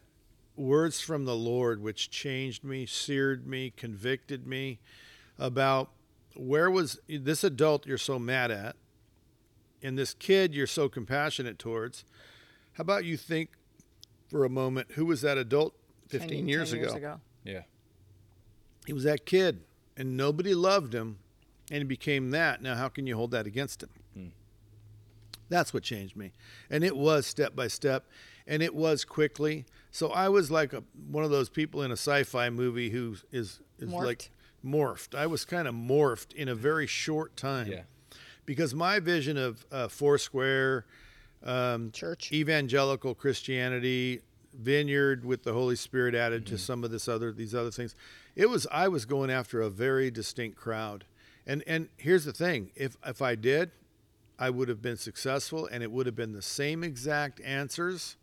words 0.57 1.01
from 1.01 1.25
the 1.25 1.35
lord 1.35 1.83
which 1.83 2.11
changed 2.11 2.65
me 2.65 2.85
seared 2.85 3.47
me 3.47 3.73
convicted 3.75 4.47
me 4.47 4.79
about 5.39 5.91
where 6.35 6.71
was 6.71 6.99
this 7.09 7.43
adult 7.45 7.87
you're 7.87 7.97
so 7.97 8.19
mad 8.19 8.51
at 8.51 8.77
and 9.83 9.99
this 9.99 10.15
kid 10.15 10.55
you're 10.55 10.67
so 10.67 10.89
compassionate 10.89 11.59
towards. 11.59 12.05
How 12.73 12.83
about 12.83 13.05
you 13.05 13.17
think 13.17 13.51
for 14.29 14.45
a 14.45 14.49
moment 14.49 14.93
who 14.93 15.07
was 15.07 15.21
that 15.23 15.39
adult 15.39 15.75
10 16.11 16.21
15 16.21 16.49
years, 16.49 16.73
10 16.73 16.81
ago. 16.81 17.21
Yeah. 17.45 17.63
He 18.87 18.93
was 18.93 19.05
that 19.05 19.27
kid, 19.27 19.65
and 19.97 20.17
nobody 20.17 20.55
loved 20.55 20.95
him, 20.95 21.19
and 21.71 21.79
he 21.79 21.85
became 21.85 22.31
that. 22.31 22.63
Now, 22.63 22.77
how 22.77 22.89
can 22.89 23.07
you 23.07 23.17
hold 23.17 23.33
that 23.33 23.47
against 23.47 23.83
him? 23.83 23.91
That's 25.49 25.73
what 25.73 25.83
changed 25.83 26.17
me, 26.17 26.33
and 26.71 26.83
it 26.83 26.97
was 26.97 27.27
step 27.27 27.55
by 27.55 27.69
step, 27.69 28.07
and 28.47 28.63
it 28.63 28.75
was 28.75 29.05
quickly. 29.05 29.65
So 29.93 30.09
I 30.09 30.29
was 30.29 30.51
like 30.51 30.73
a, 30.73 30.83
one 31.09 31.25
of 31.25 31.31
those 31.31 31.49
people 31.49 31.83
in 31.83 31.91
a 31.91 31.97
sci-fi 31.97 32.51
movie 32.51 32.91
who 32.91 33.17
is 33.31 33.61
is 33.79 33.91
like 33.91 34.31
morphed. 34.65 35.15
I 35.15 35.27
was 35.27 35.45
kind 35.45 35.69
of 35.69 35.75
morphed 35.75 36.35
in 36.35 36.49
a 36.49 36.55
very 36.55 36.87
short 36.87 37.37
time. 37.37 37.69
Yeah. 37.69 37.83
Because 38.45 38.75
my 38.75 38.99
vision 38.99 39.37
of 39.37 39.65
uh, 39.71 39.89
Foursquare, 39.89 40.87
um, 41.45 41.91
Church. 41.93 42.33
evangelical 42.33 43.15
Christianity, 43.15 44.23
vineyard 44.53 45.25
with 45.25 45.43
the 45.43 45.53
Holy 45.53 45.77
Spirit 45.77 46.15
added 46.15 46.47
to 46.47 46.59
some 46.59 46.83
of 46.83 46.91
this 46.91 47.09
other 47.09 47.31
these 47.33 47.55
other 47.55 47.71
things. 47.71 47.95
It 48.37 48.51
was 48.51 48.67
I 48.71 48.87
was 48.89 49.07
going 49.07 49.31
after 49.31 49.61
a 49.61 49.71
very 49.71 50.11
distinct 50.11 50.57
crowd. 50.57 51.07
And 51.47 51.65
and 51.67 51.89
here's 51.97 52.25
the 52.25 52.33
thing, 52.33 52.71
if 52.77 52.97
if 53.05 53.23
I 53.23 53.35
did, 53.35 53.71
I 54.39 54.51
would 54.51 54.69
have 54.69 54.83
been 54.83 54.99
successful 54.99 55.67
and 55.67 55.83
it 55.83 55.91
would 55.91 56.07
have 56.07 56.17
been 56.17 56.33
the 56.33 56.43
same 56.43 56.85
exact 56.85 57.41
answers. 57.41 58.17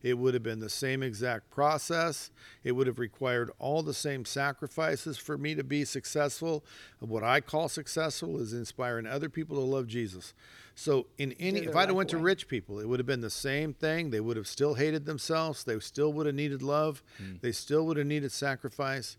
It 0.00 0.16
would 0.16 0.34
have 0.34 0.44
been 0.44 0.60
the 0.60 0.68
same 0.68 1.02
exact 1.02 1.50
process. 1.50 2.30
It 2.62 2.72
would 2.72 2.86
have 2.86 3.00
required 3.00 3.50
all 3.58 3.82
the 3.82 3.94
same 3.94 4.24
sacrifices 4.24 5.18
for 5.18 5.36
me 5.36 5.56
to 5.56 5.64
be 5.64 5.84
successful. 5.84 6.64
What 7.00 7.24
I 7.24 7.40
call 7.40 7.68
successful 7.68 8.38
is 8.38 8.52
inspiring 8.52 9.06
other 9.06 9.28
people 9.28 9.56
to 9.56 9.62
love 9.62 9.88
Jesus. 9.88 10.34
So 10.76 11.08
in 11.18 11.32
any 11.40 11.60
if 11.60 11.74
I'd 11.74 11.88
have 11.88 11.96
went 11.96 12.10
to 12.10 12.18
rich 12.18 12.46
people, 12.46 12.78
it 12.78 12.88
would 12.88 13.00
have 13.00 13.06
been 13.06 13.22
the 13.22 13.30
same 13.30 13.72
thing. 13.74 14.10
They 14.10 14.20
would 14.20 14.36
have 14.36 14.46
still 14.46 14.74
hated 14.74 15.04
themselves. 15.04 15.64
They 15.64 15.80
still 15.80 16.12
would 16.12 16.26
have 16.26 16.36
needed 16.36 16.62
love. 16.62 17.02
They 17.40 17.50
still 17.50 17.84
would 17.86 17.96
have 17.96 18.06
needed 18.06 18.30
sacrifice. 18.30 19.16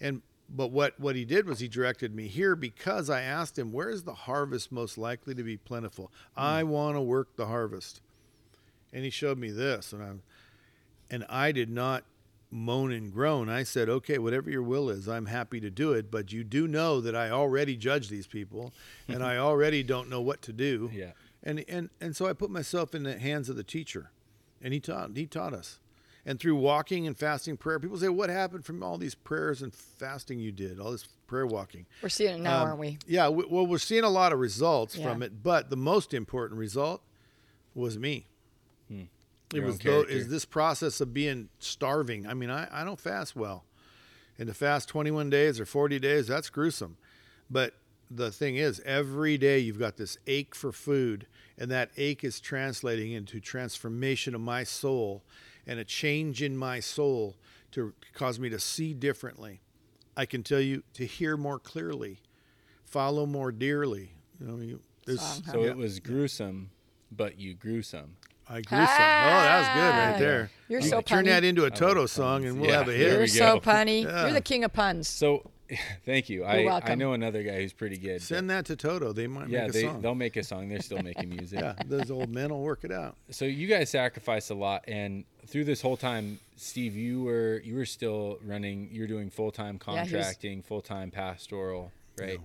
And 0.00 0.22
but 0.48 0.70
what 0.70 0.98
what 0.98 1.16
he 1.16 1.24
did 1.24 1.46
was 1.46 1.60
he 1.60 1.68
directed 1.68 2.14
me 2.14 2.26
here 2.26 2.56
because 2.56 3.08
I 3.08 3.22
asked 3.22 3.58
him 3.58 3.72
where 3.72 3.90
is 3.90 4.04
the 4.04 4.14
harvest 4.14 4.72
most 4.72 4.98
likely 4.98 5.34
to 5.34 5.42
be 5.42 5.56
plentiful. 5.56 6.10
Hmm. 6.36 6.42
I 6.42 6.62
want 6.64 6.96
to 6.96 7.00
work 7.00 7.36
the 7.36 7.46
harvest, 7.46 8.00
and 8.92 9.04
he 9.04 9.10
showed 9.10 9.38
me 9.38 9.50
this, 9.50 9.92
and 9.92 10.02
I 10.02 10.12
and 11.10 11.24
I 11.28 11.52
did 11.52 11.70
not 11.70 12.04
moan 12.50 12.92
and 12.92 13.12
groan. 13.12 13.48
I 13.48 13.62
said, 13.62 13.88
okay, 13.88 14.18
whatever 14.18 14.50
your 14.50 14.62
will 14.62 14.90
is, 14.90 15.08
I'm 15.08 15.26
happy 15.26 15.60
to 15.60 15.70
do 15.70 15.92
it. 15.92 16.10
But 16.10 16.32
you 16.32 16.44
do 16.44 16.66
know 16.66 17.00
that 17.00 17.14
I 17.14 17.30
already 17.30 17.76
judge 17.76 18.08
these 18.08 18.26
people, 18.26 18.72
and 19.08 19.22
I 19.24 19.36
already 19.36 19.82
don't 19.82 20.08
know 20.08 20.20
what 20.20 20.42
to 20.42 20.52
do. 20.52 20.90
Yeah. 20.92 21.12
And 21.42 21.64
and 21.68 21.90
and 22.00 22.14
so 22.14 22.26
I 22.26 22.32
put 22.32 22.50
myself 22.50 22.94
in 22.94 23.02
the 23.04 23.18
hands 23.18 23.48
of 23.48 23.56
the 23.56 23.64
teacher, 23.64 24.10
and 24.60 24.74
he 24.74 24.80
taught 24.80 25.10
he 25.14 25.26
taught 25.26 25.54
us. 25.54 25.78
And 26.26 26.38
through 26.38 26.56
walking 26.56 27.06
and 27.06 27.16
fasting 27.16 27.56
prayer, 27.56 27.78
people 27.80 27.96
say, 27.96 28.08
"What 28.10 28.28
happened 28.30 28.64
from 28.66 28.82
all 28.82 28.98
these 28.98 29.14
prayers 29.14 29.62
and 29.62 29.74
fasting 29.74 30.38
you 30.38 30.52
did? 30.52 30.78
All 30.78 30.92
this 30.92 31.08
prayer 31.26 31.46
walking." 31.46 31.86
We're 32.02 32.10
seeing 32.10 32.34
it 32.34 32.40
now, 32.40 32.60
Um, 32.62 32.68
aren't 32.68 32.78
we? 32.80 32.98
Yeah. 33.06 33.24
w- 33.24 33.48
Well, 33.50 33.66
we're 33.66 33.78
seeing 33.78 34.04
a 34.04 34.10
lot 34.10 34.32
of 34.32 34.38
results 34.38 34.96
Yeah. 34.96 35.04
from 35.10 35.22
it, 35.22 35.42
but 35.42 35.70
the 35.70 35.76
most 35.76 36.12
important 36.12 36.58
result 36.60 37.02
was 37.74 37.98
me. 37.98 38.26
It 39.52 39.64
was 39.64 39.74
own 39.74 39.78
tho- 39.78 39.90
character. 40.04 40.12
is 40.12 40.28
this 40.28 40.44
process 40.44 41.00
of 41.00 41.12
being 41.12 41.48
starving. 41.58 42.24
I 42.24 42.34
mean, 42.34 42.50
I, 42.50 42.68
I 42.70 42.84
don't 42.84 43.00
fast 43.00 43.34
well, 43.34 43.64
and 44.38 44.46
to 44.46 44.54
fast 44.54 44.88
21 44.88 45.28
days 45.28 45.58
or 45.58 45.66
40 45.66 45.98
days, 45.98 46.28
that's 46.28 46.48
gruesome. 46.50 46.96
But 47.50 47.74
the 48.08 48.30
thing 48.30 48.54
is, 48.54 48.78
every 48.84 49.36
day 49.38 49.58
you've 49.58 49.78
got 49.80 49.96
this 49.96 50.18
ache 50.28 50.54
for 50.54 50.70
food, 50.70 51.26
and 51.58 51.68
that 51.72 51.90
ache 51.96 52.22
is 52.22 52.38
translating 52.38 53.10
into 53.10 53.40
transformation 53.40 54.36
of 54.36 54.40
my 54.40 54.62
soul 54.62 55.24
and 55.66 55.78
a 55.78 55.84
change 55.84 56.42
in 56.42 56.56
my 56.56 56.80
soul 56.80 57.36
to 57.72 57.92
cause 58.14 58.38
me 58.38 58.48
to 58.50 58.58
see 58.58 58.94
differently. 58.94 59.60
I 60.16 60.26
can 60.26 60.42
tell 60.42 60.60
you 60.60 60.82
to 60.94 61.06
hear 61.06 61.36
more 61.36 61.58
clearly, 61.58 62.20
follow 62.84 63.26
more 63.26 63.52
dearly. 63.52 64.12
You 64.40 64.46
know, 64.46 64.56
you, 64.62 64.80
there's, 65.06 65.20
Song, 65.20 65.42
huh? 65.46 65.52
So 65.52 65.62
yeah, 65.62 65.70
it 65.70 65.76
was 65.76 66.00
gruesome, 66.00 66.70
but 67.12 67.38
you 67.38 67.54
grew 67.54 67.82
some. 67.82 68.16
I 68.48 68.62
grew 68.62 68.78
some. 68.78 68.86
Oh, 68.88 68.88
that 68.88 69.58
was 69.58 69.68
good 69.68 69.94
Ah, 69.94 70.10
right 70.10 70.18
there. 70.18 70.50
You're 70.68 70.80
You 70.80 70.88
so 70.88 71.00
turn 71.00 71.24
punny. 71.24 71.28
that 71.28 71.44
into 71.44 71.64
a 71.66 71.70
Toto 71.70 72.06
song, 72.06 72.44
and 72.44 72.60
we'll 72.60 72.70
Yeah, 72.70 72.78
have 72.78 72.88
a 72.88 72.92
hit. 72.92 73.10
You're 73.12 73.20
we 73.20 73.26
so 73.28 73.60
punny. 73.60 74.02
Yeah. 74.02 74.24
You're 74.24 74.32
the 74.32 74.40
king 74.40 74.64
of 74.64 74.72
puns. 74.72 75.06
So, 75.08 75.48
thank 76.04 76.28
you. 76.28 76.44
I, 76.44 76.62
I 76.62 76.64
welcome. 76.64 76.98
know 76.98 77.12
another 77.12 77.42
guy 77.42 77.60
who's 77.60 77.72
pretty 77.72 77.96
good. 77.96 78.22
Send 78.22 78.50
that 78.50 78.66
to 78.66 78.76
Toto. 78.76 79.12
They 79.12 79.26
might 79.26 79.48
yeah, 79.48 79.62
make 79.62 79.70
a 79.70 79.72
they 79.72 79.82
song. 79.82 80.00
they'll 80.02 80.14
make 80.14 80.36
a 80.36 80.42
song. 80.42 80.68
They're 80.68 80.80
still 80.80 81.02
making 81.02 81.28
music. 81.36 81.60
yeah, 81.60 81.74
those 81.86 82.10
old 82.10 82.30
men 82.30 82.50
will 82.50 82.62
work 82.62 82.84
it 82.84 82.92
out. 82.92 83.16
So 83.30 83.44
you 83.44 83.66
guys 83.66 83.90
sacrificed 83.90 84.50
a 84.50 84.54
lot, 84.54 84.84
and 84.88 85.24
through 85.46 85.64
this 85.64 85.80
whole 85.80 85.96
time, 85.96 86.38
Steve, 86.56 86.94
you 86.96 87.22
were 87.22 87.60
you 87.64 87.74
were 87.76 87.86
still 87.86 88.38
running. 88.44 88.88
You're 88.92 89.06
doing 89.08 89.30
full 89.30 89.50
time 89.50 89.74
Yeah, 89.74 90.02
contracting, 90.04 90.62
full 90.62 90.82
time 90.82 91.10
pastoral, 91.10 91.92
right? 92.18 92.40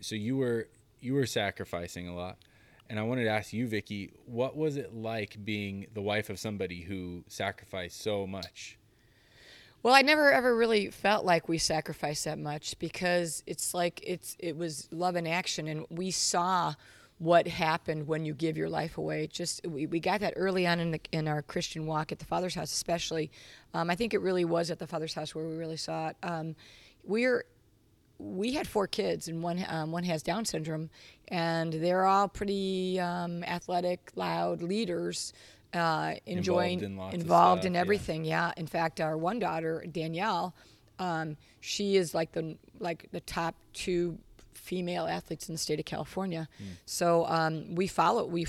So 0.00 0.14
you 0.14 0.36
were 0.36 0.68
you 1.00 1.14
were 1.14 1.26
sacrificing 1.26 2.08
a 2.08 2.14
lot, 2.14 2.36
and 2.88 2.98
I 2.98 3.02
wanted 3.02 3.24
to 3.24 3.30
ask 3.30 3.52
you, 3.52 3.66
Vicki, 3.66 4.12
what 4.26 4.56
was 4.56 4.76
it 4.76 4.94
like 4.94 5.36
being 5.44 5.86
the 5.94 6.02
wife 6.02 6.30
of 6.30 6.38
somebody 6.38 6.82
who 6.82 7.24
sacrificed 7.28 8.00
so 8.00 8.26
much? 8.26 8.78
Well, 9.82 9.94
I 9.94 10.02
never 10.02 10.32
ever 10.32 10.54
really 10.54 10.90
felt 10.90 11.24
like 11.24 11.48
we 11.48 11.58
sacrificed 11.58 12.24
that 12.24 12.38
much 12.38 12.78
because 12.78 13.42
it's 13.46 13.74
like 13.74 14.00
it's 14.06 14.36
it 14.38 14.56
was 14.56 14.88
love 14.92 15.16
in 15.16 15.26
action, 15.26 15.66
and 15.66 15.86
we 15.90 16.12
saw 16.12 16.74
what 17.18 17.48
happened 17.48 18.06
when 18.06 18.24
you 18.24 18.32
give 18.32 18.56
your 18.56 18.68
life 18.68 18.96
away. 18.96 19.26
Just 19.26 19.66
we, 19.66 19.86
we 19.86 19.98
got 19.98 20.20
that 20.20 20.34
early 20.36 20.68
on 20.68 20.78
in 20.78 20.92
the 20.92 21.00
in 21.10 21.26
our 21.26 21.42
Christian 21.42 21.86
walk 21.86 22.12
at 22.12 22.20
the 22.20 22.24
Father's 22.24 22.54
house, 22.54 22.72
especially. 22.72 23.32
Um, 23.74 23.90
I 23.90 23.96
think 23.96 24.14
it 24.14 24.20
really 24.20 24.44
was 24.44 24.70
at 24.70 24.78
the 24.78 24.86
Father's 24.86 25.14
house 25.14 25.34
where 25.34 25.48
we 25.48 25.56
really 25.56 25.76
saw 25.76 26.08
it. 26.08 26.16
Um, 26.22 26.54
we're 27.02 27.44
we 28.18 28.52
had 28.52 28.68
four 28.68 28.86
kids, 28.86 29.26
and 29.26 29.42
one 29.42 29.64
um, 29.68 29.90
one 29.90 30.04
has 30.04 30.22
Down 30.22 30.44
syndrome, 30.44 30.90
and 31.26 31.72
they're 31.72 32.06
all 32.06 32.28
pretty 32.28 33.00
um, 33.00 33.42
athletic, 33.42 34.12
loud 34.14 34.62
leaders, 34.62 35.32
uh, 35.74 36.14
enjoying 36.26 36.80
in 36.82 36.96
lots 36.96 37.14
involved 37.14 37.64
in 37.64 37.72
stuff, 37.72 37.74
yeah. 37.74 37.80
everything. 37.80 38.24
Yeah. 38.24 38.52
In 38.56 38.66
fact, 38.66 39.00
our 39.00 39.16
one 39.16 39.38
daughter 39.38 39.84
Danielle, 39.90 40.54
um, 40.98 41.36
she 41.60 41.96
is 41.96 42.14
like 42.14 42.32
the 42.32 42.56
like 42.78 43.08
the 43.12 43.20
top 43.20 43.54
two 43.72 44.18
female 44.54 45.06
athletes 45.06 45.48
in 45.48 45.54
the 45.54 45.58
state 45.58 45.78
of 45.78 45.84
California. 45.84 46.48
Hmm. 46.58 46.64
So 46.86 47.26
um, 47.26 47.74
we 47.74 47.86
follow 47.86 48.24
we 48.24 48.46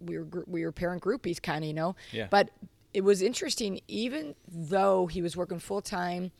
we 0.00 0.18
were 0.18 0.44
we 0.46 0.64
were 0.64 0.72
parent 0.72 1.02
groupies, 1.02 1.40
kind 1.40 1.64
of, 1.64 1.68
you 1.68 1.74
know. 1.74 1.96
Yeah. 2.10 2.26
But 2.30 2.50
it 2.94 3.02
was 3.02 3.22
interesting, 3.22 3.80
even 3.88 4.34
though 4.48 5.06
he 5.06 5.22
was 5.22 5.36
working 5.36 5.58
full 5.58 5.80
time 5.80 6.30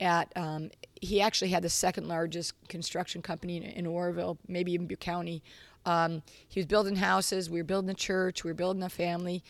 at 0.00 0.32
um, 0.36 0.70
he 1.00 1.20
actually 1.20 1.50
had 1.50 1.62
the 1.62 1.68
second 1.68 2.08
largest 2.08 2.54
construction 2.68 3.22
company 3.22 3.56
in, 3.56 3.62
in 3.62 3.86
Oroville, 3.86 4.38
maybe 4.48 4.72
even 4.72 4.86
Butte 4.86 5.00
County. 5.00 5.42
Um, 5.84 6.22
he 6.48 6.60
was 6.60 6.66
building 6.66 6.96
houses. 6.96 7.50
We 7.50 7.60
were 7.60 7.64
building 7.64 7.90
a 7.90 7.94
church. 7.94 8.44
We 8.44 8.50
were 8.50 8.54
building 8.54 8.82
a 8.82 8.88
family. 8.88 9.42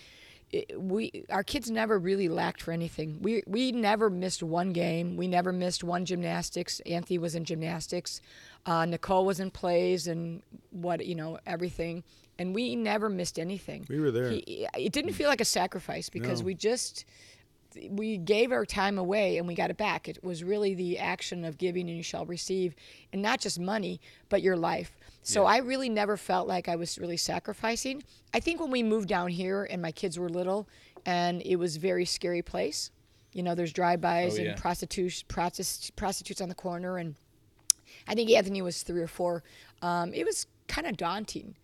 We 0.77 1.25
our 1.31 1.43
kids 1.43 1.71
never 1.71 1.99
really 1.99 2.29
lacked 2.29 2.61
for 2.63 2.73
anything. 2.73 3.19
We 3.23 3.43
we 3.47 3.73
never 3.73 4.11
missed 4.11 4.43
one 4.43 4.73
game. 4.73 5.17
We 5.17 5.27
never 5.27 5.53
missed 5.53 5.83
one 5.83 6.05
gymnastics. 6.05 6.81
Anthony 6.81 7.19
was 7.19 7.35
in 7.35 7.45
gymnastics. 7.45 8.21
Uh, 8.67 8.85
Nicole 8.85 9.25
was 9.25 9.41
in 9.41 9.51
plays 9.51 10.07
and 10.07 10.43
what 10.71 11.07
you 11.07 11.15
know 11.15 11.39
everything. 11.47 12.05
And 12.39 12.55
we 12.55 12.77
never 12.77 13.09
missed 13.09 13.39
anything. 13.39 13.87
We 13.89 14.01
were 14.01 14.11
there. 14.11 14.31
He, 14.31 14.67
it 14.77 14.93
didn't 14.93 15.13
feel 15.13 15.29
like 15.29 15.41
a 15.41 15.45
sacrifice 15.47 16.09
because 16.09 16.41
No. 16.41 16.47
we 16.47 16.55
just 16.55 17.05
we 17.89 18.19
gave 18.19 18.53
our 18.53 18.67
time 18.67 18.99
away 18.99 19.39
and 19.39 19.47
we 19.47 19.55
got 19.55 19.71
it 19.71 19.79
back. 19.79 20.07
It 20.09 20.23
was 20.23 20.45
really 20.45 20.75
the 20.75 20.99
action 20.99 21.45
of 21.45 21.57
giving 21.57 21.89
and 21.89 21.97
you 21.97 22.03
shall 22.03 22.27
receive, 22.27 22.75
and 23.13 23.23
not 23.23 23.41
just 23.41 23.59
money, 23.59 24.01
but 24.29 24.43
your 24.43 24.57
life. 24.57 24.99
So 25.23 25.45
I 25.45 25.59
really 25.59 25.89
never 25.89 26.17
felt 26.17 26.49
like 26.49 26.69
I 26.69 26.77
was 26.77 26.99
really 26.99 27.17
sacrificing. 27.17 28.03
I 28.35 28.41
think 28.41 28.61
when 28.61 28.71
we 28.71 28.83
moved 28.83 29.09
down 29.09 29.29
here 29.29 29.65
and 29.71 29.81
my 29.81 29.93
kids 29.93 30.19
were 30.19 30.29
little, 30.29 30.69
and 31.07 31.43
it 31.43 31.57
was 31.57 31.77
a 31.77 31.81
very 31.81 32.05
scary 32.05 32.43
place. 32.43 32.91
You 33.33 33.43
know, 33.43 33.55
there's 33.55 33.73
drive-bys 33.73 34.39
Oh, 34.39 34.43
and 34.43 34.57
prostitutes, 34.61 35.23
prostitutes, 35.23 35.91
prostitutes 35.91 36.41
on 36.41 36.49
the 36.49 36.55
corner, 36.55 36.99
and 36.99 37.15
I 38.09 38.15
think 38.15 38.31
Anthony 38.31 38.63
was 38.63 38.83
three 38.83 39.01
or 39.01 39.07
four. 39.07 39.43
Um, 39.81 40.13
it 40.13 40.25
was 40.27 40.47
kind 40.69 40.87
of 40.87 40.97
daunting. 40.97 41.55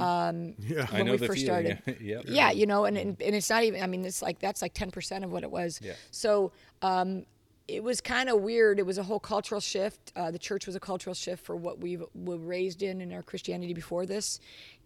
Um, 0.00 0.54
Yeah. 0.58 0.86
I 0.90 0.96
when 0.98 1.06
know 1.06 1.12
we 1.12 1.18
the 1.18 1.26
first 1.26 1.46
feeling. 1.46 1.78
started. 1.84 2.00
Yep. 2.00 2.24
Yeah, 2.26 2.50
you 2.50 2.66
know, 2.66 2.84
and, 2.86 2.96
and 2.98 3.20
and 3.22 3.34
it's 3.36 3.48
not 3.48 3.62
even. 3.62 3.82
I 3.82 3.86
mean, 3.86 4.04
it's 4.04 4.20
like 4.20 4.38
that's 4.40 4.60
like 4.60 4.74
ten 4.74 4.90
percent 4.90 5.24
of 5.24 5.30
what 5.32 5.42
it 5.44 5.50
was. 5.50 5.80
Yeah. 5.82 5.92
So 6.10 6.52
um, 6.82 7.24
it 7.68 7.82
was 7.82 8.00
kind 8.00 8.28
of 8.28 8.40
weird. 8.42 8.78
It 8.78 8.86
was 8.86 8.96
a 8.98 9.02
whole 9.02 9.18
cultural 9.20 9.60
shift. 9.60 10.12
Uh, 10.14 10.30
the 10.30 10.38
church 10.38 10.66
was 10.66 10.76
a 10.76 10.80
cultural 10.80 11.14
shift 11.14 11.44
for 11.44 11.56
what 11.56 11.80
we 11.80 11.96
were 12.14 12.36
raised 12.38 12.82
in 12.82 13.00
in 13.00 13.12
our 13.12 13.22
Christianity 13.22 13.74
before 13.74 14.06
this, 14.06 14.38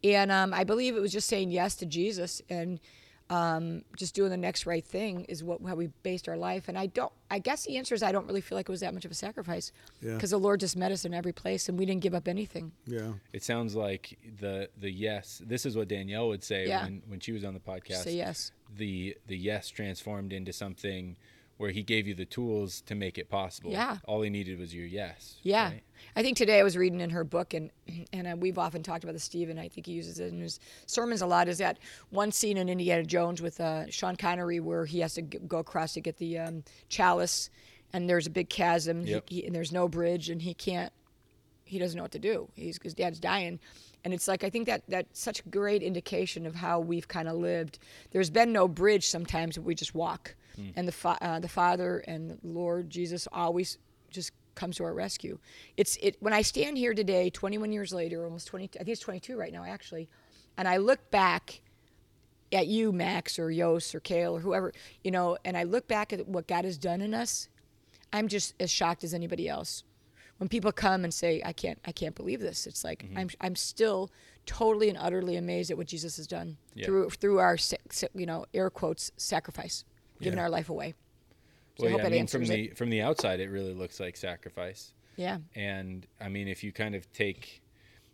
and 0.03 0.31
um, 0.33 0.55
I 0.55 0.65
believe 0.65 0.97
it 0.97 1.01
was 1.01 1.13
just 1.13 1.29
saying 1.29 1.51
yes 1.51 1.75
to 1.77 1.87
Jesus 1.87 2.41
and 2.49 2.81
um, 3.29 3.83
just 3.97 4.15
doing 4.17 4.31
the 4.31 4.37
next 4.37 4.67
right 4.67 4.85
thing 4.85 5.25
is 5.27 5.45
what 5.45 5.61
how 5.65 5.77
we 5.77 5.87
based 6.03 6.29
our 6.29 6.37
life. 6.37 6.69
And 6.69 6.77
I 6.77 6.87
don't. 6.87 7.13
I 7.31 7.39
guess 7.39 7.65
the 7.65 7.77
answer 7.77 7.95
is 7.95 8.03
I 8.03 8.11
don't 8.11 8.27
really 8.27 8.41
feel 8.41 8.57
like 8.57 8.69
it 8.69 8.73
was 8.73 8.81
that 8.81 8.93
much 8.93 9.05
of 9.05 9.11
a 9.13 9.15
sacrifice 9.15 9.71
Yeah. 10.01 10.15
because 10.15 10.31
the 10.31 10.39
Lord 10.39 10.59
just 10.59 10.77
met 10.77 10.91
us 10.91 11.05
in 11.05 11.15
every 11.15 11.33
place, 11.33 11.69
and 11.69 11.79
we 11.79 11.87
didn't 11.87 12.01
give 12.03 12.15
up 12.15 12.27
anything. 12.27 12.73
Yeah. 12.87 13.13
It 13.33 13.45
sounds 13.45 13.77
like 13.77 14.19
the 14.41 14.69
the 14.77 14.91
yes. 14.91 15.41
This 15.47 15.65
is 15.65 15.77
what 15.77 15.87
Danielle 15.87 16.29
would 16.29 16.43
say 16.43 16.67
Yeah. 16.67 16.85
when 16.85 17.03
when 17.07 17.21
she 17.21 17.31
was 17.33 17.45
on 17.45 17.55
the 17.55 17.61
podcast. 17.61 18.03
Say 18.05 18.17
yes. 18.17 18.51
The 18.77 19.17
the 19.29 19.37
yes 19.37 19.69
transformed 19.69 20.33
into 20.33 20.53
something 20.53 21.17
where 21.61 21.73
he 21.73 21.83
gave 21.83 22.09
you 22.09 22.15
the 22.15 22.25
tools 22.25 22.81
to 22.81 22.95
make 22.95 23.19
it 23.19 23.29
possible. 23.29 23.71
Yeah. 23.71 23.99
All 24.07 24.23
he 24.23 24.31
needed 24.31 24.59
was 24.59 24.75
your 24.75 24.87
yes. 24.87 25.37
Yeah, 25.43 25.65
right? 25.73 25.83
I 26.17 26.23
think 26.23 26.39
today 26.39 26.59
I 26.59 26.63
was 26.63 26.75
reading 26.75 27.03
in 27.03 27.11
her 27.11 27.23
book, 27.23 27.53
and 27.53 27.71
and 28.15 28.27
uh, 28.27 28.35
we've 28.39 28.57
often 28.57 28.83
talked 28.83 29.05
about 29.05 29.13
this. 29.13 29.25
Steve, 29.25 29.51
and 29.51 29.61
I 29.61 29.69
think 29.69 29.85
he 29.85 29.93
uses 29.93 30.19
it 30.21 30.33
in 30.33 30.41
his 30.41 30.59
sermons 30.87 31.21
a 31.21 31.27
lot. 31.27 31.49
Is 31.49 31.59
that 31.59 31.79
one 32.09 32.33
scene 32.33 32.57
in 32.57 32.71
Indiana 32.71 33.03
Jones 33.05 33.43
with 33.43 33.61
uh, 33.61 33.91
Sean 33.91 34.17
Connery 34.17 34.59
where 34.59 34.87
he 34.87 35.01
has 35.01 35.13
to 35.15 35.21
go 35.23 35.59
across 35.59 35.93
to 35.93 36.01
get 36.01 36.17
the 36.17 36.39
um, 36.39 36.65
chalice, 36.89 37.51
and 37.93 38.09
there's 38.09 38.27
a 38.27 38.31
big 38.31 38.49
chasm, 38.49 39.03
Yep. 39.07 39.25
he, 39.29 39.45
and 39.45 39.55
there's 39.55 39.71
no 39.71 39.87
bridge, 39.87 40.31
and 40.31 40.41
he 40.41 40.55
can't, 40.55 40.95
he 41.65 41.79
doesn't 41.79 41.95
know 41.95 42.05
what 42.05 42.13
to 42.13 42.19
do. 42.19 42.49
He's 42.55 42.81
his 42.83 42.95
dad's 42.95 43.21
dying. 43.21 43.61
And 44.03 44.15
it's 44.15 44.27
like 44.27 44.45
I 44.45 44.49
think 44.49 44.65
that 44.65 44.83
that's 44.89 45.21
such 45.21 45.43
great 45.51 45.83
indication 45.83 46.47
of 46.47 46.55
how 46.55 46.81
we've 46.81 47.07
kind 47.07 47.29
of 47.29 47.37
lived. 47.37 47.79
There's 48.13 48.31
been 48.31 48.51
no 48.51 48.67
bridge. 48.67 49.07
Sometimes 49.07 49.59
we 49.59 49.75
just 49.75 49.95
walk, 49.95 50.35
and 50.77 50.87
the 50.89 50.93
fa- 50.93 51.19
uh, 51.21 51.41
the 51.41 51.49
Father 51.49 51.99
and 52.07 52.39
Lord 52.43 52.91
Jesus 52.91 53.27
always 53.33 53.79
just 54.11 54.33
comes 54.55 54.77
to 54.77 54.85
our 54.85 54.93
rescue. 54.95 55.39
It's 55.77 55.97
it 56.03 56.17
when 56.21 56.33
I 56.33 56.43
stand 56.43 56.77
here 56.79 56.93
today, 56.95 57.31
21 57.31 57.73
years 57.73 57.93
later, 57.93 58.25
almost 58.25 58.47
20. 58.49 58.65
I 58.75 58.79
think 58.79 58.89
it's 58.89 59.01
22 59.01 59.37
right 59.37 59.53
now 59.53 59.65
actually, 59.65 60.09
and 60.59 60.67
I 60.69 60.77
look 60.79 61.11
back 61.11 61.61
at 62.53 62.67
you, 62.67 62.91
Max, 62.93 63.39
or 63.39 63.51
Yos, 63.51 63.95
or 63.95 64.01
Kale, 64.01 64.37
or 64.37 64.41
whoever, 64.41 64.73
you 65.05 65.11
know, 65.13 65.39
and 65.45 65.57
I 65.57 65.63
look 65.63 65.87
back 65.87 66.13
at 66.13 66.27
what 66.27 66.49
God 66.49 66.65
has 66.65 66.77
done 66.79 67.01
in 67.01 67.15
us. 67.15 67.49
I'm 68.13 68.27
just 68.27 68.55
as 68.59 68.71
shocked 68.73 69.05
as 69.05 69.15
anybody 69.15 69.49
else. 69.49 69.85
When 70.39 70.49
people 70.49 70.73
come 70.73 71.05
and 71.05 71.13
say, 71.15 71.41
"I 71.45 71.53
can't, 71.53 71.79
I 71.85 71.93
can't 71.93 72.15
believe 72.15 72.41
this," 72.41 72.67
it's 72.67 72.83
like 72.83 73.05
Mm-hmm. 73.05 73.19
I'm, 73.19 73.31
I'm 73.41 73.57
still 73.57 74.11
totally 74.47 74.89
and 74.89 74.99
utterly 74.99 75.37
amazed 75.37 75.71
at 75.71 75.77
what 75.79 75.87
Jesus 75.87 76.17
has 76.17 76.27
done 76.27 76.57
Yeah. 76.75 76.87
through 76.87 77.11
through 77.11 77.39
our, 77.39 77.57
you 78.15 78.27
know, 78.27 78.47
air 78.53 78.69
quotes, 78.71 79.13
sacrifice, 79.17 79.85
giving 80.21 80.37
Yeah. 80.39 80.45
our 80.45 80.51
life 80.51 80.69
away. 80.69 80.95
So 81.77 81.85
Well, 81.85 81.89
I 81.89 81.93
hope 81.93 82.01
yeah, 82.03 82.07
I 82.07 82.11
mean, 82.11 82.27
from 82.27 82.43
answers 82.43 82.49
the 82.49 82.65
it. 82.71 82.77
from 82.77 82.91
the 82.91 83.01
outside, 83.03 83.41
it 83.41 83.49
really 83.49 83.75
looks 83.75 84.01
like 84.01 84.17
sacrifice. 84.17 84.93
Yeah. 85.17 85.39
And 85.55 86.07
I 86.21 86.29
mean, 86.29 86.49
if 86.49 86.63
you 86.65 86.73
kind 86.73 86.95
of 86.95 87.11
take, 87.13 87.63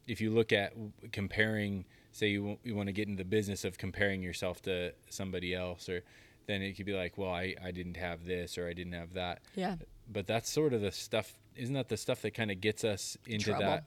if 0.07 0.21
you 0.21 0.31
look 0.31 0.53
at 0.53 0.73
comparing, 1.13 1.85
say 2.13 2.29
you 2.29 2.59
you 2.65 2.75
want 2.75 2.89
to 2.89 2.93
get 2.93 3.09
into 3.09 3.23
the 3.23 3.29
business 3.29 3.65
of 3.65 3.79
comparing 3.79 4.23
yourself 4.23 4.63
to 4.63 4.93
somebody 5.09 5.55
else, 5.55 5.89
or 5.89 6.03
then 6.47 6.63
it 6.63 6.75
could 6.77 6.87
be 6.87 6.93
like, 6.93 7.19
well, 7.19 7.31
I 7.31 7.55
I 7.63 7.71
didn't 7.73 7.97
have 7.97 8.25
this 8.25 8.57
or 8.59 8.69
I 8.69 8.73
didn't 8.73 8.93
have 8.93 9.15
that. 9.15 9.41
Yeah. 9.55 9.77
But 10.09 10.27
that's 10.27 10.49
sort 10.51 10.73
of 10.73 10.81
the 10.81 10.93
stuff. 10.93 11.35
Isn't 11.57 11.75
that 11.75 11.89
the 11.89 11.97
stuff 11.97 12.23
that 12.23 12.33
kind 12.35 12.51
of 12.51 12.61
gets 12.61 12.85
us 12.85 13.17
into 13.27 13.47
Trouble. 13.47 13.65
that 13.67 13.85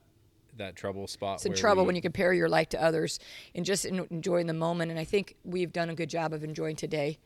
that 0.57 0.75
trouble 0.75 1.07
spot? 1.07 1.37
It's 1.37 1.45
in 1.45 1.53
trouble 1.53 1.83
we- 1.83 1.87
when 1.87 1.95
you 1.95 2.01
compare 2.01 2.33
your 2.33 2.49
life 2.49 2.69
to 2.69 2.81
others 2.83 3.19
and 3.55 3.63
just 3.65 3.85
en- 3.85 4.07
enjoying 4.09 4.47
the 4.47 4.53
moment. 4.53 4.91
And 4.91 4.99
I 4.99 5.03
think 5.05 5.35
we've 5.45 5.71
done 5.71 5.89
a 5.89 5.95
good 5.95 6.09
job 6.09 6.33
of 6.33 6.43
enjoying 6.43 6.75
today 6.75 7.17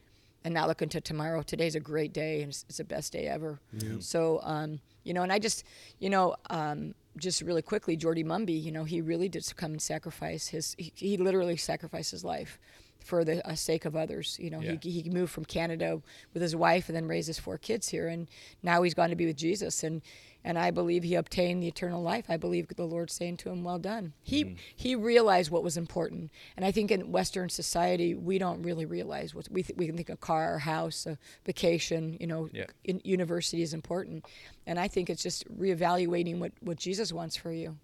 and 0.44 0.54
not 0.54 0.68
looking 0.68 0.90
to 0.90 1.02
tomorrow. 1.02 1.42
Today's 1.42 1.76
a 1.76 1.80
great 1.80 2.14
day 2.14 2.42
and 2.42 2.50
it's, 2.50 2.66
it's 2.68 2.78
the 2.78 2.84
best 2.84 3.14
day 3.14 3.28
ever. 3.28 3.60
So, 4.00 4.40
um, 4.44 4.80
you 5.04 5.14
know, 5.14 5.24
and 5.24 5.32
I 5.32 5.40
just, 5.40 5.64
you 6.00 6.10
know, 6.10 6.36
um, 6.50 6.96
just 7.18 7.42
really 7.42 7.62
quickly, 7.62 7.96
Jordy 7.96 8.24
Mumby, 8.24 8.62
you 8.62 8.72
know, 8.72 8.84
he 8.84 9.02
really 9.02 9.30
did 9.30 9.46
come 9.56 9.72
and 9.72 9.82
sacrifice 9.82 10.48
his, 10.48 10.76
he, 10.78 10.92
he 10.96 11.18
literally 11.18 11.58
sacrificed 11.58 12.12
his 12.12 12.24
life 12.24 12.60
for 13.00 13.24
the 13.26 13.46
uh, 13.48 13.54
sake 13.56 13.86
of 13.86 13.96
others. 13.96 14.38
You 14.40 14.50
know, 14.50 14.62
Yeah. 14.62 14.76
he, 14.82 15.02
he 15.02 15.10
moved 15.10 15.32
from 15.32 15.46
Canada 15.46 16.02
with 16.34 16.42
his 16.42 16.56
wife 16.56 16.88
and 16.90 16.96
then 16.96 17.06
raised 17.08 17.28
his 17.28 17.38
four 17.40 17.58
kids 17.58 17.90
here. 17.90 18.08
And 18.08 18.28
now 18.64 18.82
he's 18.82 18.94
gone 18.94 19.10
to 19.10 19.16
be 19.16 19.26
with 19.26 19.38
Jesus. 19.38 19.84
And, 19.84 20.02
and 20.44 20.58
I 20.58 20.72
believe 20.72 21.04
he 21.04 21.16
obtained 21.16 21.64
the 21.64 21.68
eternal 21.68 22.02
life. 22.02 22.26
I 22.30 22.38
believe 22.38 22.68
the 22.68 22.86
Lord 22.86 23.10
saying 23.10 23.38
to 23.38 23.50
him, 23.50 23.64
"Well 23.64 23.80
done." 23.80 24.14
He 24.22 24.46
mm. 24.46 24.58
he 24.76 24.96
realized 24.96 25.52
what 25.52 25.64
was 25.64 25.78
important, 25.78 26.32
and 26.56 26.66
I 26.66 26.72
think 26.72 26.92
in 26.92 27.12
Western 27.12 27.50
society 27.50 28.14
we 28.14 28.38
don't 28.38 28.62
really 28.62 28.86
realize 28.86 29.34
what 29.34 29.48
we 29.50 29.64
th- 29.64 29.78
we 29.78 29.86
can 29.86 29.96
think 29.96 30.10
a 30.10 30.18
car, 30.18 30.56
a 30.56 30.60
house, 30.60 31.06
a 31.06 31.18
vacation, 31.46 32.18
you 32.20 32.28
know, 32.28 32.50
Yeah. 32.52 32.66
in, 32.84 33.02
university 33.04 33.62
is 33.62 33.74
important, 33.74 34.26
and 34.66 34.80
I 34.80 34.88
think 34.88 35.10
it's 35.10 35.24
just 35.24 35.48
reevaluating 35.58 36.40
what 36.40 36.52
what 36.62 36.78
Jesus 36.78 37.14
wants 37.14 37.36
for 37.36 37.52
you, 37.52 37.78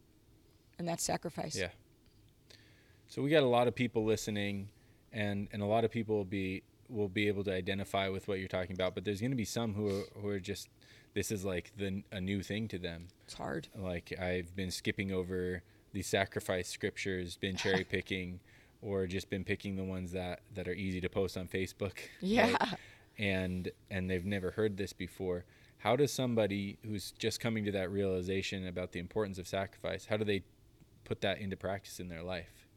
and 0.77 0.87
that 0.87 0.99
sacrifice. 1.01 1.55
Yeah. 1.55 1.69
So 3.07 3.21
we 3.21 3.29
got 3.29 3.43
a 3.43 3.47
lot 3.47 3.67
of 3.67 3.75
people 3.75 4.03
listening, 4.05 4.69
and 5.11 5.47
and 5.51 5.61
a 5.61 5.65
lot 5.65 5.83
of 5.85 5.91
people 5.91 6.15
will 6.17 6.25
be 6.25 6.63
will 6.89 7.07
be 7.09 7.27
able 7.27 7.43
to 7.43 7.53
identify 7.53 8.09
with 8.09 8.27
what 8.27 8.39
you're 8.39 8.47
talking 8.47 8.73
about. 8.73 8.95
But 8.95 9.05
there's 9.05 9.21
going 9.21 9.31
to 9.31 9.37
be 9.37 9.45
some 9.45 9.73
who 9.73 9.87
are, 9.87 10.03
who 10.21 10.27
are 10.29 10.39
just 10.39 10.67
this 11.13 11.31
is 11.31 11.43
like 11.45 11.71
the 11.77 12.03
a 12.11 12.21
new 12.21 12.41
thing 12.41 12.67
to 12.69 12.77
them. 12.77 13.07
It's 13.25 13.33
hard. 13.33 13.67
Like 13.75 14.13
I've 14.19 14.55
been 14.55 14.71
skipping 14.71 15.11
over 15.11 15.63
the 15.93 16.01
sacrifice 16.01 16.67
scriptures, 16.67 17.37
been 17.37 17.55
cherry 17.57 17.83
picking, 17.83 18.39
or 18.81 19.07
just 19.07 19.29
been 19.29 19.43
picking 19.43 19.75
the 19.75 19.83
ones 19.83 20.11
that 20.11 20.41
that 20.55 20.67
are 20.67 20.73
easy 20.73 21.01
to 21.01 21.09
post 21.09 21.37
on 21.37 21.47
Facebook. 21.47 21.97
Yeah. 22.21 22.55
And 23.17 23.71
and 23.89 24.09
they've 24.09 24.25
never 24.25 24.51
heard 24.51 24.77
this 24.77 24.93
before. 24.93 25.45
How 25.79 25.95
does 25.95 26.11
somebody 26.11 26.77
who's 26.85 27.11
just 27.11 27.39
coming 27.39 27.63
to 27.65 27.71
that 27.71 27.89
realization 27.89 28.67
about 28.67 28.91
the 28.91 28.99
importance 28.99 29.37
of 29.37 29.47
sacrifice, 29.47 30.05
how 30.05 30.17
do 30.17 30.25
they 30.25 30.43
put 31.05 31.21
that 31.21 31.39
into 31.39 31.55
practice 31.55 32.01
in 32.01 32.09
their 32.09 32.21
life? 32.21 32.67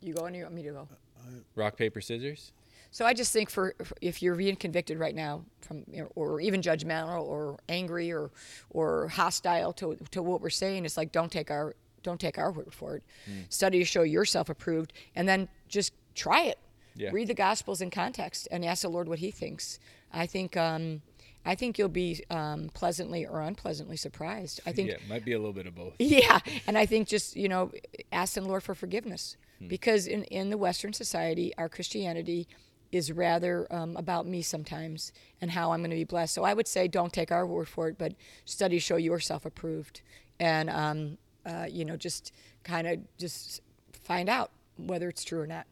You 0.00 0.14
go, 0.14 0.24
and 0.26 0.36
you 0.36 0.42
want 0.42 0.54
me 0.54 0.62
to 0.62 0.70
go. 0.70 0.88
Uh, 1.18 1.30
Rock 1.54 1.76
paper 1.76 2.00
scissors? 2.00 2.52
So 2.92 3.06
I 3.06 3.14
just 3.14 3.32
think 3.32 3.48
for 3.50 3.74
if 4.00 4.22
you're 4.22 4.36
being 4.36 4.54
convicted 4.54 4.98
right 4.98 5.14
now 5.14 5.44
from 5.62 5.84
you 5.90 6.02
know, 6.02 6.12
or 6.14 6.40
even 6.40 6.60
judgmental 6.60 7.24
or 7.24 7.58
angry 7.68 8.12
or 8.12 8.30
or 8.70 9.08
hostile 9.08 9.72
to 9.74 9.96
to 10.10 10.22
what 10.22 10.40
we're 10.42 10.50
saying, 10.50 10.84
it's 10.84 10.96
like 10.98 11.10
don't 11.10 11.32
take 11.32 11.50
our 11.50 11.74
don't 12.02 12.20
take 12.20 12.36
our 12.38 12.52
word 12.52 12.72
for 12.72 12.96
it. 12.96 13.02
Study 13.48 13.78
to 13.78 13.84
show 13.84 14.02
yourself 14.02 14.48
approved, 14.50 14.92
and 15.16 15.26
then 15.28 15.48
just 15.68 15.92
try 16.14 16.42
it. 16.42 16.58
Yeah. 16.94 17.10
Read 17.12 17.28
the 17.28 17.34
Gospels 17.34 17.80
in 17.80 17.90
context 17.90 18.46
and 18.50 18.64
ask 18.64 18.82
the 18.82 18.88
Lord 18.90 19.08
what 19.08 19.20
He 19.20 19.30
thinks. 19.30 19.78
I 20.12 20.26
think 20.26 20.54
um, 20.58 21.00
I 21.46 21.54
think 21.54 21.78
you'll 21.78 21.88
be 21.88 22.22
um, 22.28 22.70
pleasantly 22.74 23.24
or 23.24 23.40
unpleasantly 23.40 23.96
surprised. 23.96 24.60
I 24.66 24.72
think 24.72 24.90
yeah, 24.90 24.96
it 24.96 25.08
might 25.08 25.24
be 25.24 25.32
a 25.32 25.38
little 25.38 25.54
bit 25.54 25.66
of 25.66 25.74
both. 25.74 25.94
yeah, 25.98 26.40
and 26.66 26.76
I 26.76 26.84
think 26.84 27.08
just 27.08 27.36
you 27.36 27.48
know, 27.48 27.72
ask 28.12 28.34
the 28.34 28.42
Lord 28.42 28.62
for 28.62 28.74
forgiveness 28.74 29.38
Hmm. 29.60 29.68
because 29.68 30.06
in 30.06 30.24
in 30.24 30.50
the 30.50 30.58
Western 30.58 30.92
society, 30.92 31.52
our 31.56 31.70
Christianity 31.70 32.48
is 32.92 33.10
rather 33.10 33.66
um, 33.70 33.96
about 33.96 34.26
me 34.26 34.42
sometimes 34.42 35.12
and 35.40 35.50
how 35.50 35.72
I'm 35.72 35.80
going 35.80 35.90
to 35.90 35.96
be 35.96 36.04
blessed. 36.04 36.34
So 36.34 36.44
I 36.44 36.52
would 36.52 36.68
say, 36.68 36.86
don't 36.86 37.12
take 37.12 37.32
our 37.32 37.46
word 37.46 37.68
for 37.68 37.88
it, 37.88 37.96
but 37.98 38.12
studies 38.44 38.82
show 38.82 38.96
yourself 38.96 39.46
approved, 39.46 40.02
and 40.38 40.68
um, 40.70 41.18
uh, 41.44 41.66
you 41.68 41.84
know, 41.84 41.96
just 41.96 42.32
kind 42.62 42.86
of 42.86 43.00
just 43.18 43.62
find 44.04 44.28
out 44.28 44.50
whether 44.76 45.08
it's 45.08 45.24
true 45.24 45.40
or 45.40 45.46
not. 45.46 45.66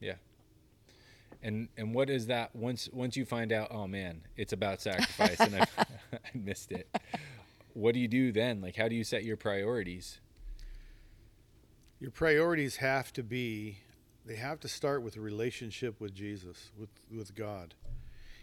Yeah. 0.00 0.14
And 1.42 1.68
and 1.76 1.94
what 1.94 2.08
is 2.08 2.26
that 2.26 2.54
once 2.56 2.88
once 2.92 3.16
you 3.16 3.24
find 3.24 3.52
out, 3.52 3.68
oh 3.70 3.86
man, 3.86 4.22
it's 4.36 4.52
about 4.52 4.80
sacrifice 4.80 5.40
and 5.40 5.56
I, 5.56 5.66
I 6.12 6.18
missed 6.34 6.72
it. 6.72 6.88
What 7.74 7.94
do 7.94 8.00
you 8.00 8.08
do 8.08 8.32
then? 8.32 8.60
Like 8.60 8.76
how 8.76 8.88
do 8.88 8.94
you 8.94 9.04
set 9.04 9.24
your 9.24 9.36
priorities? 9.36 10.20
Your 12.00 12.10
priorities 12.10 12.76
have 12.76 13.12
to 13.14 13.22
be 13.22 13.78
they 14.24 14.36
have 14.36 14.60
to 14.60 14.68
start 14.68 15.02
with 15.02 15.16
a 15.16 15.20
relationship 15.20 16.00
with 16.00 16.14
Jesus, 16.14 16.70
with 16.78 16.90
with 17.14 17.34
God. 17.34 17.74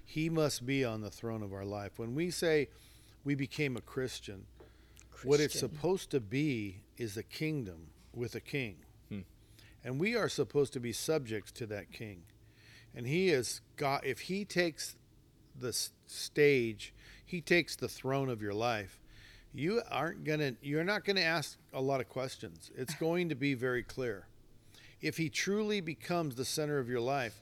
He 0.03 0.29
must 0.29 0.65
be 0.65 0.83
on 0.83 1.01
the 1.01 1.11
throne 1.11 1.43
of 1.43 1.53
our 1.53 1.65
life. 1.65 1.99
When 1.99 2.15
we 2.15 2.31
say 2.31 2.69
we 3.23 3.35
became 3.35 3.77
a 3.77 3.81
Christian, 3.81 4.45
what 5.23 5.39
it's 5.39 5.59
supposed 5.59 6.09
to 6.11 6.19
be 6.19 6.81
is 6.97 7.15
a 7.15 7.23
kingdom 7.23 7.91
with 8.13 8.35
a 8.35 8.39
king. 8.39 8.77
Hmm. 9.09 9.19
And 9.83 9.99
we 9.99 10.15
are 10.15 10.29
supposed 10.29 10.73
to 10.73 10.79
be 10.79 10.91
subjects 10.93 11.51
to 11.53 11.65
that 11.67 11.91
king. 11.91 12.23
And 12.95 13.05
he 13.05 13.29
is 13.29 13.61
God 13.77 14.01
if 14.03 14.21
he 14.21 14.45
takes 14.45 14.95
the 15.57 15.73
stage, 16.07 16.93
he 17.25 17.41
takes 17.41 17.75
the 17.75 17.87
throne 17.87 18.29
of 18.29 18.41
your 18.41 18.53
life. 18.53 18.99
You 19.53 19.81
aren't 19.89 20.23
going 20.23 20.39
to 20.39 20.55
you're 20.61 20.83
not 20.83 21.05
going 21.05 21.15
to 21.15 21.23
ask 21.23 21.57
a 21.73 21.81
lot 21.81 22.01
of 22.01 22.09
questions. 22.09 22.71
It's 22.75 22.93
going 22.99 23.29
to 23.29 23.35
be 23.35 23.53
very 23.53 23.83
clear. 23.83 24.25
If 25.01 25.17
he 25.17 25.29
truly 25.29 25.81
becomes 25.81 26.35
the 26.35 26.45
center 26.45 26.79
of 26.79 26.89
your 26.89 26.99
life, 26.99 27.41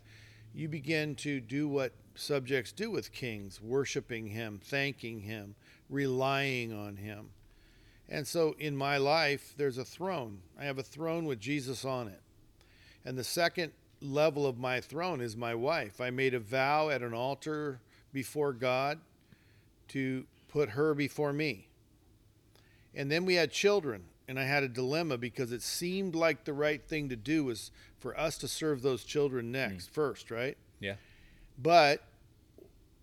you 0.54 0.68
begin 0.68 1.16
to 1.16 1.40
do 1.40 1.68
what 1.68 1.94
subjects 2.16 2.72
do 2.72 2.90
with 2.90 3.12
kings, 3.12 3.62
worshiping 3.62 4.28
him, 4.28 4.60
thanking 4.64 5.22
him, 5.22 5.56
relying 5.90 6.74
on 6.74 6.98
him. 6.98 7.30
And 8.10 8.26
so 8.26 8.56
in 8.58 8.76
my 8.76 8.98
life, 8.98 9.54
there's 9.58 9.78
a 9.78 9.86
throne. 9.86 10.40
I 10.60 10.66
have 10.66 10.78
a 10.78 10.84
throne 10.84 11.26
with 11.26 11.40
Jesus 11.40 11.84
on 11.84 12.08
it. 12.08 12.22
And 13.06 13.18
the 13.18 13.24
second 13.24 13.72
level 14.02 14.46
of 14.46 14.58
my 14.58 14.80
throne 14.80 15.22
is 15.22 15.36
my 15.36 15.56
wife. 15.56 16.00
I 16.00 16.10
made 16.10 16.34
a 16.34 16.40
vow 16.40 16.90
at 16.90 17.02
an 17.02 17.14
altar 17.14 17.80
before 18.14 18.54
God 18.54 19.00
to 19.90 20.26
put 20.48 20.70
her 20.70 20.94
before 20.94 21.34
me. 21.34 21.68
And 22.96 23.12
then 23.12 23.26
we 23.26 23.36
had 23.36 23.52
children, 23.52 24.04
and 24.28 24.40
I 24.40 24.44
had 24.44 24.64
a 24.64 24.68
dilemma 24.68 25.18
because 25.18 25.52
it 25.52 25.62
seemed 25.62 26.16
like 26.16 26.44
the 26.44 26.54
right 26.54 26.82
thing 26.84 27.10
to 27.10 27.16
do 27.16 27.46
was 27.46 27.72
for 28.00 28.18
us 28.20 28.38
to 28.40 28.48
serve 28.48 28.82
those 28.82 29.04
children 29.04 29.46
hmm. 29.46 29.54
next, 29.54 29.94
first, 29.94 30.32
right? 30.32 30.58
Yeah. 30.80 30.96
But 31.58 32.04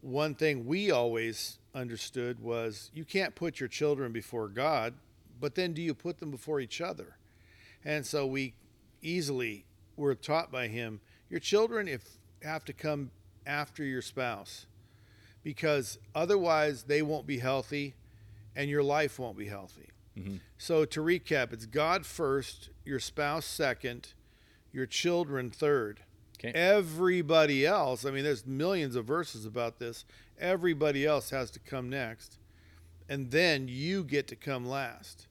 one 0.00 0.34
thing 0.34 0.66
we 0.66 0.90
always 0.90 1.58
understood 1.74 2.40
was 2.40 2.90
you 2.94 3.04
can't 3.04 3.34
put 3.34 3.58
your 3.58 3.68
children 3.68 4.12
before 4.12 4.48
God, 4.48 4.94
but 5.40 5.54
then 5.54 5.72
do 5.72 5.82
you 5.82 5.94
put 5.94 6.20
them 6.20 6.30
before 6.30 6.60
each 6.60 6.80
other? 6.80 7.16
And 7.84 8.04
so 8.04 8.26
we 8.26 8.54
easily 9.02 9.64
were 9.96 10.14
taught 10.14 10.52
by 10.52 10.68
him 10.68 11.00
your 11.28 11.40
children 11.40 11.88
if 11.88 12.02
have 12.42 12.64
to 12.66 12.72
come 12.72 13.10
after 13.46 13.82
your 13.82 14.02
spouse 14.02 14.66
because 15.42 15.98
otherwise 16.14 16.84
they 16.84 17.02
won't 17.02 17.26
be 17.26 17.38
healthy 17.38 17.94
and 18.54 18.70
your 18.70 18.82
life 18.82 19.18
won't 19.18 19.36
be 19.36 19.46
healthy. 19.46 19.88
So 20.58 20.84
to 20.84 21.00
recap, 21.00 21.52
it's 21.52 21.66
God 21.66 22.06
first, 22.06 22.70
your 22.84 23.00
spouse 23.00 23.44
second, 23.46 24.12
your 24.72 24.86
children 24.86 25.50
third. 25.50 26.00
Okay. 26.38 26.52
Everybody 26.58 27.64
else, 27.66 28.04
I 28.04 28.10
mean, 28.10 28.24
there's 28.24 28.46
millions 28.46 28.96
of 28.96 29.04
verses 29.06 29.44
about 29.44 29.78
this. 29.78 30.04
Everybody 30.38 31.04
else 31.06 31.30
has 31.30 31.50
to 31.52 31.58
come 31.60 31.88
next, 31.88 32.38
and 33.08 33.30
then 33.30 33.66
you 33.68 34.04
get 34.04 34.26
to 34.28 34.36
come 34.36 34.66
last. 34.66 35.26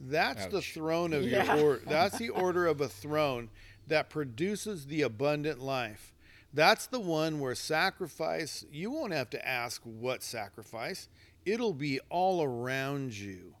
That's 0.00 0.46
the 0.46 0.62
throne 0.62 1.12
of 1.12 1.24
Yeah. 1.24 1.54
your 1.56 1.64
order. 1.64 1.82
That's 1.86 2.18
the 2.18 2.28
order 2.30 2.66
of 2.66 2.80
a 2.80 2.88
throne 2.88 3.50
that 3.86 4.08
produces 4.10 4.86
the 4.86 5.02
abundant 5.02 5.60
life. 5.60 6.12
That's 6.54 6.86
the 6.86 7.00
one 7.00 7.38
where 7.40 7.54
sacrifice, 7.54 8.64
you 8.70 8.90
won't 8.90 9.12
have 9.12 9.30
to 9.30 9.46
ask 9.48 9.80
what 9.84 10.22
sacrifice, 10.22 11.08
it'll 11.46 11.72
be 11.72 11.98
all 12.10 12.42
around 12.42 13.14
you 13.16 13.54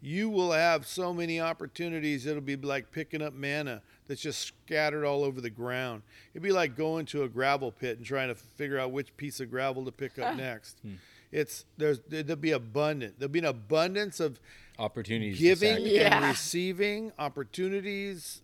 you 0.00 0.30
will 0.30 0.52
have 0.52 0.86
so 0.86 1.12
many 1.12 1.40
opportunities. 1.40 2.26
It'll 2.26 2.40
be 2.40 2.56
like 2.56 2.90
picking 2.90 3.22
up 3.22 3.34
manna 3.34 3.82
that's 4.08 4.20
just 4.20 4.40
scattered 4.66 5.04
all 5.04 5.22
over 5.22 5.40
the 5.40 5.50
ground. 5.50 6.02
It'd 6.32 6.42
be 6.42 6.52
like 6.52 6.76
going 6.76 7.06
to 7.06 7.22
a 7.24 7.28
gravel 7.28 7.70
pit 7.70 7.98
and 7.98 8.06
trying 8.06 8.28
to 8.28 8.34
figure 8.34 8.78
out 8.78 8.92
which 8.92 9.16
piece 9.16 9.40
of 9.40 9.50
gravel 9.50 9.84
to 9.84 9.92
pick 9.92 10.18
up 10.18 10.36
next. 10.36 10.78
Hmm. 10.82 10.94
It's 11.32 11.64
there's 11.76 12.00
there'll 12.08 12.36
be 12.36 12.50
abundant. 12.52 13.18
There'll 13.18 13.30
be 13.30 13.38
an 13.38 13.44
abundance 13.44 14.18
of 14.20 14.40
Opportunities 14.78 15.38
giving. 15.38 15.84
Yeah. 15.86 16.16
and 16.16 16.26
receiving 16.26 17.12
opportunities, 17.18 18.42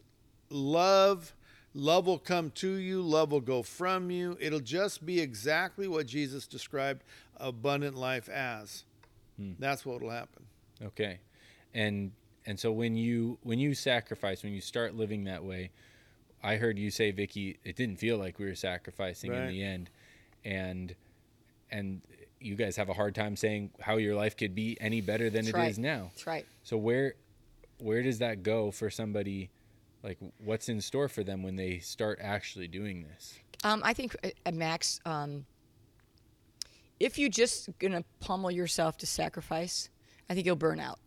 love. 0.50 1.32
Love 1.78 2.06
will 2.06 2.18
come 2.18 2.50
to 2.52 2.70
you, 2.76 3.02
love 3.02 3.30
will 3.32 3.40
go 3.42 3.62
from 3.62 4.10
you. 4.10 4.34
It'll 4.40 4.60
just 4.60 5.04
be 5.04 5.20
exactly 5.20 5.86
what 5.86 6.06
Jesus 6.06 6.46
described 6.46 7.04
abundant 7.36 7.96
life 7.96 8.30
as. 8.30 8.84
Hmm. 9.36 9.52
That's 9.58 9.84
what 9.84 10.00
will 10.00 10.08
happen. 10.08 10.44
Okay. 10.82 11.18
And 11.76 12.12
and 12.46 12.58
so 12.58 12.72
when 12.72 12.96
you 12.96 13.38
when 13.42 13.58
you 13.58 13.74
sacrifice, 13.74 14.42
when 14.42 14.52
you 14.52 14.62
start 14.62 14.96
living 14.96 15.24
that 15.24 15.44
way, 15.44 15.70
I 16.42 16.56
heard 16.56 16.78
you 16.78 16.90
say, 16.90 17.10
Vicki, 17.10 17.58
it 17.64 17.76
didn't 17.76 17.96
feel 17.96 18.16
like 18.16 18.38
we 18.38 18.46
were 18.46 18.54
sacrificing 18.54 19.32
in 19.32 19.46
the 19.48 19.62
end. 19.62 19.90
And 20.44 20.94
and 21.70 22.00
you 22.40 22.54
guys 22.54 22.76
have 22.76 22.88
a 22.88 22.94
hard 22.94 23.14
time 23.14 23.36
saying 23.36 23.70
how 23.80 23.96
your 23.96 24.14
life 24.14 24.36
could 24.36 24.54
be 24.54 24.76
any 24.80 25.00
better 25.00 25.28
than 25.28 25.44
That's 25.44 25.56
it 25.56 25.70
is 25.70 25.76
right. 25.76 25.78
now. 25.78 26.10
That's 26.14 26.26
right. 26.26 26.46
So 26.64 26.78
where 26.78 27.14
where 27.78 28.02
does 28.02 28.18
that 28.20 28.42
go 28.42 28.70
for 28.70 28.88
somebody 28.88 29.50
like 30.02 30.16
what's 30.42 30.70
in 30.70 30.80
store 30.80 31.08
for 31.08 31.22
them 31.22 31.42
when 31.42 31.56
they 31.56 31.78
start 31.80 32.20
actually 32.22 32.68
doing 32.68 33.02
this? 33.02 33.38
Um, 33.64 33.82
I 33.84 33.92
think 33.92 34.16
uh, 34.24 34.28
uh, 34.46 34.52
Max, 34.52 35.00
um, 35.04 35.44
if 37.00 37.18
you 37.18 37.28
just 37.28 37.68
gonna 37.78 38.04
pummel 38.20 38.50
yourself 38.50 38.96
to 38.98 39.06
sacrifice, 39.06 39.90
I 40.30 40.34
think 40.34 40.46
you'll 40.46 40.56
burn 40.56 40.80
out. 40.80 41.00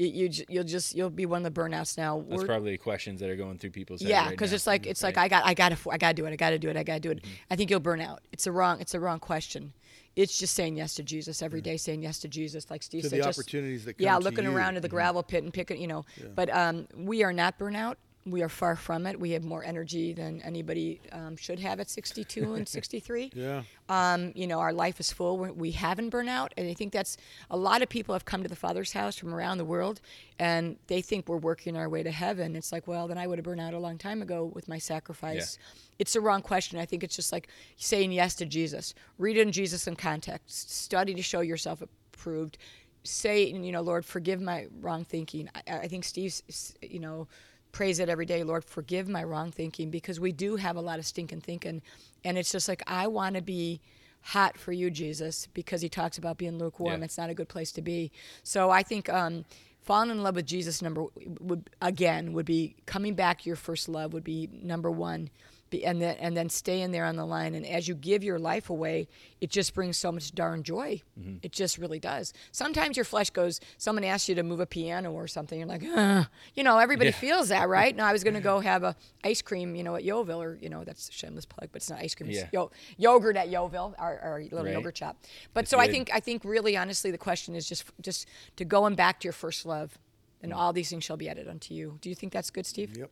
You, 0.00 0.06
you 0.06 0.28
j- 0.30 0.46
you'll 0.48 0.64
just 0.64 0.94
you'll 0.94 1.10
be 1.10 1.26
one 1.26 1.44
of 1.44 1.52
the 1.54 1.60
burnouts 1.60 1.98
now. 1.98 2.20
Hmm. 2.20 2.30
That's 2.30 2.38
We're- 2.38 2.48
probably 2.48 2.78
questions 2.78 3.20
that 3.20 3.28
are 3.28 3.36
going 3.36 3.58
through 3.58 3.70
people's 3.72 4.00
heads 4.00 4.10
yeah, 4.10 4.30
because 4.30 4.50
now, 4.50 4.54
it's 4.54 4.66
like 4.66 4.86
it's 4.86 5.02
like? 5.02 5.18
I 5.18 5.28
got 5.28 5.44
I 5.44 5.52
got 5.52 5.76
to 5.76 5.90
I 5.90 5.98
got 5.98 6.08
to 6.08 6.14
do 6.14 6.24
it. 6.26 6.32
I 6.32 6.36
got 6.36 6.50
to 6.50 6.58
do 6.58 6.70
it. 6.70 6.76
I 6.78 6.82
got 6.82 6.94
to 6.94 7.00
do 7.00 7.10
it. 7.10 7.18
Mm-hmm. 7.22 7.30
I 7.50 7.56
think 7.56 7.70
you'll 7.70 7.80
burn 7.80 8.00
out. 8.00 8.20
It's 8.32 8.46
a 8.46 8.52
wrong 8.52 8.80
it's 8.80 8.94
a 8.94 9.00
wrong 9.00 9.18
question. 9.18 9.74
It's 10.16 10.38
just 10.38 10.54
saying 10.54 10.76
yes 10.76 10.94
to 10.94 11.02
Jesus 11.02 11.42
every 11.42 11.60
day, 11.60 11.76
saying 11.76 12.02
yes 12.02 12.18
to 12.20 12.28
Jesus, 12.28 12.70
like 12.70 12.82
Steve 12.82 13.02
To 13.02 13.10
said. 13.10 13.18
the 13.20 13.24
just, 13.24 13.38
opportunities 13.38 13.84
that 13.84 14.00
yeah, 14.00 14.12
come 14.14 14.22
to 14.22 14.24
looking 14.24 14.44
you. 14.44 14.56
around 14.56 14.76
at 14.76 14.82
the 14.82 14.88
gravel 14.88 15.22
pit 15.22 15.44
and 15.44 15.52
picking, 15.52 15.80
you 15.80 15.86
know. 15.86 16.04
But 16.34 16.48
um, 16.54 16.88
we 16.96 17.22
are 17.22 17.32
not 17.32 17.58
burnout. 17.58 17.96
We 18.26 18.42
are 18.42 18.50
far 18.50 18.76
from 18.76 19.06
it. 19.06 19.18
We 19.18 19.30
have 19.30 19.44
more 19.44 19.64
energy 19.64 20.12
than 20.12 20.42
anybody 20.42 21.00
um, 21.10 21.36
should 21.36 21.58
have 21.60 21.80
at 21.80 21.88
62 21.88 22.52
and 22.54 22.68
63 22.78 23.32
Yeah. 23.34 23.62
um, 23.88 24.32
you 24.34 24.46
know, 24.46 24.58
our 24.60 24.74
life 24.74 25.00
is 25.00 25.10
full. 25.10 25.38
We're, 25.38 25.52
we 25.52 25.70
haven't 25.70 26.10
burnt 26.10 26.28
out, 26.28 26.52
and 26.58 26.68
I 26.68 26.74
think 26.74 26.92
that's 26.92 27.16
a 27.50 27.56
lot 27.56 27.80
of 27.80 27.88
people 27.88 28.14
have 28.14 28.26
come 28.26 28.42
to 28.42 28.48
the 28.48 28.54
Father's 28.56 28.92
house 28.92 29.16
from 29.16 29.34
around 29.34 29.56
the 29.56 29.64
world, 29.64 30.02
and 30.38 30.76
they 30.88 31.00
think 31.00 31.28
we're 31.28 31.38
working 31.38 31.76
our 31.78 31.88
way 31.88 32.02
to 32.02 32.10
heaven. 32.10 32.56
It's 32.56 32.72
like, 32.72 32.86
well, 32.86 33.08
then 33.08 33.16
I 33.16 33.26
would 33.26 33.38
have 33.38 33.44
burned 33.44 33.60
out 33.62 33.72
a 33.72 33.78
long 33.78 33.96
time 33.96 34.20
ago 34.20 34.44
with 34.44 34.68
my 34.68 34.78
sacrifice. 34.78 35.58
Yeah. 35.58 35.82
It's 36.00 36.12
the 36.12 36.20
wrong 36.20 36.42
question. 36.42 36.78
I 36.78 36.84
think 36.84 37.02
it's 37.02 37.16
just 37.16 37.32
like 37.32 37.48
saying 37.76 38.12
yes 38.12 38.34
to 38.36 38.44
Jesus. 38.46 38.92
Read 39.16 39.38
in 39.38 39.50
Jesus 39.50 39.86
in 39.86 39.96
context. 39.96 40.70
Study 40.70 41.14
to 41.14 41.22
show 41.22 41.40
yourself 41.40 41.82
approved. 41.82 42.58
Say, 43.02 43.44
you 43.46 43.72
know, 43.72 43.80
Lord, 43.80 44.04
forgive 44.04 44.42
my 44.42 44.66
wrong 44.82 45.04
thinking. 45.04 45.48
I, 45.66 45.78
I 45.78 45.88
think 45.88 46.04
Steve's, 46.04 46.74
you 46.82 47.00
know, 47.00 47.28
praise 47.72 47.98
it 47.98 48.08
every 48.08 48.26
day 48.26 48.42
lord 48.42 48.64
forgive 48.64 49.08
my 49.08 49.22
wrong 49.22 49.50
thinking 49.50 49.90
because 49.90 50.18
we 50.18 50.32
do 50.32 50.56
have 50.56 50.76
a 50.76 50.80
lot 50.80 50.98
of 50.98 51.06
stinking 51.06 51.40
thinking. 51.40 51.82
And 52.24 52.36
it's 52.36 52.52
just 52.52 52.68
like 52.68 52.82
i 52.86 53.06
want 53.06 53.36
to 53.36 53.42
be 53.42 53.80
hot 54.22 54.58
for 54.58 54.72
you 54.72 54.90
jesus 54.90 55.48
because 55.54 55.80
he 55.80 55.88
talks 55.88 56.18
about 56.18 56.36
being 56.38 56.58
lukewarm. 56.58 57.00
Yeah. 57.00 57.04
it's 57.04 57.18
not 57.18 57.30
a 57.30 57.34
good 57.34 57.48
place 57.48 57.72
to 57.72 57.82
be. 57.82 58.10
So 58.42 58.70
i 58.70 58.82
think 58.82 59.08
um, 59.08 59.44
falling 59.82 60.10
in 60.10 60.22
love 60.22 60.34
with 60.34 60.46
jesus 60.46 60.82
number 60.82 61.06
would 61.40 61.70
again 61.80 62.32
would 62.32 62.46
be 62.46 62.76
coming 62.86 63.14
back 63.14 63.46
your 63.46 63.56
first 63.56 63.88
love 63.88 64.12
would 64.12 64.24
be 64.24 64.48
number 64.52 64.90
one 64.90 65.30
be, 65.70 65.84
and 65.84 66.02
then 66.02 66.16
and 66.18 66.36
then 66.36 66.48
staying 66.48 66.90
there 66.90 67.04
on 67.04 67.16
the 67.16 67.24
line 67.24 67.54
and 67.54 67.64
as 67.66 67.86
you 67.88 67.94
give 67.94 68.22
your 68.24 68.38
life 68.38 68.68
away 68.70 69.06
it 69.40 69.50
just 69.50 69.72
brings 69.74 69.96
so 69.96 70.10
much 70.12 70.32
darn 70.34 70.62
joy 70.62 71.00
it 71.42 71.52
just 71.52 71.78
really 71.78 71.98
does 72.00 72.32
sometimes 72.52 72.96
your 72.96 73.04
flesh 73.04 73.30
goes 73.30 73.60
someone 73.78 74.02
asks 74.04 74.28
you 74.28 74.34
to 74.34 74.42
move 74.42 74.58
a 74.60 74.66
piano 74.66 75.12
or 75.12 75.28
something 75.28 75.58
you're 75.58 75.68
like 75.68 75.82
Ugh. 75.94 76.26
you 76.54 76.64
know 76.64 76.78
everybody 76.78 77.10
Yeah. 77.10 77.16
feels 77.16 77.48
that 77.50 77.68
right 77.68 77.94
now 77.94 78.06
i 78.06 78.12
was 78.12 78.24
going 78.24 78.34
to 78.40 78.40
go 78.40 78.58
have 78.60 78.82
a 78.82 78.96
ice 79.22 79.42
cream 79.42 79.74
you 79.74 79.82
know 79.84 79.94
at 79.96 80.02
Yeovil 80.04 80.40
or 80.42 80.58
you 80.60 80.68
know 80.68 80.82
that's 80.84 81.08
a 81.08 81.12
shameless 81.12 81.46
plug 81.46 81.68
but 81.72 81.76
it's 81.76 81.90
not 81.90 82.00
ice 82.00 82.14
cream 82.14 82.30
Yeah. 82.30 82.48
yo- 82.52 82.70
yogurt 82.98 83.36
at 83.36 83.48
Yeovil 83.48 83.94
our, 83.98 84.18
our 84.18 84.40
little 84.42 84.64
Right. 84.64 84.72
yogurt 84.74 84.96
shop 84.98 85.16
but 85.54 85.62
It's 85.62 85.70
so 85.70 85.78
i 85.78 85.86
think 85.88 86.10
i 86.12 86.20
think 86.20 86.44
really 86.44 86.76
honestly 86.76 87.10
the 87.10 87.18
question 87.18 87.54
is 87.54 87.68
just 87.68 87.84
just 88.00 88.26
to 88.56 88.64
going 88.64 88.94
back 88.96 89.20
to 89.20 89.24
your 89.26 89.32
first 89.32 89.64
love 89.66 89.98
Mm. 90.40 90.44
and 90.44 90.52
all 90.54 90.72
these 90.72 90.88
things 90.88 91.04
shall 91.04 91.18
be 91.18 91.28
added 91.28 91.48
unto 91.48 91.74
you 91.74 91.98
do 92.00 92.08
you 92.08 92.14
think 92.14 92.32
that's 92.32 92.48
good 92.50 92.64
steve 92.64 92.96
Yep. 92.96 93.10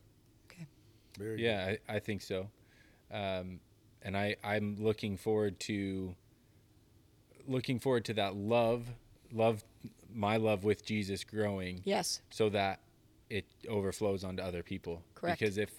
Okay 1.19 1.25
Very 1.25 1.37
good. 1.37 1.43
Yeah, 1.43 1.75
I, 1.89 1.95
I 1.95 1.99
think 1.99 2.21
so. 2.21 2.49
Um, 3.11 3.59
and 4.01 4.15
I, 4.15 4.35
I'm 4.43 4.77
looking 4.79 5.17
forward 5.17 5.59
to 5.61 6.15
looking 7.47 7.79
forward 7.79 8.05
to 8.05 8.13
that 8.13 8.35
love, 8.35 8.87
love, 9.31 9.63
my 10.13 10.37
love 10.37 10.63
with 10.63 10.85
Jesus 10.85 11.23
growing 11.23 11.81
yes 11.83 12.21
so 12.29 12.49
that 12.49 12.79
it 13.29 13.45
overflows 13.67 14.23
onto 14.23 14.41
other 14.41 14.63
people. 14.63 15.03
Correct. 15.15 15.39
Because 15.39 15.57
if, 15.57 15.69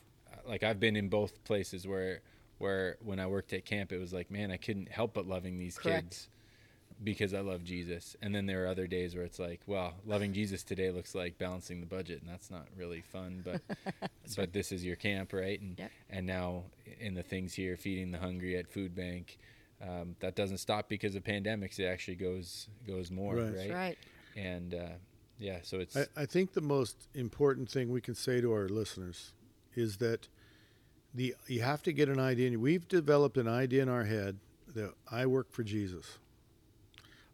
like, 0.46 0.62
I've 0.62 0.78
been 0.80 0.96
in 0.96 1.08
both 1.08 1.42
places 1.44 1.86
where, 1.86 2.20
where 2.58 2.96
when 3.02 3.18
I 3.18 3.26
worked 3.26 3.52
at 3.52 3.64
camp, 3.64 3.92
it 3.92 3.98
was 3.98 4.12
like, 4.12 4.30
man, 4.30 4.50
I 4.50 4.56
couldn't 4.56 4.88
help 4.88 5.14
but 5.14 5.26
loving 5.26 5.58
these 5.58 5.76
Correct. 5.78 6.10
kids 6.10 6.28
because 7.02 7.32
I 7.34 7.40
love 7.40 7.64
Jesus. 7.64 8.16
And 8.20 8.34
then 8.34 8.46
there 8.46 8.64
are 8.64 8.68
other 8.68 8.86
days 8.86 9.14
where 9.14 9.24
it's 9.24 9.38
like, 9.38 9.60
well, 9.66 9.94
loving 10.06 10.32
Jesus 10.32 10.62
today 10.62 10.90
looks 10.90 11.14
like 11.14 11.38
balancing 11.38 11.80
the 11.80 11.86
budget, 11.86 12.20
and 12.22 12.30
that's 12.30 12.50
not 12.50 12.66
really 12.76 13.00
fun. 13.00 13.42
But 13.44 13.62
but 14.36 14.52
this 14.52 14.72
is 14.72 14.84
your 14.84 14.96
camp, 14.96 15.32
right? 15.32 15.60
And 15.60 15.78
Yep. 15.78 15.90
and 16.10 16.26
now 16.26 16.64
in 17.00 17.14
the 17.14 17.22
things 17.22 17.54
here, 17.54 17.76
feeding 17.76 18.10
the 18.10 18.18
hungry 18.18 18.56
at 18.56 18.68
food 18.68 18.94
bank, 18.94 19.38
um, 19.80 20.16
that 20.20 20.34
doesn't 20.36 20.58
stop 20.58 20.88
because 20.88 21.14
of 21.14 21.24
pandemics. 21.24 21.78
It 21.78 21.86
actually 21.86 22.16
goes 22.16 22.68
goes 22.86 23.10
more, 23.10 23.36
Right. 23.36 23.56
right? 23.56 23.70
Right 23.70 23.98
And 24.36 24.74
uh, 24.74 24.88
yeah, 25.38 25.60
so 25.62 25.78
it's 25.80 25.96
I, 25.96 26.06
I 26.16 26.26
think 26.26 26.52
the 26.52 26.60
most 26.60 27.08
important 27.14 27.70
thing 27.70 27.90
we 27.90 28.00
can 28.02 28.14
say 28.14 28.40
to 28.42 28.52
our 28.52 28.68
listeners 28.68 29.32
is 29.74 29.96
that 29.98 30.28
the 31.14 31.34
you 31.48 31.62
have 31.62 31.82
to 31.84 31.92
get 31.92 32.08
an 32.08 32.20
idea. 32.20 32.58
We've 32.58 32.86
developed 32.86 33.36
an 33.38 33.48
idea 33.48 33.82
in 33.82 33.88
our 33.88 34.04
head 34.04 34.36
that 34.74 34.92
I 35.10 35.26
work 35.26 35.50
for 35.50 35.62
Jesus. 35.64 36.18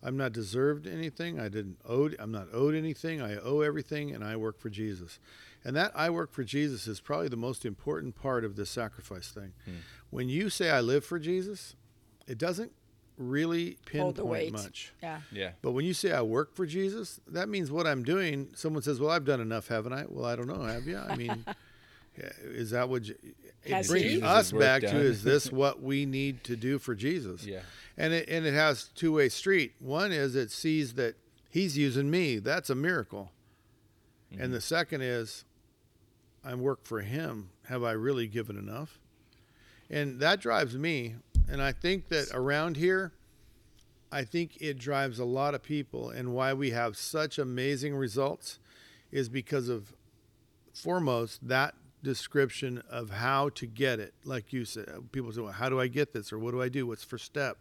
I'm 0.07 0.17
not 0.17 0.33
deserved 0.33 0.87
anything. 0.87 1.41
I 1.41 1.49
didn't 1.49 1.79
owe. 1.85 2.09
I'm 2.21 2.31
not 2.31 2.47
owed 2.53 2.77
anything. 2.77 3.21
I 3.21 3.37
owe 3.39 3.61
everything, 3.61 4.15
and 4.15 4.23
I 4.23 4.37
work 4.37 4.61
for 4.61 4.71
Jesus. 4.71 5.19
And 5.65 5.75
that 5.75 5.91
I 5.97 6.11
work 6.11 6.33
for 6.33 6.45
Jesus 6.45 6.87
is 6.87 7.01
probably 7.01 7.27
the 7.29 7.37
most 7.37 7.65
important 7.65 8.15
part 8.15 8.45
of 8.45 8.55
this 8.55 8.71
sacrifice 8.71 9.29
thing. 9.31 9.53
Hmm. 9.65 9.73
When 10.11 10.29
you 10.29 10.49
say 10.49 10.71
I 10.71 10.81
live 10.81 11.05
for 11.05 11.19
Jesus, 11.19 11.75
it 12.29 12.39
doesn't 12.39 12.71
really 13.19 13.79
pinpoint 13.87 14.53
much. 14.53 14.93
yeah 15.03 15.21
yeah, 15.33 15.51
But 15.63 15.73
when 15.73 15.85
you 15.87 15.95
say 15.95 16.13
I 16.13 16.23
work 16.23 16.55
for 16.55 16.67
Jesus, 16.67 17.19
that 17.27 17.49
means 17.49 17.73
what 17.73 17.87
I'm 17.87 18.05
doing. 18.05 18.51
Someone 18.55 18.83
says, 18.83 19.01
"Well, 19.01 19.11
I've 19.11 19.25
done 19.25 19.41
enough, 19.41 19.67
haven't 19.69 19.93
I?" 19.95 20.05
Well, 20.09 20.25
I 20.27 20.37
don't 20.37 20.47
know. 20.47 20.63
Have 20.63 20.87
you? 20.87 20.99
I 20.99 21.17
mean, 21.17 21.45
eh, 22.23 22.29
is 22.45 22.71
that 22.71 22.89
what 22.89 23.07
you, 23.09 23.17
it 23.65 23.73
Has 23.73 23.89
brings 23.89 24.05
he? 24.07 24.23
us 24.23 24.47
Jesus' 24.51 24.53
work 24.53 24.61
back 24.63 24.83
to? 24.83 24.97
Is 24.97 25.25
this 25.25 25.51
what 25.51 25.83
we 25.83 26.07
need 26.07 26.45
to 26.45 26.55
do 26.57 26.79
for 26.79 26.95
Jesus? 26.95 27.45
yeah, 27.45 27.61
And 27.99 28.13
it 28.13 28.29
and 28.29 28.45
it 28.45 28.55
has 28.55 28.91
two 28.95 29.13
way 29.13 29.29
street. 29.29 29.75
One 29.79 30.13
is 30.13 30.37
it 30.37 30.51
sees 30.51 30.95
that 30.95 31.17
He's 31.49 31.79
using 31.79 32.11
me. 32.11 32.39
That's 32.39 32.69
a 32.69 32.75
miracle. 32.75 33.33
And 34.31 34.53
the 34.53 34.59
mm-hmm. 34.59 34.61
second 34.61 35.03
is, 35.03 35.45
I 36.45 36.55
work 36.55 36.85
for 36.85 37.01
Him. 37.01 37.51
Have 37.69 37.83
I 37.83 37.93
really 37.93 38.27
given 38.27 38.59
enough? 38.59 38.99
And 39.89 40.21
that 40.21 40.41
drives 40.41 40.77
me. 40.77 41.15
And 41.49 41.63
I 41.63 41.73
think 41.73 42.09
that 42.09 42.29
around 42.35 42.77
here, 42.77 43.13
I 44.11 44.25
think 44.25 44.59
it 44.61 44.79
drives 44.79 45.19
a 45.19 45.25
lot 45.25 45.55
of 45.55 45.63
people. 45.63 46.11
And 46.11 46.35
why 46.35 46.53
we 46.53 46.71
have 46.71 46.97
such 46.97 47.39
amazing 47.39 47.95
results 47.95 48.59
is 49.11 49.29
because 49.29 49.69
of, 49.69 49.95
foremost, 50.75 51.47
that 51.49 51.75
description 52.03 52.83
of 52.91 53.11
how 53.11 53.49
to 53.51 53.67
get 53.67 53.99
it. 54.01 54.13
Like 54.25 54.53
you 54.53 54.65
said, 54.65 54.89
people 55.13 55.33
say, 55.33 55.41
well, 55.41 55.53
How 55.53 55.69
do 55.69 55.81
I 55.81 55.87
get 55.87 56.13
this? 56.13 56.33
Or 56.33 56.39
what 56.39 56.51
do 56.51 56.61
I 56.61 56.69
do? 56.69 56.87
What's 56.87 57.05
first 57.05 57.25
step? 57.25 57.57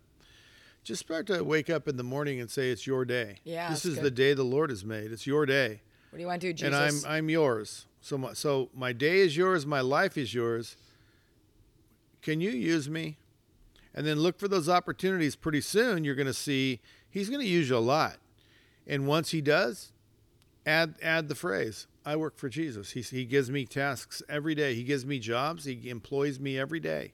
Just 0.85 1.01
start 1.01 1.27
to 1.27 1.43
wake 1.43 1.69
up 1.69 1.87
in 1.87 1.97
the 1.97 2.03
morning 2.03 2.39
and 2.39 2.49
say, 2.49 2.69
It's 2.69 2.87
your 2.87 3.03
day. 3.03 3.39
Yeah, 3.43 3.69
This 3.69 3.85
is 3.85 3.95
good. 3.95 4.03
the 4.05 4.11
day 4.11 4.33
the 4.33 4.43
Lord 4.43 4.69
has 4.69 4.85
made. 4.85 5.11
It's 5.11 5.27
your 5.27 5.45
day 5.45 5.81
what 6.15 6.19
do 6.19 6.21
you 6.21 6.27
want 6.27 6.41
to 6.43 6.47
do 6.47 6.53
jesus 6.53 6.73
and 6.73 7.05
I'm 7.05 7.11
I'm 7.11 7.29
yours. 7.29 7.87
So 7.99 8.17
my, 8.17 8.31
so 8.31 8.69
my 8.73 8.93
day 8.93 9.17
is 9.17 9.35
yours, 9.35 9.65
my 9.65 9.81
life 9.81 10.17
is 10.17 10.33
yours. 10.33 10.77
Can 12.21 12.39
you 12.39 12.51
use 12.51 12.89
me? 12.89 13.17
And 13.93 14.07
then 14.07 14.19
look 14.19 14.39
for 14.39 14.47
those 14.47 14.69
opportunities. 14.69 15.35
Pretty 15.35 15.59
soon, 15.59 16.05
you're 16.05 16.15
going 16.15 16.25
to 16.25 16.33
see 16.33 16.79
He's 17.09 17.29
going 17.29 17.41
to 17.41 17.47
use 17.47 17.67
you 17.67 17.75
a 17.75 17.79
lot. 17.79 18.15
And 18.87 19.07
once 19.07 19.31
He 19.31 19.41
does, 19.41 19.91
add 20.65 20.95
add 21.01 21.27
the 21.27 21.35
phrase, 21.35 21.87
"I 22.05 22.15
work 22.15 22.37
for 22.37 22.47
Jesus." 22.47 22.91
He 22.91 23.01
He 23.01 23.25
gives 23.25 23.51
me 23.51 23.65
tasks 23.65 24.23
every 24.29 24.55
day. 24.55 24.73
He 24.73 24.83
gives 24.83 25.05
me 25.05 25.19
jobs. 25.19 25.65
He 25.65 25.89
employs 25.89 26.39
me 26.39 26.57
every 26.57 26.79
day. 26.79 27.11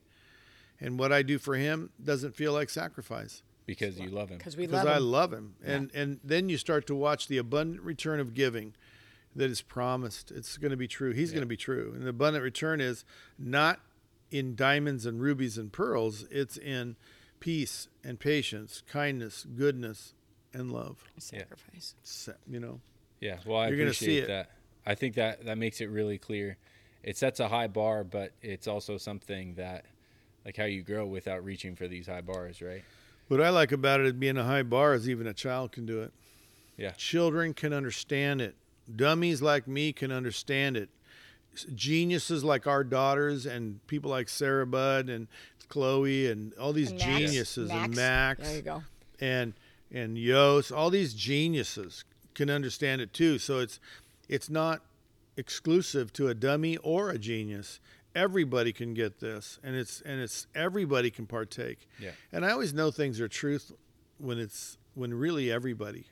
And 0.80 1.00
what 1.00 1.12
I 1.12 1.24
do 1.24 1.40
for 1.40 1.56
Him 1.56 1.90
doesn't 2.04 2.36
feel 2.36 2.54
like 2.54 2.70
sacrifice 2.70 3.42
because 3.66 4.00
you 4.00 4.10
love 4.10 4.30
him. 4.30 4.38
because 4.38 4.58
we 4.58 4.66
because 4.68 4.86
love 4.86 4.94
I 4.94 4.98
him. 4.98 5.12
love 5.12 5.34
him. 5.34 5.56
And 5.64 5.92
and 5.94 6.20
then 6.24 6.50
you 6.50 6.58
start 6.58 6.88
to 6.88 6.96
watch 6.96 7.28
the 7.28 7.38
abundant 7.38 7.82
return 7.84 8.20
of 8.20 8.34
giving 8.34 8.74
that 9.36 9.50
is 9.50 9.62
promised. 9.62 10.32
It's 10.32 10.58
going 10.58 10.72
to 10.72 10.78
be 10.78 10.88
true. 10.88 11.14
He's 11.14 11.30
Yeah. 11.32 11.36
going 11.36 11.44
to 11.44 11.48
be 11.50 11.58
true. 11.58 11.92
And 11.96 12.04
the 12.04 12.10
abundant 12.10 12.44
return 12.44 12.82
is 12.82 13.06
not 13.40 13.80
in 14.30 14.56
diamonds 14.56 15.06
and 15.06 15.22
rubies 15.22 15.58
and 15.58 15.72
pearls. 15.72 16.26
It's 16.32 16.58
in 16.58 16.96
peace 17.40 17.88
and 18.04 18.20
patience, 18.20 18.84
kindness, 18.88 19.46
goodness, 19.56 20.14
and 20.54 20.72
love. 20.72 21.04
sacrifice 21.18 21.96
Se- 22.04 22.34
You 22.48 22.60
know. 22.60 22.82
Yeah, 23.22 23.38
well, 23.46 23.60
I 23.60 23.68
You're 23.70 23.78
gonna 23.78 23.94
see 23.94 24.18
appreciate 24.20 24.24
it. 24.24 24.28
that. 24.28 24.52
I 24.86 24.96
think 24.96 25.16
that 25.16 25.46
that 25.46 25.58
makes 25.58 25.80
it 25.80 25.86
really 25.90 26.18
clear. 26.18 26.58
It 27.04 27.18
sets 27.18 27.40
a 27.40 27.48
high 27.48 27.68
bar, 27.68 28.04
but 28.04 28.32
it's 28.42 28.68
also 28.68 28.98
something 28.98 29.56
that, 29.56 29.86
like, 30.46 30.58
how 30.58 30.66
you 30.66 30.82
grow 30.84 31.06
without 31.06 31.44
reaching 31.44 31.76
for 31.76 31.88
these 31.88 32.08
high 32.08 32.22
bars, 32.22 32.62
right? 32.62 32.84
What 33.32 33.40
I 33.42 33.48
like 33.50 33.72
about 33.72 34.02
it 34.02 34.20
being 34.20 34.36
a 34.36 34.44
high 34.44 34.62
bar 34.64 34.94
is 34.94 35.08
even 35.08 35.26
a 35.26 35.34
child 35.34 35.72
can 35.72 35.86
do 35.86 36.02
it. 36.02 36.12
Yeah. 36.76 36.92
Children 36.92 37.54
can 37.54 37.72
understand 37.72 38.42
it. 38.42 38.56
Dummies 38.94 39.42
like 39.42 39.70
me 39.70 39.94
can 39.94 40.12
understand 40.12 40.76
it. 40.76 40.90
Geniuses 41.74 42.44
like 42.44 42.68
our 42.68 42.84
daughters 42.84 43.46
and 43.46 43.86
people 43.88 44.12
like 44.12 44.28
Sarah 44.28 44.68
Budd 44.68 45.08
and 45.08 45.30
Chloe 45.70 46.30
and 46.30 46.54
all 46.56 46.74
these 46.74 46.90
And 46.90 47.00
Max. 47.00 47.10
geniuses 47.22 47.72
and 47.72 47.96
Max 47.96 48.42
There 48.42 48.56
you 48.58 48.62
go. 48.64 48.84
and 49.22 49.54
and 49.94 50.18
Yos, 50.18 50.70
all 50.70 50.90
these 50.90 51.14
geniuses 51.14 52.04
can 52.34 52.50
understand 52.50 53.00
it 53.00 53.14
too. 53.14 53.40
So 53.40 53.60
it's 53.60 53.80
it's 54.28 54.50
not 54.50 54.82
exclusive 55.38 56.12
to 56.14 56.28
a 56.28 56.34
dummy 56.34 56.76
or 56.78 57.10
a 57.12 57.18
genius. 57.18 57.80
Everybody 58.14 58.74
can 58.74 58.94
get 58.94 59.20
this, 59.20 59.60
and 59.64 59.76
it's 59.76 60.02
and 60.02 60.20
it's 60.20 60.48
everybody 60.54 61.10
can 61.12 61.26
partake. 61.26 61.88
Yeah. 62.00 62.12
And 62.32 62.46
I 62.46 62.52
always 62.52 62.74
know 62.74 62.92
things 62.92 63.22
are 63.22 63.28
truth 63.28 63.72
when 64.18 64.38
it's 64.38 64.78
when 64.96 65.14
really 65.14 65.52
everybody. 65.52 66.08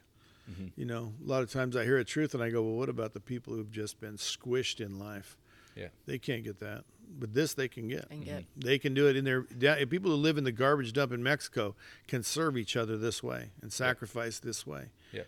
Mm-hmm. 0.50 0.68
You 0.78 0.86
know, 0.86 1.14
a 1.24 1.28
lot 1.30 1.44
of 1.44 1.52
times 1.52 1.76
I 1.76 1.84
hear 1.84 1.98
a 1.98 2.06
truth 2.06 2.34
and 2.34 2.42
I 2.42 2.50
go, 2.50 2.64
well, 2.64 2.74
what 2.74 2.90
about 2.90 3.14
the 3.14 3.20
people 3.20 3.54
who've 3.54 3.72
just 3.72 4.00
been 4.00 4.16
squished 4.18 4.80
in 4.84 4.98
life? 4.98 5.38
Yeah. 5.76 5.90
They 6.08 6.18
can't 6.18 6.44
get 6.44 6.60
that, 6.62 6.86
but 7.20 7.34
this 7.36 7.54
they 7.54 7.68
can 7.68 7.88
get. 7.88 8.08
And 8.10 8.26
get 8.26 8.46
They 8.58 8.80
can 8.80 8.94
do 8.96 9.08
it 9.08 9.16
in 9.16 9.26
their 9.26 9.42
da- 9.42 9.86
people 9.86 10.10
who 10.10 10.18
live 10.18 10.38
in 10.40 10.44
the 10.46 10.52
garbage 10.52 10.92
dump 10.94 11.12
in 11.12 11.22
Mexico 11.22 11.76
can 12.08 12.24
serve 12.24 12.58
each 12.58 12.76
other 12.76 12.98
this 12.98 13.22
way 13.22 13.52
and 13.62 13.72
sacrifice 13.72 14.40
this 14.40 14.66
way. 14.66 14.86
Yeah. 15.12 15.24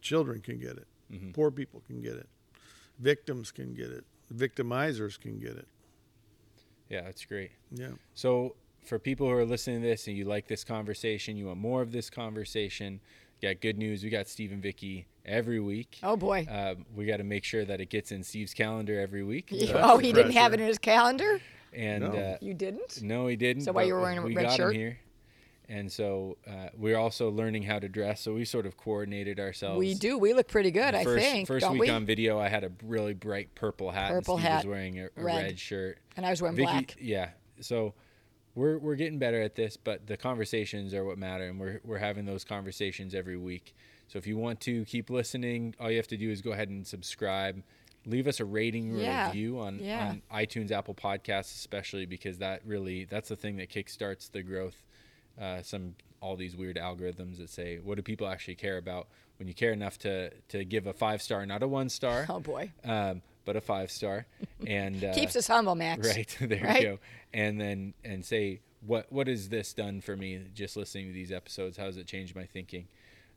Children 0.00 0.40
can 0.40 0.58
get 0.58 0.78
it. 0.78 0.86
Mhm. 1.12 1.34
Poor 1.34 1.50
people 1.50 1.82
can 1.86 2.00
get 2.00 2.14
it. 2.14 2.28
Victims 2.98 3.50
can 3.50 3.74
get 3.74 3.90
it. 3.90 4.04
Victimizers 4.34 5.20
can 5.20 5.38
get 5.38 5.52
it. 5.56 5.68
Yeah, 6.92 7.00
that's 7.02 7.24
great. 7.24 7.50
Yeah. 7.70 7.88
So, 8.14 8.54
for 8.84 8.98
people 8.98 9.26
who 9.26 9.32
are 9.32 9.44
listening 9.44 9.80
to 9.80 9.86
this 9.88 10.06
and 10.08 10.16
you 10.16 10.24
like 10.26 10.46
this 10.46 10.62
conversation, 10.64 11.36
you 11.36 11.46
want 11.46 11.58
more 11.58 11.80
of 11.82 11.90
this 11.92 12.10
conversation, 12.10 13.00
you 13.40 13.48
got 13.48 13.60
good 13.62 13.78
news. 13.78 14.02
We 14.04 14.10
got 14.10 14.28
Steve 14.28 14.52
and 14.52 14.62
Vicki 14.62 15.06
every 15.24 15.58
week. 15.60 15.98
oh 16.02 16.16
boy. 16.16 16.46
Um, 16.50 16.84
we 16.94 17.06
got 17.06 17.16
to 17.18 17.24
make 17.24 17.44
sure 17.44 17.64
that 17.64 17.80
it 17.80 17.88
gets 17.90 18.12
in 18.12 18.22
Steve's 18.22 18.52
calendar 18.54 19.00
every 19.00 19.22
week. 19.24 19.46
Yeah. 19.50 19.80
Oh, 19.82 19.98
he 19.98 20.12
didn't 20.12 20.32
have 20.32 20.52
it 20.52 20.60
in 20.60 20.66
his 20.66 20.78
calendar. 20.78 21.40
and 21.72 22.04
No. 22.04 22.10
uh, 22.12 22.36
You 22.40 22.54
didn't. 22.54 23.02
no, 23.02 23.26
he 23.28 23.36
didn't. 23.36 23.62
So 23.62 23.72
why 23.72 23.84
you 23.84 23.94
were 23.94 24.00
wearing 24.00 24.18
a 24.18 24.22
we 24.22 24.34
red 24.36 24.46
got 24.46 24.56
shirt? 24.56 24.74
him 24.74 24.80
here. 24.80 24.98
And 25.72 25.90
so 25.90 26.36
uh, 26.46 26.68
we're 26.76 26.98
also 26.98 27.30
learning 27.30 27.62
how 27.62 27.78
to 27.78 27.88
dress. 27.88 28.20
So 28.20 28.34
we 28.34 28.44
sort 28.44 28.66
of 28.66 28.76
coordinated 28.76 29.40
ourselves. 29.40 29.78
We 29.78 29.94
do. 29.94 30.18
We 30.18 30.34
look 30.34 30.46
pretty 30.48 30.70
good, 30.70 30.92
The 30.92 30.98
I 30.98 31.04
think. 31.04 31.48
First 31.48 31.70
week 31.70 31.80
we? 31.80 31.88
on 31.88 32.04
video, 32.04 32.38
I 32.38 32.48
had 32.48 32.62
a 32.62 32.70
really 32.84 33.14
bright 33.14 33.54
purple 33.54 33.90
hat. 33.90 34.10
Purple 34.10 34.34
and 34.34 34.42
Steve 34.42 34.50
hat, 34.52 34.64
was 34.66 34.66
wearing 34.66 34.98
a, 35.00 35.04
a 35.04 35.08
red. 35.16 35.42
red. 35.44 35.58
shirt. 35.58 35.98
and 36.16 36.26
I 36.26 36.30
was 36.30 36.42
wearing 36.42 36.56
Vicki, 36.56 36.66
black. 36.70 36.96
yeah. 37.00 37.30
So 37.60 37.94
we're 38.54 38.76
we're 38.78 38.96
getting 38.96 39.18
better 39.18 39.40
at 39.40 39.54
this, 39.54 39.78
but 39.78 40.06
the 40.06 40.18
conversations 40.18 40.92
are 40.92 41.04
what 41.06 41.16
matter, 41.16 41.44
and 41.44 41.58
we're 41.58 41.80
we're 41.84 41.96
having 41.98 42.26
those 42.26 42.44
conversations 42.44 43.14
every 43.14 43.38
week. 43.38 43.74
So 44.08 44.18
if 44.18 44.26
you 44.26 44.36
want 44.36 44.60
to 44.60 44.84
keep 44.84 45.08
listening, 45.08 45.74
all 45.80 45.90
you 45.90 45.96
have 45.96 46.08
to 46.08 46.18
do 46.18 46.30
is 46.30 46.42
go 46.42 46.52
ahead 46.52 46.68
and 46.68 46.86
subscribe. 46.86 47.62
Leave 48.04 48.26
us 48.26 48.40
a 48.40 48.44
rating 48.44 48.94
or 48.94 48.98
Yeah. 49.00 49.28
review 49.28 49.58
on, 49.60 49.78
Yeah. 49.78 50.08
on 50.10 50.22
iTunes, 50.34 50.70
Apple 50.70 50.92
Podcasts, 50.94 51.54
especially 51.54 52.04
because 52.04 52.38
that 52.38 52.60
really 52.66 53.04
that's 53.06 53.30
the 53.30 53.36
thing 53.36 53.56
that 53.56 53.70
kickstarts 53.70 54.30
the 54.30 54.42
growth. 54.42 54.82
Uh, 55.40 55.62
some 55.62 55.94
all 56.20 56.36
these 56.36 56.54
weird 56.56 56.76
algorithms 56.76 57.38
that 57.38 57.50
say 57.50 57.78
what 57.78 57.96
do 57.96 58.02
people 58.02 58.28
actually 58.28 58.54
care 58.54 58.76
about 58.78 59.08
when 59.38 59.48
you 59.48 59.54
care 59.54 59.72
enough 59.72 59.98
to 59.98 60.30
to 60.48 60.64
give 60.64 60.86
a 60.86 60.92
five 60.92 61.20
star, 61.22 61.44
not 61.46 61.62
a 61.62 61.68
one 61.68 61.88
star, 61.88 62.26
Oh 62.30 62.40
boy. 62.40 62.70
um, 62.84 63.22
but 63.44 63.56
a 63.56 63.60
five 63.60 63.90
star, 63.90 64.26
and 64.66 65.02
uh, 65.02 65.12
Keeps 65.14 65.34
us 65.36 65.46
humble, 65.48 65.74
Max. 65.74 66.06
Right 66.16 66.36
there 66.40 66.62
Right? 66.64 66.80
you 66.82 66.88
go. 66.88 66.98
And 67.34 67.60
then 67.60 67.94
and 68.04 68.24
say 68.24 68.60
what 68.86 69.10
what 69.12 69.26
has 69.26 69.48
this 69.48 69.72
done 69.72 70.00
for 70.00 70.16
me? 70.16 70.40
Just 70.54 70.76
listening 70.76 71.06
to 71.08 71.12
these 71.12 71.32
episodes, 71.32 71.76
how 71.76 71.84
has 71.86 71.96
it 71.96 72.06
changed 72.06 72.36
my 72.36 72.44
thinking? 72.44 72.86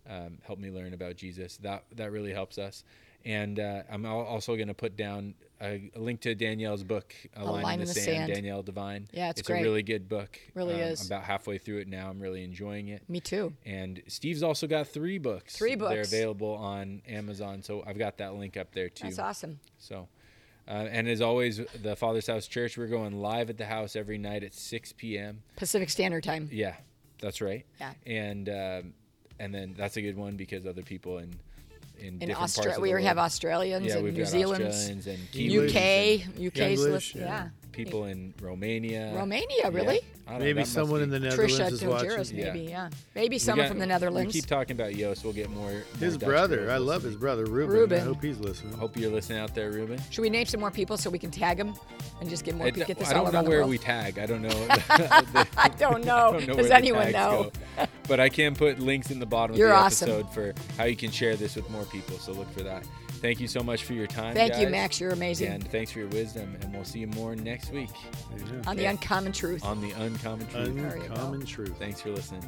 Um, 0.08 0.38
help 0.46 0.60
me 0.60 0.70
learn 0.70 0.94
about 0.94 1.16
Jesus. 1.16 1.58
That 1.58 1.86
that 1.96 2.12
really 2.12 2.34
helps 2.34 2.58
us. 2.58 2.84
And 3.26 3.60
uh, 3.60 3.82
I'm 3.90 4.06
also 4.06 4.56
going 4.56 4.68
to 4.68 4.76
put 4.76 4.96
down 4.96 5.34
a, 5.60 5.90
a 5.96 6.00
link 6.00 6.22
to 6.22 6.36
Danielle's 6.36 6.84
book, 6.84 7.14
A, 7.36 7.44
Line, 7.44 7.80
in 7.80 7.88
the, 7.88 7.94
Sand, 7.94 8.32
Danielle 8.32 8.62
Devine. 8.62 9.08
Yeah, 9.12 9.32
it's 9.32 9.40
it's 9.40 9.48
great. 9.48 9.62
a 9.62 9.64
really 9.64 9.82
good 9.82 10.08
book. 10.08 10.40
Really 10.54 10.76
Um, 10.76 10.80
is. 10.82 11.02
I'm 11.02 11.08
about 11.08 11.24
halfway 11.24 11.58
through 11.58 11.80
it 11.80 11.88
now. 11.88 12.08
I'm 12.10 12.20
really 12.20 12.44
enjoying 12.44 12.90
it. 12.90 13.02
Me 13.10 13.20
too. 13.20 13.54
And 13.66 14.04
Steve's 14.08 14.44
also 14.44 14.68
got 14.68 14.88
three 14.88 15.18
books. 15.18 15.56
Three 15.58 15.76
books. 15.76 15.92
They're 15.94 16.02
available 16.02 16.54
on 16.54 17.02
Amazon. 17.08 17.64
So 17.64 17.84
I've 17.88 17.98
got 17.98 18.18
that 18.20 18.36
link 18.36 18.58
up 18.58 18.74
there 18.74 18.90
too. 18.90 19.06
That's 19.06 19.18
awesome. 19.18 19.60
So, 19.80 20.08
uh, 20.68 20.72
and 20.92 21.08
as 21.08 21.22
always, 21.22 21.62
the 21.82 21.96
Father's 21.96 22.28
House 22.28 22.48
Church, 22.48 22.78
we're 22.78 22.88
going 22.88 23.20
live 23.20 23.50
at 23.50 23.58
the 23.58 23.66
house 23.66 23.96
every 23.96 24.20
night 24.20 24.44
at 24.44 24.54
6 24.54 24.94
p.m. 24.98 25.42
Pacific 25.56 25.90
Standard 25.90 26.24
Time. 26.24 26.48
Yeah, 26.52 26.76
that's 27.20 27.42
right. 27.42 27.66
Yeah. 27.80 27.94
And 28.06 28.50
um, 28.50 28.94
and 29.40 29.54
then 29.54 29.74
that's 29.76 29.98
a 29.98 30.02
good 30.02 30.16
one 30.16 30.36
because 30.38 30.66
other 30.68 30.84
people 30.84 31.18
in 31.18 31.34
in, 32.00 32.06
In 32.06 32.20
different 32.20 32.38
parts 32.38 32.58
Australia, 32.58 32.78
of 32.78 32.82
we 32.82 32.90
the 32.90 33.08
have 33.08 33.18
Australians 33.18 33.86
yeah, 33.86 33.96
and 33.98 34.04
New 34.14 34.24
got 34.24 34.28
Zealanders, 34.28 34.88
and 34.88 35.08
English 35.08 35.20
Kiwis 35.34 35.70
UK, 35.70 36.36
and 36.36 36.48
UK's 36.48 36.60
English, 36.60 36.92
list, 36.92 37.16
yeah. 37.16 37.24
yeah. 37.26 37.50
People 37.76 38.06
in 38.06 38.34
Romania. 38.42 39.12
Romania, 39.16 39.70
really? 39.70 40.00
I 40.28 40.32
don't 40.32 40.40
know, 40.40 40.46
Maybe 40.46 40.66
someone 40.66 41.02
in 41.02 41.10
the 41.12 41.20
Netherlands 41.20 41.60
Trisha 41.60 41.72
is 41.72 41.84
Dojeris, 41.84 42.18
watching. 42.18 42.38
Maybe, 42.38 42.60
yeah. 42.62 42.90
Maybe 43.14 43.36
We 43.36 43.40
someone 43.40 43.66
got- 43.66 43.70
from 43.70 43.80
the 43.80 43.86
Netherlands. 43.86 44.34
We 44.34 44.42
keep 44.42 44.50
talking 44.50 44.76
about 44.76 44.96
Yost. 44.96 45.24
We'll 45.24 45.34
get 45.34 45.50
more. 45.52 45.72
more 45.72 45.84
His 46.00 46.18
Dutch 46.18 46.28
brother. 46.28 46.58
girls 46.58 46.70
I 46.72 46.78
love 46.78 47.04
his 47.04 47.16
brother, 47.16 47.46
Ruben. 47.46 47.76
Ruben. 47.76 48.00
I 48.00 48.04
hope 48.04 48.24
he's 48.24 48.40
listening. 48.40 48.74
I 48.74 48.78
Hope 48.78 48.98
you're 48.98 49.12
listening 49.12 49.38
out 49.40 49.54
there, 49.54 49.72
Ruben. 49.72 50.00
Should 50.10 50.24
we 50.24 50.30
name 50.32 50.46
some 50.48 50.60
more 50.62 50.72
people 50.72 50.98
so 50.98 51.10
we 51.12 51.20
can 51.20 51.30
tag 51.30 51.58
them 51.58 51.76
and 52.22 52.30
just 52.30 52.44
get 52.44 52.56
more 52.56 52.68
I, 52.68 52.72
people? 52.72 52.88
Get 52.88 52.98
this 52.98 53.10
I 53.10 53.14
don't 53.14 53.32
know 53.32 53.44
where 53.44 53.68
we 53.68 53.78
tag. 53.78 54.18
I 54.18 54.26
don't 54.26 54.42
know. 54.42 54.50
I 54.90 55.70
don't 55.78 56.04
know. 56.06 56.30
I 56.30 56.32
don't 56.32 56.48
know 56.48 56.56
Does 56.56 56.72
anyone 56.72 57.12
know? 57.12 57.52
But 58.08 58.20
I 58.20 58.30
can 58.30 58.56
put 58.56 58.80
links 58.80 59.12
in 59.12 59.20
the 59.20 59.26
bottom 59.26 59.56
You're 59.56 59.70
of 59.70 59.80
the 59.80 59.86
awesome. 59.86 60.10
episode 60.10 60.34
for 60.34 60.54
how 60.78 60.86
you 60.86 60.96
can 60.96 61.12
share 61.12 61.36
this 61.36 61.56
with 61.56 61.70
more 61.70 61.84
people. 61.86 62.18
So 62.18 62.32
look 62.32 62.52
for 62.52 62.64
that. 62.64 62.84
Thank 63.26 63.40
you 63.40 63.48
so 63.48 63.62
much 63.64 63.86
for 63.86 63.94
your 63.94 64.06
time. 64.06 64.36
Thank 64.36 64.60
you. 64.60 64.70
Max. 64.70 65.00
You're 65.02 65.10
amazing. 65.10 65.52
And 65.52 65.68
thanks 65.72 65.92
for 65.92 65.98
your 65.98 66.10
wisdom. 66.10 66.56
And 66.62 66.72
we'll 66.72 66.84
see 66.86 67.00
you 67.00 67.08
more 67.08 67.36
next 67.36 67.72
week 67.72 67.90
Yeah. 68.38 68.62
on 68.68 68.78
the 68.78 68.86
uncommon 68.86 69.32
truth. 69.32 69.66
on 69.66 69.82
the 69.82 69.90
Uncommon 69.94 70.46
Truth. 70.48 70.76
There 70.76 70.98
you 70.98 71.08
go. 71.08 71.14
Uncommon 71.16 71.44
truth. 71.44 71.74
Thanks 71.80 72.02
for 72.02 72.12
listening. 72.12 72.48